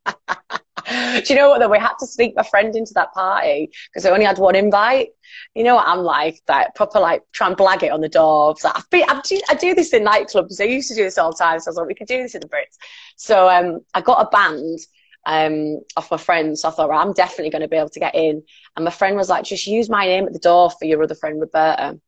Do 1.25 1.35
you 1.35 1.39
know 1.39 1.51
what 1.51 1.59
though? 1.61 1.69
We 1.69 1.79
had 1.79 1.95
to 2.01 2.07
sneak 2.07 2.35
my 2.35 2.43
friend 2.43 2.75
into 2.75 2.93
that 2.95 3.13
party 3.13 3.71
because 3.89 4.05
I 4.05 4.11
only 4.11 4.25
had 4.25 4.39
one 4.39 4.57
invite. 4.57 5.11
You 5.55 5.63
know 5.63 5.77
what 5.77 5.87
I'm 5.87 6.01
like? 6.01 6.41
That 6.47 6.75
proper 6.75 6.99
like 6.99 7.23
try 7.33 7.47
and 7.47 7.57
blag 7.57 7.83
it 7.83 7.93
on 7.93 8.01
the 8.01 8.09
door. 8.09 8.57
I've 8.65 8.91
been, 8.91 9.05
I, 9.09 9.21
do, 9.21 9.41
I 9.49 9.55
do 9.55 9.75
this 9.75 9.93
in 9.93 10.05
nightclubs. 10.05 10.61
I 10.61 10.65
used 10.65 10.89
to 10.89 10.95
do 10.97 11.05
this 11.05 11.19
all 11.19 11.31
the 11.31 11.37
time. 11.37 11.61
So 11.61 11.69
I 11.69 11.71
was 11.71 11.77
like, 11.77 11.87
we 11.87 11.95
could 11.95 12.09
do 12.09 12.23
this 12.23 12.35
in 12.35 12.41
the 12.41 12.49
Brits. 12.49 12.77
So 13.17 13.49
um, 13.49 13.81
I 13.95 14.01
got 14.01 14.27
a 14.27 14.31
band 14.31 14.79
um, 15.27 15.81
off 15.97 16.11
my 16.11 16.17
friend. 16.17 16.59
So 16.59 16.69
I 16.69 16.73
thought, 16.73 16.89
right, 16.91 17.05
I'm 17.05 17.13
definitely 17.13 17.51
going 17.51 17.63
to 17.63 17.69
be 17.69 17.77
able 17.77 17.91
to 17.91 18.01
get 18.01 18.15
in. 18.15 18.43
And 18.75 18.85
my 18.85 18.91
friend 18.91 19.17
was 19.17 19.29
like, 19.29 19.45
just 19.45 19.67
use 19.67 19.89
my 19.89 20.07
name 20.07 20.27
at 20.27 20.33
the 20.33 20.39
door 20.41 20.71
for 20.71 20.87
your 20.87 21.03
other 21.03 21.15
friend 21.15 21.41
Roberta. 21.41 22.01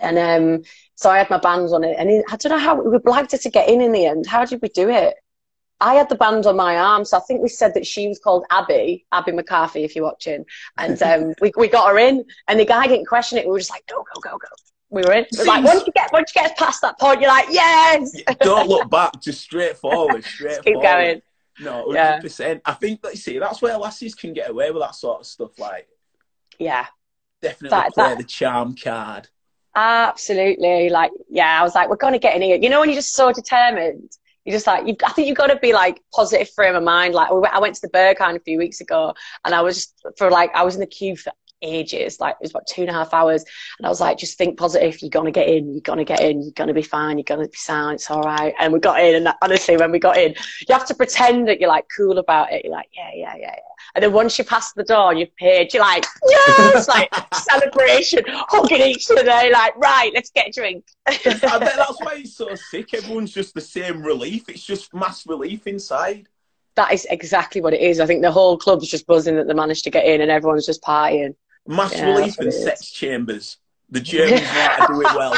And 0.00 0.18
um, 0.18 0.62
so 0.94 1.10
I 1.10 1.18
had 1.18 1.30
my 1.30 1.38
bands 1.38 1.72
on 1.72 1.84
it, 1.84 1.96
and 1.98 2.24
I 2.30 2.36
don't 2.36 2.50
know 2.50 2.58
how 2.58 2.80
we 2.80 2.96
blagged 2.98 3.32
her 3.32 3.38
to 3.38 3.50
get 3.50 3.68
in 3.68 3.80
in 3.80 3.92
the 3.92 4.06
end. 4.06 4.26
How 4.26 4.44
did 4.44 4.62
we 4.62 4.68
do 4.68 4.88
it? 4.88 5.14
I 5.82 5.94
had 5.94 6.08
the 6.08 6.14
band 6.14 6.46
on 6.46 6.56
my 6.56 6.76
arm, 6.76 7.04
so 7.04 7.16
I 7.16 7.20
think 7.20 7.42
we 7.42 7.48
said 7.48 7.74
that 7.74 7.86
she 7.86 8.06
was 8.06 8.18
called 8.20 8.44
Abby, 8.50 9.04
Abby 9.10 9.32
McCarthy, 9.32 9.82
if 9.82 9.96
you're 9.96 10.04
watching. 10.04 10.44
And 10.78 11.02
um, 11.10 11.34
we, 11.40 11.52
we 11.56 11.68
got 11.68 11.90
her 11.90 11.98
in, 11.98 12.24
and 12.48 12.58
the 12.60 12.64
guy 12.64 12.86
didn't 12.86 13.06
question 13.06 13.36
it. 13.38 13.44
We 13.46 13.50
were 13.52 13.58
just 13.58 13.70
like, 13.70 13.86
go, 13.88 13.96
go, 14.14 14.20
go, 14.20 14.38
go. 14.38 14.48
We 14.90 15.02
were 15.02 15.12
in. 15.12 15.26
We 15.32 15.38
were 15.38 15.44
like, 15.46 15.64
once 15.64 15.84
you 15.86 15.92
get 15.92 16.12
once 16.12 16.32
you 16.34 16.42
get 16.42 16.56
past 16.56 16.82
that 16.82 16.98
point, 17.00 17.20
you're 17.20 17.30
like, 17.30 17.46
yes. 17.50 18.12
Don't 18.40 18.68
look 18.68 18.88
back. 18.90 19.20
Just 19.20 19.40
straight 19.40 19.76
forward. 19.76 20.22
Straight 20.34 20.62
keep 20.62 20.74
forward. 20.74 20.82
going. 20.82 21.22
No, 21.60 21.92
hundred 21.92 22.38
Yeah. 22.38 22.58
I 22.64 22.72
think 22.74 23.02
that 23.02 23.12
you 23.12 23.18
see 23.18 23.38
that's 23.38 23.60
where 23.62 23.76
lassies 23.78 24.14
can 24.14 24.32
get 24.34 24.50
away 24.50 24.70
with 24.70 24.82
that 24.82 24.94
sort 24.94 25.20
of 25.20 25.26
stuff. 25.26 25.58
Like 25.58 25.88
Yeah, 26.58 26.86
definitely 27.40 27.70
That- 27.70 27.92
play 27.94 28.08
that- 28.08 28.18
the 28.18 28.24
charm 28.24 28.74
card. 28.76 29.28
absolutely. 29.74 30.90
Like, 30.90 31.12
yeah, 31.28 31.58
I 31.60 31.62
was 31.62 31.74
like, 31.74 31.88
we're 31.88 31.96
going 31.96 32.12
to 32.14 32.18
get 32.18 32.36
in 32.36 32.42
here. 32.42 32.56
You 32.56 32.68
know, 32.70 32.80
when 32.80 32.88
you're 32.90 32.96
just 32.96 33.14
so 33.14 33.32
determined, 33.32 34.10
you 34.44 34.52
just 34.52 34.66
like, 34.66 34.86
you, 34.86 34.96
I 35.04 35.12
think 35.12 35.28
you've 35.28 35.36
got 35.36 35.48
to 35.48 35.56
be 35.56 35.72
like 35.72 36.00
positive 36.12 36.50
frame 36.50 36.74
of 36.74 36.82
mind. 36.82 37.14
Like, 37.14 37.30
I 37.30 37.60
went 37.60 37.74
to 37.76 37.80
the 37.82 37.90
Berghain 37.90 38.36
a 38.36 38.40
few 38.40 38.58
weeks 38.58 38.80
ago, 38.80 39.14
and 39.44 39.54
I 39.54 39.60
was 39.60 39.76
just 39.76 40.06
for 40.18 40.30
like, 40.30 40.54
I 40.54 40.64
was 40.64 40.74
in 40.74 40.80
the 40.80 40.86
queue 40.86 41.16
for 41.16 41.32
ages. 41.62 42.20
Like, 42.20 42.34
it 42.34 42.42
was 42.42 42.50
about 42.50 42.66
two 42.66 42.82
and 42.82 42.90
a 42.90 42.92
half 42.92 43.14
hours, 43.14 43.44
and 43.78 43.86
I 43.86 43.88
was 43.88 44.00
like, 44.00 44.18
just 44.18 44.36
think 44.36 44.58
positive. 44.58 45.00
You're 45.00 45.10
gonna 45.10 45.30
get 45.30 45.48
in. 45.48 45.72
You're 45.72 45.80
gonna 45.80 46.04
get 46.04 46.20
in. 46.20 46.42
You're 46.42 46.52
gonna 46.52 46.74
be 46.74 46.82
fine. 46.82 47.18
You're 47.18 47.24
gonna 47.24 47.48
be 47.48 47.56
sound. 47.56 47.94
It's 47.94 48.10
all 48.10 48.22
right. 48.22 48.54
And 48.58 48.72
we 48.72 48.80
got 48.80 49.00
in, 49.00 49.14
and 49.14 49.34
honestly, 49.42 49.76
when 49.76 49.92
we 49.92 49.98
got 49.98 50.16
in, 50.16 50.34
you 50.68 50.74
have 50.74 50.86
to 50.86 50.94
pretend 50.94 51.48
that 51.48 51.60
you're 51.60 51.68
like 51.68 51.86
cool 51.96 52.18
about 52.18 52.52
it. 52.52 52.64
You're 52.64 52.72
like, 52.72 52.88
yeah, 52.94 53.10
yeah, 53.14 53.34
yeah, 53.36 53.54
yeah. 53.56 53.56
And 53.94 54.02
then 54.02 54.12
once 54.12 54.38
you 54.38 54.44
pass 54.44 54.72
the 54.72 54.84
door, 54.84 55.12
you've 55.14 55.34
paid. 55.36 55.72
You're 55.74 55.82
like, 55.82 56.04
yes, 56.28 56.88
like 56.88 57.10
celebration, 57.34 58.20
hugging 58.26 58.80
each 58.82 59.10
other. 59.10 59.24
Like, 59.24 59.76
right, 59.76 60.10
let's 60.14 60.30
get 60.30 60.48
a 60.48 60.52
drink. 60.52 60.84
I 61.06 61.18
bet 61.24 61.40
that's 61.40 62.00
why 62.00 62.14
it's 62.18 62.36
so 62.36 62.54
sick. 62.54 62.94
Everyone's 62.94 63.32
just 63.32 63.54
the 63.54 63.60
same 63.60 64.02
relief. 64.02 64.48
It's 64.48 64.64
just 64.64 64.94
mass 64.94 65.26
relief 65.26 65.66
inside. 65.66 66.28
that 66.76 66.92
is 66.92 67.06
exactly 67.10 67.60
what 67.60 67.74
it 67.74 67.80
is. 67.80 68.00
I 68.00 68.06
think 68.06 68.22
the 68.22 68.30
whole 68.32 68.56
club's 68.56 68.88
just 68.88 69.06
buzzing 69.06 69.36
that 69.36 69.46
they 69.46 69.54
managed 69.54 69.84
to 69.84 69.90
get 69.90 70.06
in, 70.06 70.20
and 70.20 70.30
everyone's 70.30 70.66
just 70.66 70.82
partying. 70.82 71.34
Mass 71.66 71.92
Yeah, 71.94 72.06
relief 72.16 72.38
and 72.38 72.52
sex 72.52 72.90
chambers. 72.90 73.58
The 73.90 74.00
Germans 74.00 74.40
know 74.40 74.46
how 74.46 74.86
to 74.86 74.94
do 74.94 75.00
it 75.02 75.14
well. 75.14 75.34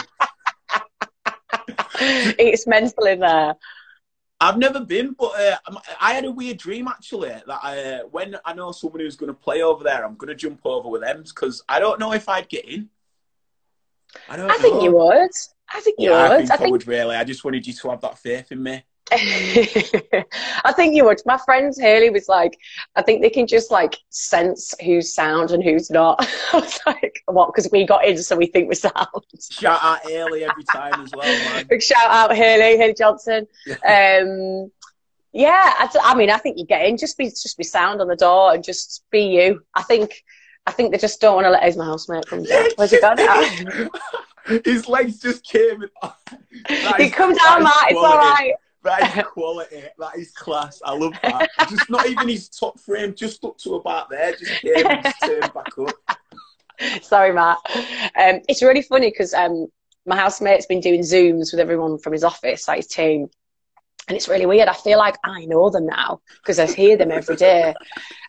it's 2.01 2.67
mental 2.67 3.05
in 3.07 3.21
there. 3.21 3.55
I've 4.41 4.59
never 4.59 4.81
been, 4.81 5.13
but 5.13 5.33
uh, 5.41 5.57
I'm- 5.67 6.15
had 6.15 6.25
a 6.25 6.31
weird 6.31 6.59
dream 6.59 6.89
actually 6.89 7.29
that 7.31 7.61
I, 7.63 7.79
uh, 7.79 7.99
when 8.11 8.37
I 8.45 8.53
know 8.53 8.73
someone 8.73 9.01
who's 9.01 9.17
going 9.17 9.29
to 9.33 9.39
play 9.39 9.63
over 9.63 9.85
there, 9.85 10.05
I'm 10.05 10.17
going 10.17 10.29
to 10.29 10.35
jump 10.35 10.61
over 10.65 10.89
with 10.89 11.03
them 11.03 11.23
because 11.23 11.63
I 11.69 11.79
don't 11.79 12.01
know 12.01 12.13
if 12.13 12.29
I'd 12.29 12.49
get 12.49 12.65
in. 12.67 12.89
I 14.29 14.37
don't 14.37 14.51
I 14.51 14.55
think 14.57 14.83
you 14.83 14.93
would. 14.97 15.31
I 15.73 15.81
think 15.81 15.97
you 15.99 16.11
Yeah, 16.11 16.17
I 16.19 16.29
would. 16.37 16.49
think 16.49 16.61
I, 16.61 16.69
would 16.69 16.87
really. 16.87 17.17
I 17.17 17.25
just 17.25 17.45
wanted 17.45 17.67
you 17.67 17.73
to 17.73 17.91
have 17.91 18.01
that 18.03 18.19
faith 18.19 18.53
in 18.53 18.63
me. 18.63 18.85
I 19.13 20.73
think 20.75 20.95
you 20.95 21.05
would. 21.05 21.21
My 21.27 21.39
friend 21.45 21.73
Haley 21.77 22.11
was 22.11 22.29
like, 22.29 22.59
I 22.97 23.03
think 23.03 23.23
they 23.23 23.31
can 23.31 23.47
just 23.47 23.71
like 23.71 23.97
sense 24.11 24.75
who's 24.83 25.15
sound 25.15 25.51
and 25.51 25.63
who's 25.63 25.91
not. 25.91 26.17
I 26.53 26.59
was 26.61 26.79
like, 26.87 27.23
what? 27.27 27.53
Because 27.55 27.71
we 27.71 27.87
got 27.87 28.05
in, 28.07 28.19
so 28.19 28.37
we 28.37 28.47
think 28.47 28.69
we're 28.69 28.75
sound. 28.75 28.95
Shout 29.51 29.79
out 29.83 30.03
Ailey 30.05 30.49
every 30.49 30.65
time 30.65 31.01
as 31.03 31.13
well, 31.15 31.27
man. 31.27 31.67
Big 31.69 31.83
shout 31.91 32.11
out 32.11 32.35
Haley, 32.35 32.77
Haley 32.79 32.95
Johnson. 32.95 33.47
Um, 33.87 34.71
yeah, 35.33 35.51
I, 35.79 35.89
I 36.03 36.15
mean, 36.15 36.31
I 36.31 36.39
think 36.39 36.59
you 36.59 36.65
get 36.65 36.87
in. 36.87 36.97
Just 36.97 37.19
be, 37.19 37.25
just 37.27 37.59
be 37.59 37.65
sound 37.65 38.01
on 38.01 38.07
the 38.07 38.15
door 38.15 38.55
and 38.55 38.63
just 38.63 39.03
be 39.11 39.23
you. 39.27 39.65
I 39.75 39.83
think, 39.83 40.23
I 40.65 40.71
think 40.71 40.93
they 40.93 40.99
just 40.99 41.21
don't 41.21 41.35
want 41.35 41.47
to 41.47 41.51
let 41.51 41.65
his 41.65 41.77
housemate 41.77 42.27
come 42.27 42.45
down. 42.45 42.69
Where's 42.77 42.93
he 42.93 43.01
gone? 43.01 43.19
His 44.65 44.89
legs 44.89 45.19
just 45.19 45.45
came. 45.45 45.83
in- 45.83 45.91
he 46.99 47.11
come 47.11 47.35
down, 47.35 47.65
Matt. 47.65 47.91
It's 47.91 47.99
all 47.99 48.17
right. 48.17 48.53
That 48.85 49.17
is 49.17 49.25
quality. 49.33 49.83
That 49.99 50.17
is 50.17 50.31
class. 50.33 50.81
I 50.85 50.95
love 50.95 51.15
that. 51.23 51.49
Just 51.69 51.91
not 51.91 52.07
even 52.07 52.29
his 52.29 52.49
top 52.49 52.79
frame, 52.79 53.15
just 53.15 53.45
up 53.45 53.59
to 53.59 53.75
about 53.77 54.11
there. 54.11 54.33
Just 54.33 54.53
here, 54.61 55.01
just 55.03 55.21
turn 55.21 55.41
back 55.41 55.79
up. 55.79 56.19
Sorry, 57.03 57.33
Matt. 57.33 57.59
Um, 57.75 58.41
it's 58.49 58.63
really 58.63 58.83
funny 58.83 59.11
because 59.11 59.33
um, 59.33 59.69
my 60.07 60.17
housemate's 60.17 60.67
been 60.67 60.81
doing 60.81 61.01
Zooms 61.01 61.53
with 61.53 61.61
everyone 61.61 61.99
from 61.99 62.13
his 62.13 62.25
office, 62.25 62.69
like 62.69 62.79
his 62.79 62.87
team. 62.87 63.29
And 64.07 64.17
it's 64.17 64.29
really 64.29 64.45
weird. 64.45 64.69
I 64.69 64.75
feel 64.75 64.99
like 64.99 65.17
I 65.25 65.47
know 65.47 65.71
them 65.71 65.87
now 65.87 66.21
because 66.37 66.59
I 66.59 66.67
hear 66.67 66.97
them 66.97 67.11
every 67.11 67.37
day. 67.37 67.75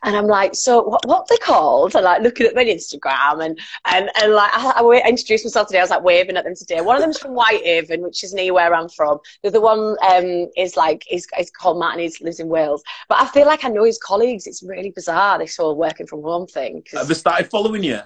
And 0.04 0.16
I'm 0.16 0.28
like, 0.28 0.56
so 0.56 0.82
what, 0.84 1.06
what 1.06 1.28
they 1.28 1.36
called? 1.38 1.96
And 1.96 2.06
like 2.06 2.22
looking 2.22 2.48
at 2.48 2.56
my 2.56 2.64
Instagram 2.64 3.46
and, 3.46 3.60
and, 3.86 4.10
and 4.22 4.34
like, 4.34 4.52
I, 4.54 4.80
I 4.80 5.10
introduced 5.10 5.44
myself 5.44 5.68
today. 5.68 5.80
I 5.80 5.84
was 5.84 5.90
like 5.90 6.04
waving 6.04 6.38
at 6.38 6.46
them 6.46 6.56
today. 6.56 6.80
One 6.80 6.96
of 6.96 7.02
them's 7.02 7.20
from 7.20 7.32
Whitehaven, 7.32 8.02
which 8.02 8.24
is 8.24 8.34
near 8.34 8.54
where 8.54 8.74
I'm 8.74 8.88
from. 8.88 9.20
The 9.44 9.50
other 9.50 9.60
one 9.60 9.98
um, 10.10 10.50
is 10.56 10.78
like, 10.78 11.04
he's, 11.08 11.28
he's 11.36 11.52
called 11.52 11.80
Matt 11.80 12.00
and 12.00 12.02
he 12.02 12.24
lives 12.24 12.40
in 12.40 12.48
Wales. 12.48 12.82
But 13.10 13.20
I 13.22 13.28
feel 13.28 13.46
like 13.46 13.66
I 13.66 13.70
know 13.70 13.84
his 13.84 13.98
colleagues. 13.98 14.48
It's 14.48 14.64
really 14.64 14.92
bizarre, 14.92 15.40
this 15.40 15.58
whole 15.58 15.76
working 15.76 16.08
from 16.08 16.22
home 16.22 16.48
thing. 16.48 16.84
Have 16.94 17.10
they 17.10 17.16
started 17.16 17.50
following 17.50 17.84
you? 17.84 18.00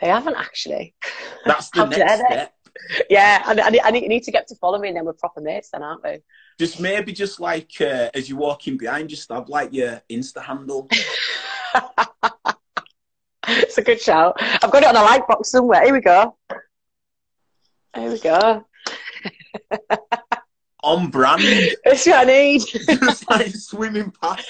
They 0.00 0.08
haven't 0.08 0.36
actually. 0.36 0.94
That's 1.44 1.68
the 1.70 1.84
next 1.84 2.24
step. 2.26 2.53
Yeah, 3.08 3.42
I, 3.44 3.52
I, 3.60 3.80
I, 3.88 3.90
need 3.90 4.22
to 4.24 4.32
get 4.32 4.48
to 4.48 4.56
follow 4.56 4.78
me, 4.78 4.88
and 4.88 4.96
then 4.96 5.04
we're 5.04 5.12
proper 5.12 5.40
mates, 5.40 5.70
then, 5.70 5.82
aren't 5.82 6.02
we? 6.02 6.18
Just 6.58 6.80
maybe 6.80 7.12
just 7.12 7.40
like 7.40 7.70
uh, 7.80 8.10
as 8.14 8.28
you're 8.28 8.38
walking 8.38 8.76
behind, 8.76 9.08
just 9.10 9.30
have 9.30 9.48
like 9.48 9.72
your 9.72 10.02
Insta 10.10 10.42
handle. 10.42 10.88
it's 13.48 13.78
a 13.78 13.82
good 13.82 14.00
shout. 14.00 14.36
I've 14.40 14.70
got 14.70 14.82
it 14.82 14.88
on 14.88 14.96
a 14.96 15.02
like 15.02 15.26
box 15.26 15.50
somewhere. 15.50 15.84
Here 15.84 15.92
we 15.92 16.00
go. 16.00 16.36
Here 17.94 18.10
we 18.10 18.18
go. 18.18 18.66
on 20.84 21.10
brand. 21.10 21.42
That's 21.84 22.06
what 22.06 22.16
I 22.16 22.24
need. 22.24 22.60
Just 22.86 23.28
like 23.28 23.54
swimming 23.54 24.12
past. 24.20 24.46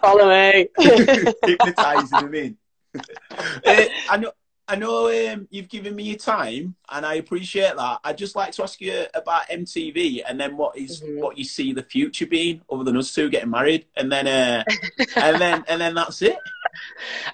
Follow 0.00 0.28
me. 0.28 0.68
Hypnotising 0.78 2.08
them 2.10 2.34
in. 2.34 2.56
uh, 2.94 3.84
I 4.08 4.16
know. 4.18 4.32
I 4.66 4.76
know 4.76 5.08
um, 5.08 5.46
you've 5.50 5.68
given 5.68 5.94
me 5.94 6.04
your 6.04 6.16
time, 6.16 6.74
and 6.90 7.04
I 7.04 7.14
appreciate 7.14 7.76
that. 7.76 8.00
I'd 8.02 8.16
just 8.16 8.34
like 8.34 8.52
to 8.52 8.62
ask 8.62 8.80
you 8.80 9.04
about 9.14 9.48
MTV, 9.48 10.22
and 10.26 10.40
then 10.40 10.56
what 10.56 10.78
is, 10.78 11.02
mm-hmm. 11.02 11.20
what 11.20 11.36
you 11.36 11.44
see 11.44 11.72
the 11.72 11.82
future 11.82 12.26
being, 12.26 12.62
other 12.70 12.84
than 12.84 12.96
us 12.96 13.14
two 13.14 13.28
getting 13.28 13.50
married, 13.50 13.86
and 13.96 14.10
then 14.10 14.26
uh, 14.26 14.64
and 15.16 15.40
then 15.40 15.64
and 15.68 15.80
then 15.80 15.94
that's 15.94 16.22
it. 16.22 16.38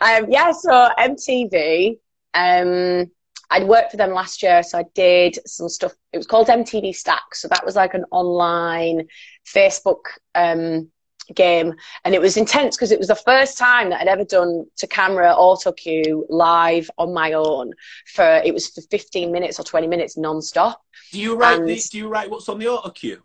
Um, 0.00 0.26
yeah, 0.28 0.50
so 0.52 0.88
MTV. 0.98 1.98
Um, 2.34 3.10
I'd 3.52 3.66
worked 3.66 3.90
for 3.90 3.96
them 3.96 4.12
last 4.12 4.42
year, 4.42 4.62
so 4.62 4.78
I 4.78 4.84
did 4.94 5.38
some 5.46 5.68
stuff. 5.68 5.92
It 6.12 6.18
was 6.18 6.26
called 6.26 6.48
MTV 6.48 6.94
Stack, 6.94 7.34
so 7.34 7.48
that 7.48 7.64
was 7.64 7.76
like 7.76 7.94
an 7.94 8.04
online 8.10 9.06
Facebook 9.46 10.02
um, 10.34 10.90
game 11.34 11.74
and 12.04 12.14
it 12.14 12.20
was 12.20 12.36
intense 12.36 12.76
because 12.76 12.92
it 12.92 12.98
was 12.98 13.08
the 13.08 13.14
first 13.14 13.56
time 13.56 13.90
that 13.90 14.00
I'd 14.00 14.08
ever 14.08 14.24
done 14.24 14.66
to 14.76 14.86
camera 14.86 15.32
auto 15.32 15.72
cue 15.72 16.26
live 16.28 16.90
on 16.98 17.14
my 17.14 17.32
own 17.32 17.72
for 18.06 18.24
it 18.44 18.52
was 18.52 18.68
for 18.68 18.80
15 18.82 19.30
minutes 19.30 19.60
or 19.60 19.62
20 19.62 19.86
minutes 19.86 20.16
non-stop 20.16 20.82
do 21.12 21.20
you 21.20 21.36
write 21.36 21.60
and, 21.60 21.68
the, 21.68 21.88
do 21.90 21.98
you 21.98 22.08
write 22.08 22.30
what's 22.30 22.48
on 22.48 22.58
the 22.58 22.68
auto 22.68 22.90
cue 22.90 23.22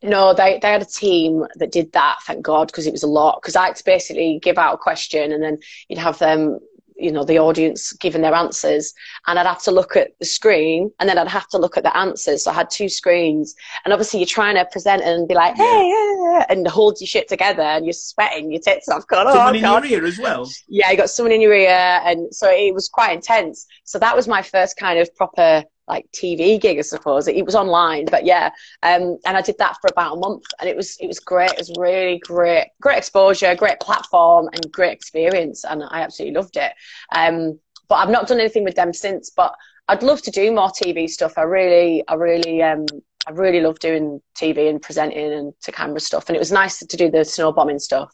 no, 0.00 0.32
they, 0.32 0.60
they 0.62 0.70
had 0.70 0.82
a 0.82 0.86
team 0.86 1.44
that 1.56 1.72
did 1.72 1.92
that, 1.92 2.18
thank 2.22 2.42
God, 2.42 2.68
because 2.68 2.86
it 2.86 2.92
was 2.92 3.02
a 3.02 3.08
lot. 3.08 3.40
Because 3.42 3.56
I 3.56 3.66
had 3.66 3.76
to 3.76 3.84
basically 3.84 4.38
give 4.40 4.56
out 4.56 4.74
a 4.74 4.78
question 4.78 5.32
and 5.32 5.42
then 5.42 5.58
you'd 5.88 5.98
have 5.98 6.18
them 6.20 6.60
you 6.98 7.12
know 7.12 7.24
the 7.24 7.38
audience 7.38 7.92
giving 7.94 8.22
their 8.22 8.34
answers 8.34 8.92
and 9.26 9.38
i'd 9.38 9.46
have 9.46 9.62
to 9.62 9.70
look 9.70 9.96
at 9.96 10.10
the 10.18 10.24
screen 10.24 10.90
and 10.98 11.08
then 11.08 11.16
i'd 11.16 11.28
have 11.28 11.48
to 11.48 11.58
look 11.58 11.76
at 11.76 11.84
the 11.84 11.96
answers. 11.96 12.44
So 12.44 12.50
i 12.50 12.54
had 12.54 12.70
two 12.70 12.88
screens 12.88 13.54
and 13.84 13.92
obviously 13.92 14.20
you're 14.20 14.26
trying 14.26 14.56
to 14.56 14.64
present 14.66 15.02
and 15.02 15.28
be 15.28 15.34
like 15.34 15.54
hey 15.54 15.88
yeah, 15.88 16.46
and 16.48 16.66
hold 16.66 17.00
your 17.00 17.06
shit 17.06 17.28
together 17.28 17.62
and 17.62 17.86
you're 17.86 17.92
sweating 17.92 18.50
your 18.50 18.60
tits 18.60 18.88
off. 18.88 19.06
God, 19.06 19.26
oh, 19.28 19.32
someone 19.32 19.54
oh, 19.64 19.76
in 19.76 19.90
your 19.90 20.00
ear 20.00 20.06
as 20.06 20.18
well. 20.18 20.50
Yeah 20.68 20.90
you 20.90 20.96
got 20.96 21.10
someone 21.10 21.32
in 21.32 21.40
your 21.40 21.54
ear 21.54 22.00
and 22.04 22.34
so 22.34 22.50
it 22.50 22.74
was 22.74 22.88
quite 22.88 23.14
intense. 23.14 23.66
So 23.84 23.98
that 23.98 24.16
was 24.16 24.26
my 24.26 24.42
first 24.42 24.76
kind 24.76 24.98
of 24.98 25.14
proper 25.14 25.64
like 25.88 26.06
TV 26.12 26.60
gig, 26.60 26.78
I 26.78 26.82
suppose. 26.82 27.28
It, 27.28 27.44
was 27.44 27.54
online, 27.54 28.06
but 28.06 28.24
yeah. 28.24 28.50
Um, 28.82 29.18
and 29.24 29.36
I 29.36 29.40
did 29.40 29.58
that 29.58 29.76
for 29.80 29.88
about 29.90 30.16
a 30.16 30.20
month, 30.20 30.44
and 30.60 30.68
it 30.68 30.76
was 30.76 30.96
it 31.00 31.06
was 31.06 31.18
great. 31.18 31.52
It 31.52 31.58
was 31.58 31.72
really 31.78 32.18
great, 32.18 32.68
great 32.80 32.98
exposure, 32.98 33.54
great 33.54 33.80
platform, 33.80 34.48
and 34.52 34.70
great 34.72 34.92
experience, 34.92 35.64
and 35.64 35.82
I 35.82 36.02
absolutely 36.02 36.36
loved 36.36 36.56
it. 36.56 36.72
Um, 37.14 37.58
but 37.88 37.96
I've 37.96 38.10
not 38.10 38.28
done 38.28 38.40
anything 38.40 38.64
with 38.64 38.74
them 38.74 38.92
since. 38.92 39.30
But 39.30 39.54
I'd 39.88 40.02
love 40.02 40.22
to 40.22 40.30
do 40.30 40.52
more 40.52 40.68
TV 40.68 41.08
stuff. 41.08 41.34
I 41.36 41.42
really, 41.42 42.06
I 42.06 42.14
really, 42.14 42.62
um, 42.62 42.84
I 43.26 43.30
really 43.32 43.60
love 43.60 43.78
doing 43.78 44.20
TV 44.36 44.68
and 44.68 44.80
presenting 44.80 45.32
and 45.32 45.52
to 45.62 45.72
camera 45.72 46.00
stuff. 46.00 46.28
And 46.28 46.36
it 46.36 46.40
was 46.40 46.52
nice 46.52 46.78
to 46.78 46.96
do 46.96 47.10
the 47.10 47.18
Snowbombing 47.18 47.80
stuff. 47.80 48.12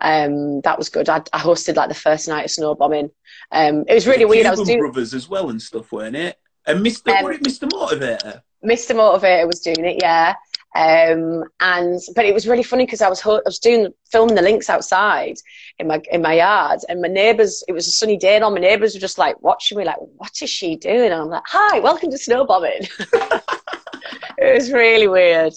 Um, 0.00 0.62
that 0.62 0.78
was 0.78 0.88
good. 0.88 1.08
I, 1.08 1.18
I, 1.32 1.40
hosted 1.40 1.76
like 1.76 1.90
the 1.90 1.94
first 1.94 2.26
night 2.26 2.46
of 2.46 2.50
Snowbombing. 2.50 3.10
Um, 3.52 3.84
it 3.86 3.94
was 3.94 4.06
really 4.06 4.20
the 4.20 4.28
weird. 4.28 4.44
Cuban 4.44 4.58
I 4.58 4.60
was 4.60 4.68
doing 4.68 4.80
brothers 4.80 5.12
as 5.12 5.28
well 5.28 5.50
and 5.50 5.60
stuff, 5.60 5.92
weren't 5.92 6.16
it? 6.16 6.38
And 6.70 6.86
Mr. 6.86 7.12
Um, 7.16 7.32
Mr. 7.42 7.68
Motivator? 7.68 8.42
Mr. 8.64 8.94
Motivator 8.94 9.46
was 9.46 9.60
doing 9.60 9.84
it, 9.84 9.98
yeah. 10.00 10.34
Um, 10.76 11.44
and 11.58 12.00
but 12.14 12.26
it 12.26 12.32
was 12.32 12.46
really 12.46 12.62
funny 12.62 12.86
because 12.86 13.02
I 13.02 13.08
was 13.08 13.26
I 13.26 13.40
was 13.44 13.58
doing 13.58 13.92
filming 14.12 14.36
the 14.36 14.42
links 14.42 14.70
outside 14.70 15.36
in 15.80 15.88
my 15.88 16.00
in 16.12 16.22
my 16.22 16.34
yard, 16.34 16.80
and 16.88 17.02
my 17.02 17.08
neighbours. 17.08 17.64
It 17.66 17.72
was 17.72 17.88
a 17.88 17.90
sunny 17.90 18.16
day, 18.16 18.36
and 18.36 18.44
all 18.44 18.52
my 18.52 18.60
neighbours 18.60 18.94
were 18.94 19.00
just 19.00 19.18
like 19.18 19.40
watching 19.42 19.78
me, 19.78 19.84
like, 19.84 19.96
"What 19.98 20.40
is 20.40 20.48
she 20.48 20.76
doing?" 20.76 21.10
And 21.10 21.14
I'm 21.14 21.28
like, 21.28 21.42
"Hi, 21.46 21.80
welcome 21.80 22.12
to 22.12 22.16
snowbombing." 22.16 22.88
it 24.38 24.54
was 24.54 24.70
really 24.70 25.08
weird, 25.08 25.54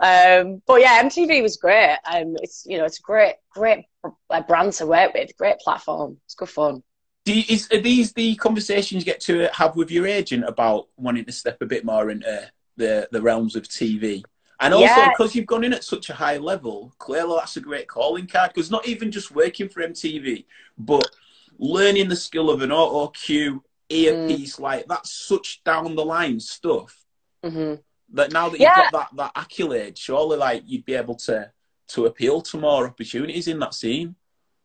um, 0.00 0.62
but 0.66 0.80
yeah, 0.80 1.02
MTV 1.02 1.42
was 1.42 1.58
great. 1.58 1.98
Um, 2.10 2.36
it's 2.42 2.64
you 2.66 2.78
know 2.78 2.86
it's 2.86 2.98
a 2.98 3.02
great 3.02 3.34
great 3.50 3.84
brand 4.48 4.72
to 4.74 4.86
work 4.86 5.12
with, 5.12 5.36
great 5.36 5.58
platform. 5.58 6.16
It's 6.24 6.34
good 6.34 6.48
fun. 6.48 6.82
You, 7.26 7.42
is, 7.48 7.68
are 7.72 7.80
these 7.80 8.12
the 8.12 8.36
conversations 8.36 9.02
you 9.02 9.12
get 9.12 9.20
to 9.22 9.48
have 9.52 9.76
with 9.76 9.90
your 9.90 10.06
agent 10.06 10.44
about 10.44 10.88
wanting 10.96 11.24
to 11.24 11.32
step 11.32 11.60
a 11.60 11.66
bit 11.66 11.84
more 11.84 12.10
into 12.10 12.50
the, 12.76 13.08
the 13.10 13.20
realms 13.20 13.56
of 13.56 13.64
TV? 13.64 14.22
And 14.60 14.72
also, 14.72 15.08
because 15.10 15.34
you've 15.34 15.46
gone 15.46 15.64
in 15.64 15.74
at 15.74 15.84
such 15.84 16.08
a 16.08 16.14
high 16.14 16.38
level, 16.38 16.94
clearly 16.98 17.36
that's 17.38 17.56
a 17.56 17.60
great 17.60 17.88
calling 17.88 18.26
card. 18.26 18.52
Because 18.54 18.70
not 18.70 18.86
even 18.88 19.10
just 19.10 19.34
working 19.34 19.68
for 19.68 19.82
MTV, 19.82 20.46
but 20.78 21.06
learning 21.58 22.08
the 22.08 22.16
skill 22.16 22.48
of 22.48 22.62
an 22.62 22.72
auto 22.72 23.08
cue, 23.08 23.62
earpiece, 23.88 24.56
mm. 24.56 24.60
like 24.60 24.86
that's 24.86 25.12
such 25.12 25.62
down 25.64 25.94
the 25.94 26.04
line 26.04 26.40
stuff. 26.40 26.96
Mm-hmm. 27.44 27.74
That 28.14 28.32
now 28.32 28.48
that 28.48 28.60
you've 28.60 28.74
got 28.74 28.92
that, 28.92 29.08
that 29.16 29.32
accolade, 29.34 29.98
surely 29.98 30.36
like 30.36 30.62
you'd 30.64 30.84
be 30.84 30.94
able 30.94 31.16
to 31.16 31.50
to 31.88 32.06
appeal 32.06 32.40
to 32.42 32.58
more 32.58 32.86
opportunities 32.86 33.48
in 33.48 33.58
that 33.58 33.74
scene. 33.74 34.14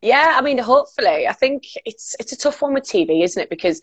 Yeah, 0.02 0.36
I 0.38 0.42
mean, 0.42 0.58
hopefully. 0.58 1.28
I 1.28 1.34
think 1.34 1.64
it's 1.86 2.16
it's 2.20 2.32
a 2.32 2.38
tough 2.38 2.62
one 2.62 2.74
with 2.74 2.84
TV, 2.84 3.24
isn't 3.24 3.42
it? 3.42 3.50
Because 3.50 3.82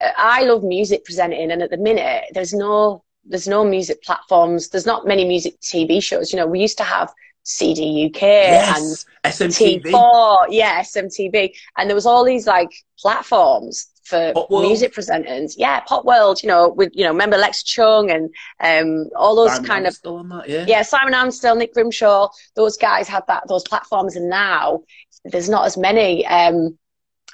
uh, 0.00 0.10
I 0.16 0.44
love 0.44 0.62
music 0.62 1.04
presenting, 1.04 1.50
and 1.50 1.62
at 1.62 1.70
the 1.70 1.78
minute, 1.78 2.24
there's 2.32 2.52
no 2.52 3.04
there's 3.24 3.48
no 3.48 3.64
music 3.64 4.02
platforms. 4.02 4.68
There's 4.68 4.86
not 4.86 5.06
many 5.06 5.24
music 5.24 5.58
TV 5.60 6.02
shows. 6.02 6.32
You 6.32 6.38
know, 6.38 6.46
we 6.46 6.60
used 6.60 6.78
to 6.78 6.84
have 6.84 7.12
CD 7.44 8.06
UK 8.06 8.22
yes, 8.22 9.06
and 9.24 9.32
SMTV. 9.32 9.84
T4, 9.84 10.46
yeah, 10.50 10.80
SMTV, 10.80 11.54
and 11.76 11.88
there 11.88 11.94
was 11.94 12.06
all 12.06 12.24
these 12.24 12.46
like 12.46 12.70
platforms 12.98 13.88
for 14.04 14.32
music 14.50 14.94
presenters. 14.94 15.54
Yeah, 15.56 15.80
Popworld, 15.80 16.42
you 16.42 16.48
know, 16.48 16.68
with 16.68 16.90
you 16.94 17.04
know, 17.04 17.10
remember 17.10 17.36
Lex 17.36 17.62
Chung 17.62 18.10
and 18.10 18.30
um, 18.60 19.08
all 19.16 19.34
those 19.34 19.52
Simon 19.52 19.66
kind 19.66 19.86
Amstell 19.86 20.20
of 20.20 20.28
that, 20.28 20.48
yeah. 20.48 20.64
yeah, 20.66 20.82
Simon 20.82 21.14
Amstell, 21.14 21.56
Nick 21.56 21.74
Grimshaw, 21.74 22.28
those 22.54 22.76
guys 22.76 23.08
had 23.08 23.24
that 23.28 23.44
those 23.48 23.62
platforms, 23.62 24.16
and 24.16 24.28
now 24.28 24.82
there's 25.24 25.48
not 25.48 25.66
as 25.66 25.76
many. 25.76 26.26
Um, 26.26 26.78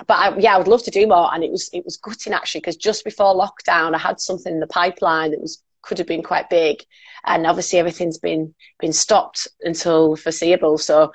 but 0.07 0.15
I, 0.15 0.39
yeah, 0.39 0.55
I 0.55 0.59
would 0.59 0.69
love 0.69 0.83
to 0.85 0.91
do 0.91 1.07
more, 1.07 1.33
and 1.35 1.45
it 1.45 1.51
was 1.51 1.69
it 1.73 1.85
was 1.85 1.97
gutting 1.97 2.33
actually 2.33 2.61
because 2.61 2.77
just 2.77 3.05
before 3.05 3.35
lockdown, 3.35 3.95
I 3.95 3.99
had 3.99 4.21
something 4.21 4.53
in 4.53 4.61
the 4.61 4.67
pipeline 4.67 5.33
that 5.33 5.41
was 5.41 5.63
could 5.83 5.99
have 5.99 6.07
been 6.07 6.23
quite 6.23 6.51
big, 6.51 6.83
and 7.25 7.47
obviously 7.47 7.79
everything's 7.79 8.19
been 8.19 8.55
been 8.79 8.93
stopped 8.93 9.49
until 9.63 10.17
foreseeable. 10.17 10.79
So 10.79 11.13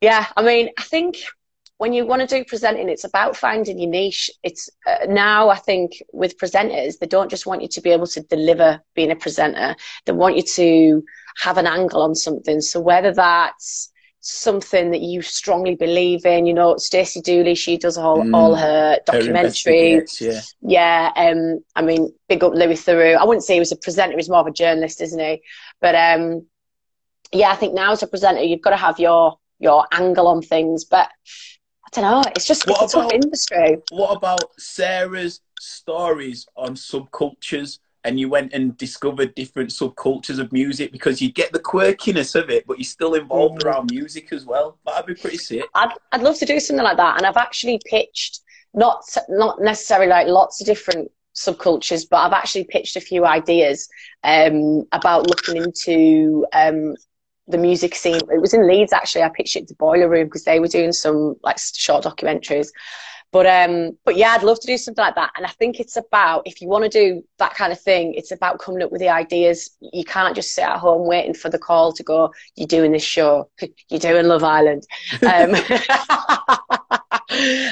yeah, 0.00 0.26
I 0.36 0.42
mean, 0.42 0.70
I 0.78 0.82
think 0.82 1.16
when 1.78 1.92
you 1.92 2.04
want 2.06 2.28
to 2.28 2.38
do 2.38 2.44
presenting, 2.44 2.88
it's 2.88 3.04
about 3.04 3.36
finding 3.36 3.78
your 3.78 3.90
niche. 3.90 4.30
It's 4.42 4.68
uh, 4.86 5.06
now, 5.08 5.48
I 5.48 5.56
think, 5.56 6.02
with 6.12 6.36
presenters, 6.36 6.98
they 6.98 7.06
don't 7.06 7.30
just 7.30 7.46
want 7.46 7.62
you 7.62 7.68
to 7.68 7.80
be 7.80 7.90
able 7.90 8.08
to 8.08 8.20
deliver 8.20 8.80
being 8.94 9.12
a 9.12 9.16
presenter. 9.16 9.76
They 10.04 10.12
want 10.12 10.36
you 10.36 10.42
to 10.42 11.04
have 11.40 11.56
an 11.56 11.68
angle 11.68 12.02
on 12.02 12.16
something. 12.16 12.60
So 12.60 12.80
whether 12.80 13.14
that's 13.14 13.92
something 14.28 14.90
that 14.90 15.00
you 15.00 15.22
strongly 15.22 15.74
believe 15.74 16.26
in. 16.26 16.46
You 16.46 16.54
know, 16.54 16.76
Stacey 16.76 17.20
Dooley, 17.20 17.54
she 17.54 17.78
does 17.78 17.96
all, 17.96 18.18
mm, 18.18 18.34
all 18.34 18.54
her 18.54 18.98
documentaries. 19.06 20.20
yeah. 20.20 20.40
Yeah. 20.60 21.12
Um, 21.16 21.60
I 21.74 21.82
mean, 21.82 22.12
big 22.28 22.44
up 22.44 22.52
Louis 22.54 22.82
Theroux. 22.84 23.16
I 23.16 23.24
wouldn't 23.24 23.44
say 23.44 23.54
he 23.54 23.60
was 23.60 23.72
a 23.72 23.76
presenter, 23.76 24.16
he's 24.16 24.28
more 24.28 24.40
of 24.40 24.46
a 24.46 24.52
journalist, 24.52 25.00
isn't 25.00 25.18
he? 25.18 25.42
But 25.80 25.94
um, 25.94 26.46
yeah, 27.32 27.50
I 27.50 27.56
think 27.56 27.74
now 27.74 27.92
as 27.92 28.02
a 28.02 28.06
presenter, 28.06 28.42
you've 28.42 28.62
got 28.62 28.70
to 28.70 28.76
have 28.76 28.98
your 28.98 29.38
your 29.58 29.86
angle 29.92 30.28
on 30.28 30.42
things. 30.42 30.84
But 30.84 31.08
I 31.86 31.88
don't 31.92 32.04
know, 32.04 32.22
it's 32.36 32.46
just 32.46 32.66
what 32.66 32.82
it's 32.82 32.94
about, 32.94 33.06
a 33.06 33.08
tough 33.08 33.24
industry. 33.24 33.78
What 33.90 34.16
about 34.16 34.52
Sarah's 34.58 35.40
stories 35.58 36.46
on 36.54 36.74
subcultures 36.74 37.78
and 38.04 38.18
you 38.18 38.28
went 38.28 38.52
and 38.52 38.76
discovered 38.76 39.34
different 39.34 39.70
subcultures 39.70 40.38
of 40.38 40.52
music 40.52 40.92
because 40.92 41.20
you 41.20 41.32
get 41.32 41.52
the 41.52 41.58
quirkiness 41.58 42.40
of 42.40 42.50
it, 42.50 42.66
but 42.66 42.78
you're 42.78 42.84
still 42.84 43.14
involved 43.14 43.60
mm-hmm. 43.60 43.68
around 43.68 43.90
music 43.90 44.32
as 44.32 44.46
well. 44.46 44.78
That'd 44.86 45.06
be 45.06 45.20
pretty 45.20 45.38
sick. 45.38 45.64
I'd, 45.74 45.92
I'd 46.12 46.22
love 46.22 46.38
to 46.38 46.46
do 46.46 46.60
something 46.60 46.84
like 46.84 46.96
that. 46.96 47.16
And 47.16 47.26
I've 47.26 47.36
actually 47.36 47.80
pitched 47.84 48.40
not 48.74 49.02
not 49.28 49.60
necessarily 49.60 50.08
like 50.08 50.28
lots 50.28 50.60
of 50.60 50.66
different 50.66 51.10
subcultures, 51.34 52.06
but 52.08 52.18
I've 52.18 52.32
actually 52.32 52.64
pitched 52.64 52.96
a 52.96 53.00
few 53.00 53.24
ideas 53.24 53.88
um, 54.24 54.84
about 54.92 55.28
looking 55.28 55.56
into 55.56 56.46
um, 56.52 56.94
the 57.46 57.58
music 57.58 57.94
scene. 57.94 58.20
It 58.30 58.40
was 58.40 58.54
in 58.54 58.66
Leeds 58.66 58.92
actually. 58.92 59.22
I 59.22 59.30
pitched 59.30 59.56
it 59.56 59.68
to 59.68 59.74
Boiler 59.74 60.08
Room 60.08 60.26
because 60.26 60.44
they 60.44 60.60
were 60.60 60.68
doing 60.68 60.92
some 60.92 61.36
like 61.42 61.58
short 61.58 62.04
documentaries. 62.04 62.68
But 63.30 63.46
um, 63.46 63.98
but 64.04 64.16
yeah, 64.16 64.30
I'd 64.30 64.42
love 64.42 64.58
to 64.60 64.66
do 64.66 64.78
something 64.78 65.04
like 65.04 65.14
that. 65.16 65.32
And 65.36 65.44
I 65.44 65.50
think 65.50 65.80
it's 65.80 65.96
about 65.96 66.42
if 66.46 66.62
you 66.62 66.68
want 66.68 66.84
to 66.84 66.90
do 66.90 67.22
that 67.38 67.54
kind 67.54 67.72
of 67.72 67.80
thing, 67.80 68.14
it's 68.14 68.32
about 68.32 68.58
coming 68.58 68.82
up 68.82 68.90
with 68.90 69.00
the 69.00 69.10
ideas. 69.10 69.70
You 69.80 70.04
can't 70.04 70.34
just 70.34 70.54
sit 70.54 70.64
at 70.64 70.78
home 70.78 71.06
waiting 71.06 71.34
for 71.34 71.50
the 71.50 71.58
call 71.58 71.92
to 71.92 72.02
go. 72.02 72.32
You're 72.56 72.66
doing 72.66 72.92
this 72.92 73.02
show. 73.02 73.50
You're 73.90 74.00
doing 74.00 74.26
Love 74.26 74.44
Island. 74.44 74.86
Um, 75.28 75.54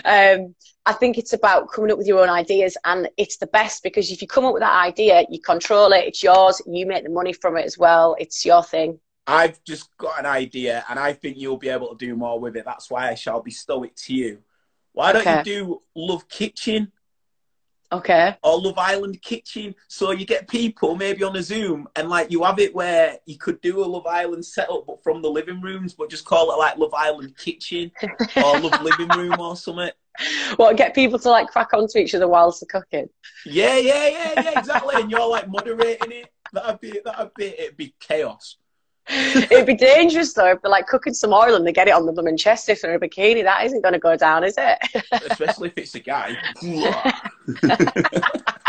um, 0.05 0.55
I 0.85 0.93
think 0.93 1.19
it's 1.19 1.33
about 1.33 1.73
coming 1.73 1.91
up 1.91 1.99
with 1.99 2.07
your 2.07 2.21
own 2.21 2.29
ideas, 2.29 2.77
and 2.85 3.09
it's 3.17 3.39
the 3.39 3.47
best 3.49 3.83
because 3.83 4.11
if 4.11 4.23
you 4.23 4.29
come 4.29 4.45
up 4.45 4.53
with 4.53 4.63
that 4.63 4.85
idea, 4.85 5.25
you 5.31 5.41
control 5.41 5.93
it. 5.93 6.05
It's 6.05 6.23
yours. 6.23 6.63
You 6.67 6.87
make 6.87 7.03
the 7.03 7.11
money 7.11 7.33
from 7.33 7.57
it 7.57 7.65
as 7.65 7.77
well. 7.77 8.15
It's 8.19 8.45
your 8.45 8.63
thing. 8.63 9.01
I've 9.27 9.63
just 9.65 9.89
got 9.97 10.21
an 10.21 10.27
idea, 10.27 10.85
and 10.89 10.99
I 10.99 11.13
think 11.13 11.39
you'll 11.39 11.57
be 11.57 11.71
able 11.71 11.89
to 11.89 12.07
do 12.07 12.15
more 12.15 12.39
with 12.39 12.57
it. 12.57 12.65
That's 12.65 12.89
why 12.91 13.09
I 13.09 13.15
shall 13.15 13.43
bestow 13.43 13.83
it 13.83 13.97
to 13.97 14.15
you. 14.15 14.39
Why 14.97 15.13
don't 15.13 15.21
okay. 15.21 15.39
you 15.39 15.45
do 15.45 15.83
Love 15.95 16.27
Kitchen? 16.27 16.91
Okay. 17.93 18.35
Or 18.43 18.59
Love 18.59 18.79
Island 18.79 19.21
Kitchen. 19.21 19.75
So 19.89 20.11
you 20.11 20.25
get 20.25 20.49
people 20.49 20.97
maybe 20.97 21.23
on 21.23 21.37
a 21.37 21.43
Zoom 21.43 21.87
and 21.97 22.09
like 22.09 22.31
you 22.31 22.43
have 22.45 22.59
it 22.59 22.75
where 22.75 23.19
you 23.27 23.37
could 23.37 23.61
do 23.61 23.85
a 23.85 23.87
Love 23.87 24.07
Island 24.07 24.43
setup 24.43 24.87
but 24.87 25.03
from 25.03 25.21
the 25.21 25.29
living 25.29 25.61
rooms, 25.61 25.93
but 25.93 26.09
just 26.09 26.25
call 26.25 26.51
it 26.51 26.57
like 26.57 26.79
Love 26.79 26.95
Island 26.95 27.37
Kitchen 27.37 27.93
or 28.37 28.59
Love 28.59 28.81
Living 28.81 29.09
Room 29.09 29.39
or 29.39 29.55
something. 29.55 29.91
Well, 30.59 30.73
get 30.73 30.95
people 30.95 31.19
to 31.19 31.29
like 31.29 31.49
crack 31.49 31.75
onto 31.75 31.99
each 31.99 32.15
other 32.15 32.27
whilst 32.27 32.63
they're 32.63 32.81
cooking? 32.81 33.11
Yeah, 33.45 33.77
yeah, 33.77 34.09
yeah, 34.09 34.33
yeah, 34.43 34.59
exactly. 34.59 34.95
and 34.99 35.11
you're 35.11 35.29
like 35.29 35.47
moderating 35.47 36.11
it. 36.11 36.33
That'd 36.55 36.81
be 36.81 37.01
that'd 37.05 37.35
be 37.35 37.45
it'd 37.49 37.77
be 37.77 37.95
chaos. 38.01 38.57
It'd 39.09 39.67
be 39.67 39.75
dangerous 39.75 40.33
though 40.33 40.51
if 40.51 40.63
they're 40.63 40.71
like 40.71 40.87
cooking 40.87 41.15
some 41.15 41.33
oil 41.33 41.55
and 41.55 41.67
they 41.67 41.73
get 41.73 41.89
it 41.89 41.95
on 41.95 42.07
the 42.07 42.13
blooming 42.13 42.37
chest 42.37 42.69
if 42.69 42.83
they're 42.83 42.95
in 42.95 43.03
a 43.03 43.07
bikini. 43.07 43.45
That 43.45 43.65
isn't 43.65 43.83
going 43.83 43.95
to 43.95 43.99
go 43.99 44.17
down, 44.17 44.45
is 44.45 44.55
it? 44.59 44.79
Especially 45.31 45.69
if 45.69 45.79
it's 45.79 45.95
a 45.95 46.01
guy. 46.01 46.37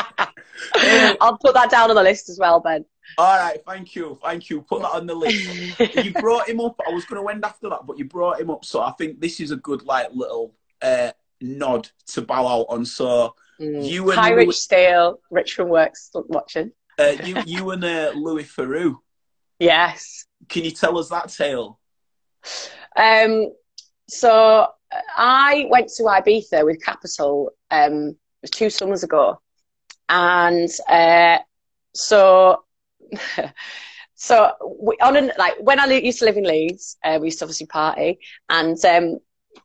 I'll 1.19 1.37
put 1.37 1.53
that 1.53 1.69
down 1.69 1.89
on 1.89 1.95
the 1.95 2.03
list 2.03 2.29
as 2.29 2.39
well, 2.39 2.59
Ben. 2.59 2.85
All 3.17 3.37
right, 3.37 3.59
thank 3.65 3.95
you, 3.95 4.19
thank 4.23 4.49
you. 4.49 4.61
Put 4.61 4.81
that 4.81 4.91
on 4.91 5.07
the 5.07 5.15
list. 5.15 5.79
you 6.05 6.11
brought 6.13 6.49
him 6.49 6.59
up. 6.59 6.79
I 6.87 6.91
was 6.91 7.05
going 7.05 7.21
to 7.21 7.29
end 7.29 7.45
after 7.45 7.69
that, 7.69 7.87
but 7.87 7.97
you 7.97 8.05
brought 8.05 8.39
him 8.39 8.49
up, 8.49 8.65
so 8.65 8.81
I 8.81 8.91
think 8.91 9.19
this 9.19 9.39
is 9.39 9.51
a 9.51 9.55
good 9.55 9.83
like 9.83 10.09
little 10.13 10.53
uh, 10.81 11.11
nod 11.41 11.89
to 12.07 12.21
bow 12.21 12.47
out 12.47 12.65
on. 12.69 12.85
So 12.85 13.35
mm. 13.59 13.87
you 13.87 14.11
and 14.11 14.21
Louis, 14.21 14.47
Rich 14.47 14.57
Stale, 14.57 15.19
Rich 15.31 15.53
from 15.53 15.69
Works 15.69 16.11
watching. 16.13 16.71
Uh, 16.99 17.15
you, 17.23 17.37
you 17.45 17.69
and 17.71 17.83
uh, 17.83 18.11
Louis 18.15 18.43
Theroux. 18.43 18.97
Yes. 19.59 20.26
Can 20.49 20.63
you 20.63 20.71
tell 20.71 20.97
us 20.97 21.09
that 21.09 21.29
tale? 21.29 21.79
Um, 22.95 23.51
so 24.07 24.67
I 25.15 25.67
went 25.69 25.89
to 25.97 26.03
Ibiza 26.03 26.65
with 26.65 26.83
Capital 26.83 27.51
um, 27.71 28.15
two 28.51 28.69
summers 28.69 29.03
ago, 29.03 29.41
and 30.09 30.69
uh, 30.87 31.39
so 31.93 32.63
so 34.15 34.51
we, 34.79 34.95
on 35.01 35.17
an, 35.17 35.31
like 35.37 35.55
when 35.59 35.79
I 35.79 35.85
used 35.85 36.19
to 36.19 36.25
live 36.25 36.37
in 36.37 36.45
Leeds, 36.45 36.97
uh, 37.03 37.17
we 37.19 37.27
used 37.27 37.39
to 37.39 37.45
obviously 37.45 37.67
party, 37.67 38.19
and 38.49 38.83
um, 38.85 39.19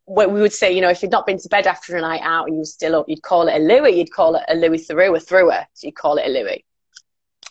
we 0.07 0.27
would 0.27 0.53
say, 0.53 0.73
you 0.73 0.81
know, 0.81 0.91
if 0.91 1.03
you'd 1.03 1.13
not 1.13 1.27
been 1.27 1.39
to 1.39 1.49
bed 1.49 1.67
after 1.67 1.97
a 1.97 2.01
night 2.01 2.23
out 2.23 2.47
and 2.47 2.55
you 2.55 2.61
were 2.61 2.65
still 2.65 2.97
up, 2.97 3.09
you'd 3.09 3.23
call 3.23 3.49
it 3.49 3.57
a 3.57 3.59
Louis, 3.59 3.97
you'd 3.99 4.13
call 4.13 4.35
it 4.35 4.43
a 4.49 4.55
Louis 4.55 4.87
Theroux 4.87 5.17
a 5.17 5.21
Theroux, 5.21 5.65
so 5.73 5.87
you'd 5.87 5.97
call 5.97 6.17
it 6.17 6.27
a 6.27 6.31
Louis. 6.31 6.65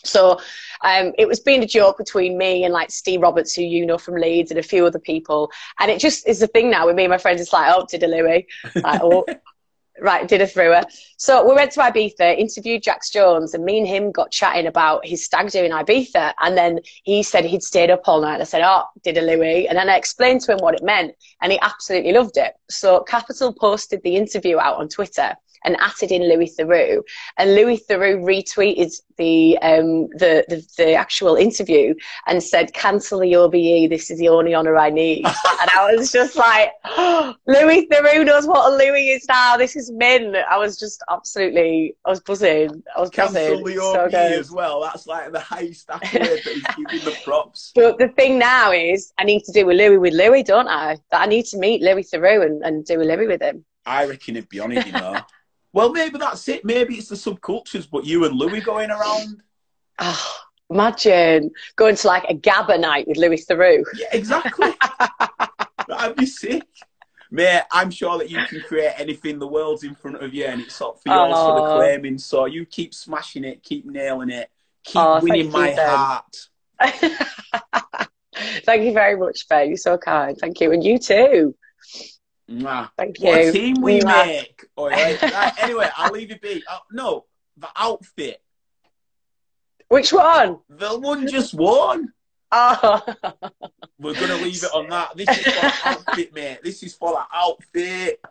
So 0.04 0.40
um, 0.84 1.14
it 1.18 1.28
was 1.28 1.40
being 1.40 1.64
a 1.64 1.68
joke 1.68 1.98
between 1.98 2.38
me 2.38 2.64
and 2.64 2.74
like 2.74 2.92
Steve 2.92 3.22
Roberts, 3.22 3.54
who 3.54 3.62
you 3.62 3.86
know 3.86 3.98
from 3.98 4.16
Leeds, 4.16 4.52
and 4.52 4.60
a 4.60 4.64
few 4.64 4.86
other 4.86 5.00
people. 5.00 5.52
And 5.80 5.92
it 5.92 6.00
just 6.00 6.28
is 6.28 6.42
a 6.42 6.48
thing 6.48 6.70
now 6.70 6.86
with 6.86 6.96
me 6.96 7.04
and 7.04 7.12
my 7.12 7.18
friends. 7.18 7.42
It's 7.42 7.54
like, 7.54 7.74
oh, 7.76 7.86
did 7.90 8.04
a 8.04 8.08
Louis. 8.08 8.48
Like, 8.76 9.02
oh, 9.02 9.26
right, 10.02 10.28
did 10.28 10.42
a 10.42 10.48
Theroux. 10.48 10.84
So 11.18 11.48
we 11.48 11.54
went 11.54 11.72
to 11.74 11.82
Ibiza, 11.82 12.38
interviewed 12.38 12.84
Jax 12.84 13.10
Jones, 13.12 13.54
and 13.54 13.64
me 13.64 13.78
and 13.78 13.88
him 13.88 14.12
got 14.12 14.32
chatting 14.32 14.68
about 14.68 15.06
his 15.06 15.24
stag 15.24 15.52
do 15.52 15.64
in 15.64 15.72
Ibiza. 15.72 16.34
And 16.42 16.58
then 16.58 16.80
he 17.04 17.24
said 17.24 17.46
he'd 17.46 17.64
stayed 17.64 17.92
up 17.92 18.02
all 18.06 18.22
night. 18.22 18.42
I 18.42 18.46
said, 18.46 18.64
oh, 18.64 18.86
did 19.04 19.18
a 19.18 19.22
Louis. 19.22 19.68
And 19.68 19.78
then 19.78 19.90
I 19.90 19.98
explained 19.98 20.42
to 20.42 20.54
him 20.54 20.60
what 20.60 20.76
it 20.76 20.84
meant, 20.84 21.16
and 21.42 21.52
he 21.52 21.60
absolutely 21.62 22.14
loved 22.14 22.38
it. 22.38 22.54
So 22.70 23.02
Capital 23.02 23.54
posted 23.54 24.02
the 24.04 24.16
interview 24.16 24.58
out 24.58 24.78
on 24.78 24.90
Twitter 24.90 25.36
and 25.64 25.78
added 25.80 26.12
in 26.12 26.28
Louis 26.28 26.54
Theroux. 26.58 27.02
And 27.38 27.56
Louis 27.56 27.82
Theroux 27.90 28.22
retweeted 28.24 28.94
the, 29.18 29.58
um, 29.62 30.08
the, 30.18 30.44
the, 30.50 30.66
the 30.78 30.94
actual 30.94 31.36
interview 31.36 31.94
and 32.28 32.42
said, 32.42 32.74
"Cancel 32.74 33.20
the 33.20 33.36
OBE. 33.36 33.90
This 33.90 34.10
is 34.10 34.20
the 34.20 34.30
only 34.30 34.56
honour 34.56 34.78
I 34.78 34.90
need." 34.90 35.26
and 35.26 35.70
I 35.78 35.94
was 35.96 36.12
just 36.12 36.36
like, 36.36 36.72
oh, 36.86 37.36
"Louis 37.48 37.88
Theroux 37.88 38.26
knows 38.26 38.48
what 38.48 38.72
a 38.72 38.76
Louis 38.76 39.10
is 39.10 39.26
now. 39.28 39.58
This 39.58 39.76
is 39.76 39.92
min." 39.92 40.36
I 40.50 40.58
was 40.58 40.80
just 40.80 41.04
absolutely, 41.10 41.96
I 42.06 42.10
was 42.10 42.20
buzzing. 42.22 42.84
I 42.96 43.00
was 43.00 43.10
Cancel 43.10 43.62
buzzing. 43.62 43.64
the 43.64 43.82
OBE 43.82 44.12
so 44.12 44.18
as 44.18 44.52
well. 44.52 44.82
That's 44.82 45.08
like 45.08 45.32
the 45.32 45.40
highest 45.40 45.90
accolade 45.90 46.42
that 46.44 46.54
he's 46.54 46.76
giving 46.76 47.06
the 47.06 47.18
props. 47.24 47.72
But 47.82 47.98
the 47.98 48.10
thing 48.10 48.38
now 48.38 48.72
is, 48.72 49.12
I 49.18 49.24
need 49.24 49.44
to 49.46 49.52
do 49.52 49.70
a 49.70 49.74
Louis 49.74 49.98
with 49.98 50.14
Louis, 50.14 50.44
don't 50.44 50.68
I? 50.68 50.98
That 51.12 51.22
I 51.22 51.26
need 51.26 51.46
to 51.48 51.58
meet 51.58 51.82
Louis 51.82 52.10
Theroux 52.10 52.46
and, 52.46 52.64
and 52.64 52.86
do 52.86 53.02
a 53.02 53.04
Louis 53.04 53.28
with 53.28 53.42
him. 53.42 53.66
I 53.86 54.06
reckon 54.06 54.36
it'd 54.36 54.50
be 54.50 54.60
on 54.60 54.72
it, 54.72 54.86
you 54.86 54.92
know. 54.94 55.20
Well, 55.74 55.92
maybe 55.92 56.18
that's 56.18 56.48
it. 56.48 56.66
Maybe 56.66 56.96
it's 56.96 57.10
the 57.10 57.16
subcultures, 57.16 57.88
but 57.90 58.06
you 58.06 58.26
and 58.26 58.36
Louis 58.36 58.62
going 58.62 58.92
around. 58.92 59.42
Oh, 60.00 60.38
imagine 60.70 61.52
going 61.76 61.96
to 61.96 62.08
like 62.08 62.26
a 62.30 62.34
Gabba 62.34 62.80
night 62.80 63.08
with 63.08 63.18
Louis 63.18 63.46
Theroux. 63.46 63.84
Yeah, 63.96 64.08
exactly. 64.12 64.74
That'd 65.88 66.18
be 66.18 66.26
sick. 66.26 66.68
Mate, 67.34 67.64
I'm 67.72 67.90
sure 67.92 68.18
that 68.18 68.30
you 68.30 68.44
can 68.46 68.60
create 68.62 68.94
anything 68.98 69.40
the 69.40 69.48
world's 69.48 69.84
in 69.84 69.96
front 69.96 70.22
of 70.22 70.34
you 70.34 70.46
and 70.46 70.62
it's 70.62 70.82
up 70.82 71.02
for 71.02 71.14
yours 71.14 71.34
oh. 71.34 71.56
for 71.56 71.62
the 71.62 71.76
claiming. 71.76 72.18
So 72.18 72.46
you 72.46 72.66
keep 72.66 72.94
smashing 72.94 73.46
it, 73.46 73.64
keep 73.64 73.86
nailing 73.86 74.30
it, 74.30 74.50
keep 74.84 75.02
oh, 75.02 75.22
winning 75.22 75.50
my 75.50 75.70
you, 75.70 75.78
heart. 75.80 76.50
thank 78.66 78.84
you 78.84 78.92
very 78.92 79.16
much, 79.16 79.48
Ben. 79.48 79.70
You're 79.70 79.78
so 79.78 79.98
kind. 79.98 80.38
Thank 80.38 80.60
you. 80.60 80.74
And 80.74 80.84
you 80.84 81.00
too. 81.00 81.56
Mwah. 82.52 82.90
Thank 82.98 83.20
you. 83.20 83.28
What 83.28 83.54
team 83.54 83.82
we 83.82 84.00
Mwah. 84.00 84.26
make. 84.26 84.66
All 84.76 84.90
right. 84.90 85.22
right. 85.22 85.54
Anyway, 85.64 85.90
I'll 85.96 86.12
leave 86.12 86.32
it 86.32 86.42
be. 86.42 86.64
Uh, 86.70 86.80
no, 86.92 87.26
the 87.58 87.70
outfit. 87.76 88.42
Which 89.88 90.14
one? 90.14 90.60
The 90.70 91.00
one 91.00 91.28
just 91.28 91.54
won. 91.54 92.14
Oh. 92.52 93.02
We're 94.00 94.14
gonna 94.14 94.36
leave 94.36 94.64
it 94.64 94.72
on 94.74 94.90
that. 94.90 95.16
This 95.16 95.30
is 95.30 95.54
for 95.54 95.90
outfit, 95.90 96.34
mate. 96.34 96.60
This 96.64 96.84
is 96.84 96.94
for 96.94 97.12
the 97.14 97.24
outfit. 97.34 98.22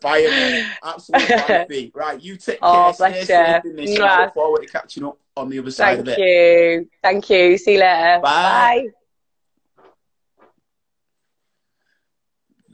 Fire, 0.00 0.28
mate. 0.28 0.66
Absolute 0.82 1.22
fire 1.22 1.66
Right, 1.94 2.22
you 2.22 2.36
take 2.36 2.58
oh, 2.62 2.94
care. 2.96 3.24
Stay 3.24 3.24
safe 3.24 3.64
in 3.64 3.76
this. 3.76 3.98
I 3.98 4.24
look 4.24 4.34
forward 4.34 4.62
to 4.62 4.68
catching 4.68 5.04
up 5.04 5.18
on 5.36 5.50
the 5.50 5.58
other 5.58 5.70
side 5.70 5.96
Thank 5.96 6.00
of 6.00 6.08
it. 6.08 6.16
Thank 6.16 6.18
you. 6.20 6.90
Thank 7.02 7.30
you. 7.30 7.58
See 7.58 7.72
you 7.72 7.80
later. 7.80 8.20
Bye. 8.22 8.82
Bye. 8.82 8.88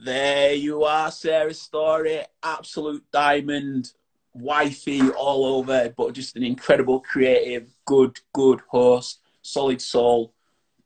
There 0.05 0.53
you 0.53 0.83
are, 0.83 1.09
Sarah 1.09 1.55
Story. 1.55 2.21
Absolute 2.43 3.03
diamond, 3.11 3.91
wifey 4.35 5.01
all 5.09 5.57
over, 5.57 5.91
but 5.97 6.13
just 6.13 6.35
an 6.35 6.43
incredible 6.43 6.99
creative, 6.99 7.71
good, 7.85 8.19
good 8.31 8.61
host, 8.67 9.21
solid 9.41 9.81
soul, 9.81 10.31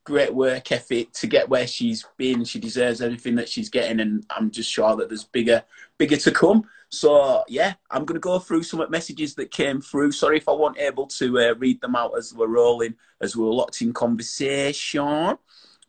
great 0.05 0.33
work 0.33 0.71
ethic 0.71 1.11
to 1.11 1.27
get 1.27 1.49
where 1.49 1.67
she's 1.67 2.05
been. 2.15 2.45
She 2.45 2.59
deserves 2.59 3.01
everything 3.01 3.35
that 3.35 3.49
she's 3.49 3.67
getting, 3.67 3.99
and 3.99 4.25
I'm 4.29 4.51
just 4.51 4.71
sure 4.71 4.95
that 4.95 5.09
there's 5.09 5.25
bigger, 5.25 5.65
bigger 5.97 6.15
to 6.15 6.31
come. 6.31 6.63
So 6.87 7.43
yeah, 7.49 7.73
I'm 7.91 8.05
to 8.05 8.19
go 8.19 8.39
through 8.39 8.63
some 8.63 8.89
messages 8.89 9.35
that 9.35 9.51
came 9.51 9.81
through. 9.81 10.13
Sorry 10.13 10.37
if 10.37 10.47
I 10.47 10.53
wasn't 10.53 10.79
able 10.79 11.07
to 11.07 11.39
uh, 11.39 11.55
read 11.55 11.81
them 11.81 11.97
out 11.97 12.17
as 12.17 12.33
we're 12.33 12.47
rolling, 12.47 12.95
as 13.19 13.35
we're 13.35 13.51
locked 13.51 13.81
in 13.81 13.91
conversation. 13.91 15.37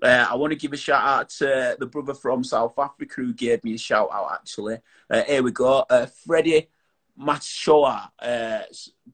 Uh, 0.03 0.26
I 0.30 0.34
want 0.34 0.53
to 0.53 0.59
give 0.59 0.72
a 0.72 0.76
shout 0.76 1.03
out 1.03 1.28
to 1.30 1.76
the 1.78 1.86
brother 1.86 2.14
from 2.14 2.42
South 2.42 2.78
Africa 2.78 3.14
who 3.16 3.32
gave 3.32 3.62
me 3.64 3.74
a 3.74 3.78
shout 3.78 4.09
out 4.12 4.32
actually. 4.32 4.78
Uh, 5.09 5.22
here 5.24 5.42
we 5.42 5.51
go. 5.51 5.84
Uh, 5.90 6.07
Freddie 6.07 6.68
Matshoa. 7.20 8.09
Uh, 8.18 8.61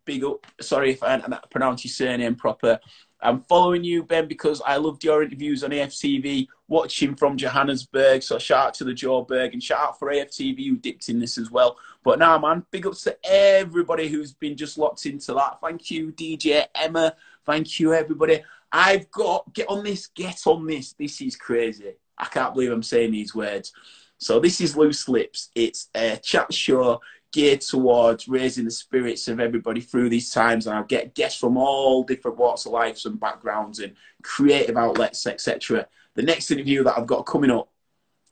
big 0.05 0.25
up. 0.25 0.47
Sorry 0.61 0.93
if 0.93 1.03
I 1.03 1.19
pronounce 1.51 1.85
your 1.85 1.91
surname 1.91 2.37
proper. 2.37 2.79
I'm 3.21 3.41
following 3.41 3.83
you, 3.83 4.03
Ben, 4.03 4.29
because 4.29 4.61
I 4.65 4.77
loved 4.77 5.03
your 5.03 5.23
interviews 5.23 5.65
on 5.65 5.71
AFTV, 5.71 6.47
watching 6.69 7.15
from 7.15 7.37
Johannesburg. 7.37 8.23
So 8.23 8.39
shout 8.39 8.69
out 8.69 8.75
to 8.75 8.85
the 8.85 8.93
Joburg 8.93 9.53
and 9.53 9.63
shout 9.63 9.81
out 9.81 9.99
for 9.99 10.11
AFTV 10.11 10.69
who 10.69 10.77
dipped 10.77 11.09
in 11.09 11.19
this 11.19 11.39
as 11.39 11.51
well. 11.51 11.77
But 12.05 12.19
now, 12.19 12.39
man, 12.39 12.65
big 12.71 12.87
ups 12.87 13.03
to 13.05 13.17
everybody 13.25 14.09
who's 14.09 14.33
been 14.33 14.57
just 14.57 14.77
locked 14.77 15.07
into 15.07 15.33
that. 15.35 15.59
Thank 15.63 15.91
you, 15.91 16.13
DJ 16.13 16.67
Emma. 16.75 17.15
Thank 17.47 17.81
you, 17.81 17.95
everybody. 17.95 18.43
I've 18.73 19.11
got, 19.11 19.53
get 19.55 19.69
on 19.69 19.85
this, 19.85 20.09
get 20.09 20.47
on 20.47 20.67
this. 20.67 20.93
This 20.93 21.21
is 21.21 21.37
crazy. 21.37 21.95
I 22.19 22.27
can't 22.27 22.55
believe 22.55 22.73
I'm 22.73 22.83
saying 22.83 23.13
these 23.13 23.35
words. 23.35 23.73
So 24.19 24.41
this 24.41 24.61
is 24.61 24.77
Loose 24.77 25.09
Lips. 25.09 25.51
It's 25.55 25.89
a 25.95 26.17
chat 26.17 26.53
show 26.53 27.01
geared 27.33 27.61
towards 27.61 28.29
raising 28.29 28.65
the 28.65 28.71
spirits 28.71 29.29
of 29.29 29.41
everybody 29.41 29.81
through 29.81 30.09
these 30.09 30.31
times. 30.31 30.67
And 30.67 30.77
I'll 30.77 30.85
get 30.85 31.15
guests 31.15 31.39
from 31.39 31.57
all 31.57 32.03
different 32.03 32.39
walks 32.39 32.67
of 32.67 32.73
life 32.73 33.05
and 33.05 33.21
backgrounds 33.21 33.79
and 33.81 33.95
creative 34.23 34.77
outlets, 34.77 35.27
etc. 35.27 35.87
The 36.15 36.23
next 36.23 36.51
interview 36.51 36.83
that 36.85 36.99
I've 36.99 37.07
got 37.07 37.27
coming 37.27 37.51
up 37.51 37.69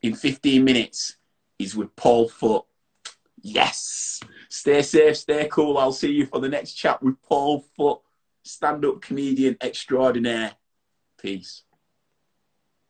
in 0.03 0.14
15 0.14 0.64
minutes 0.64 1.16
is 1.59 1.76
with 1.76 1.95
Paul 1.97 2.28
Foot. 2.28 2.64
Yes. 3.43 4.20
Stay 4.49 4.80
safe, 4.82 5.18
stay 5.18 5.49
cool. 5.51 5.76
I'll 5.76 5.93
see 5.93 6.12
you 6.12 6.26
for 6.26 6.41
the 6.41 6.49
next 6.49 6.72
chat 6.72 7.03
with 7.03 7.20
Paul 7.22 7.64
Foot, 7.76 7.99
stand 8.45 8.84
up 8.84 9.03
comedian 9.03 9.57
extraordinaire. 9.61 10.53
Peace. 11.18 11.63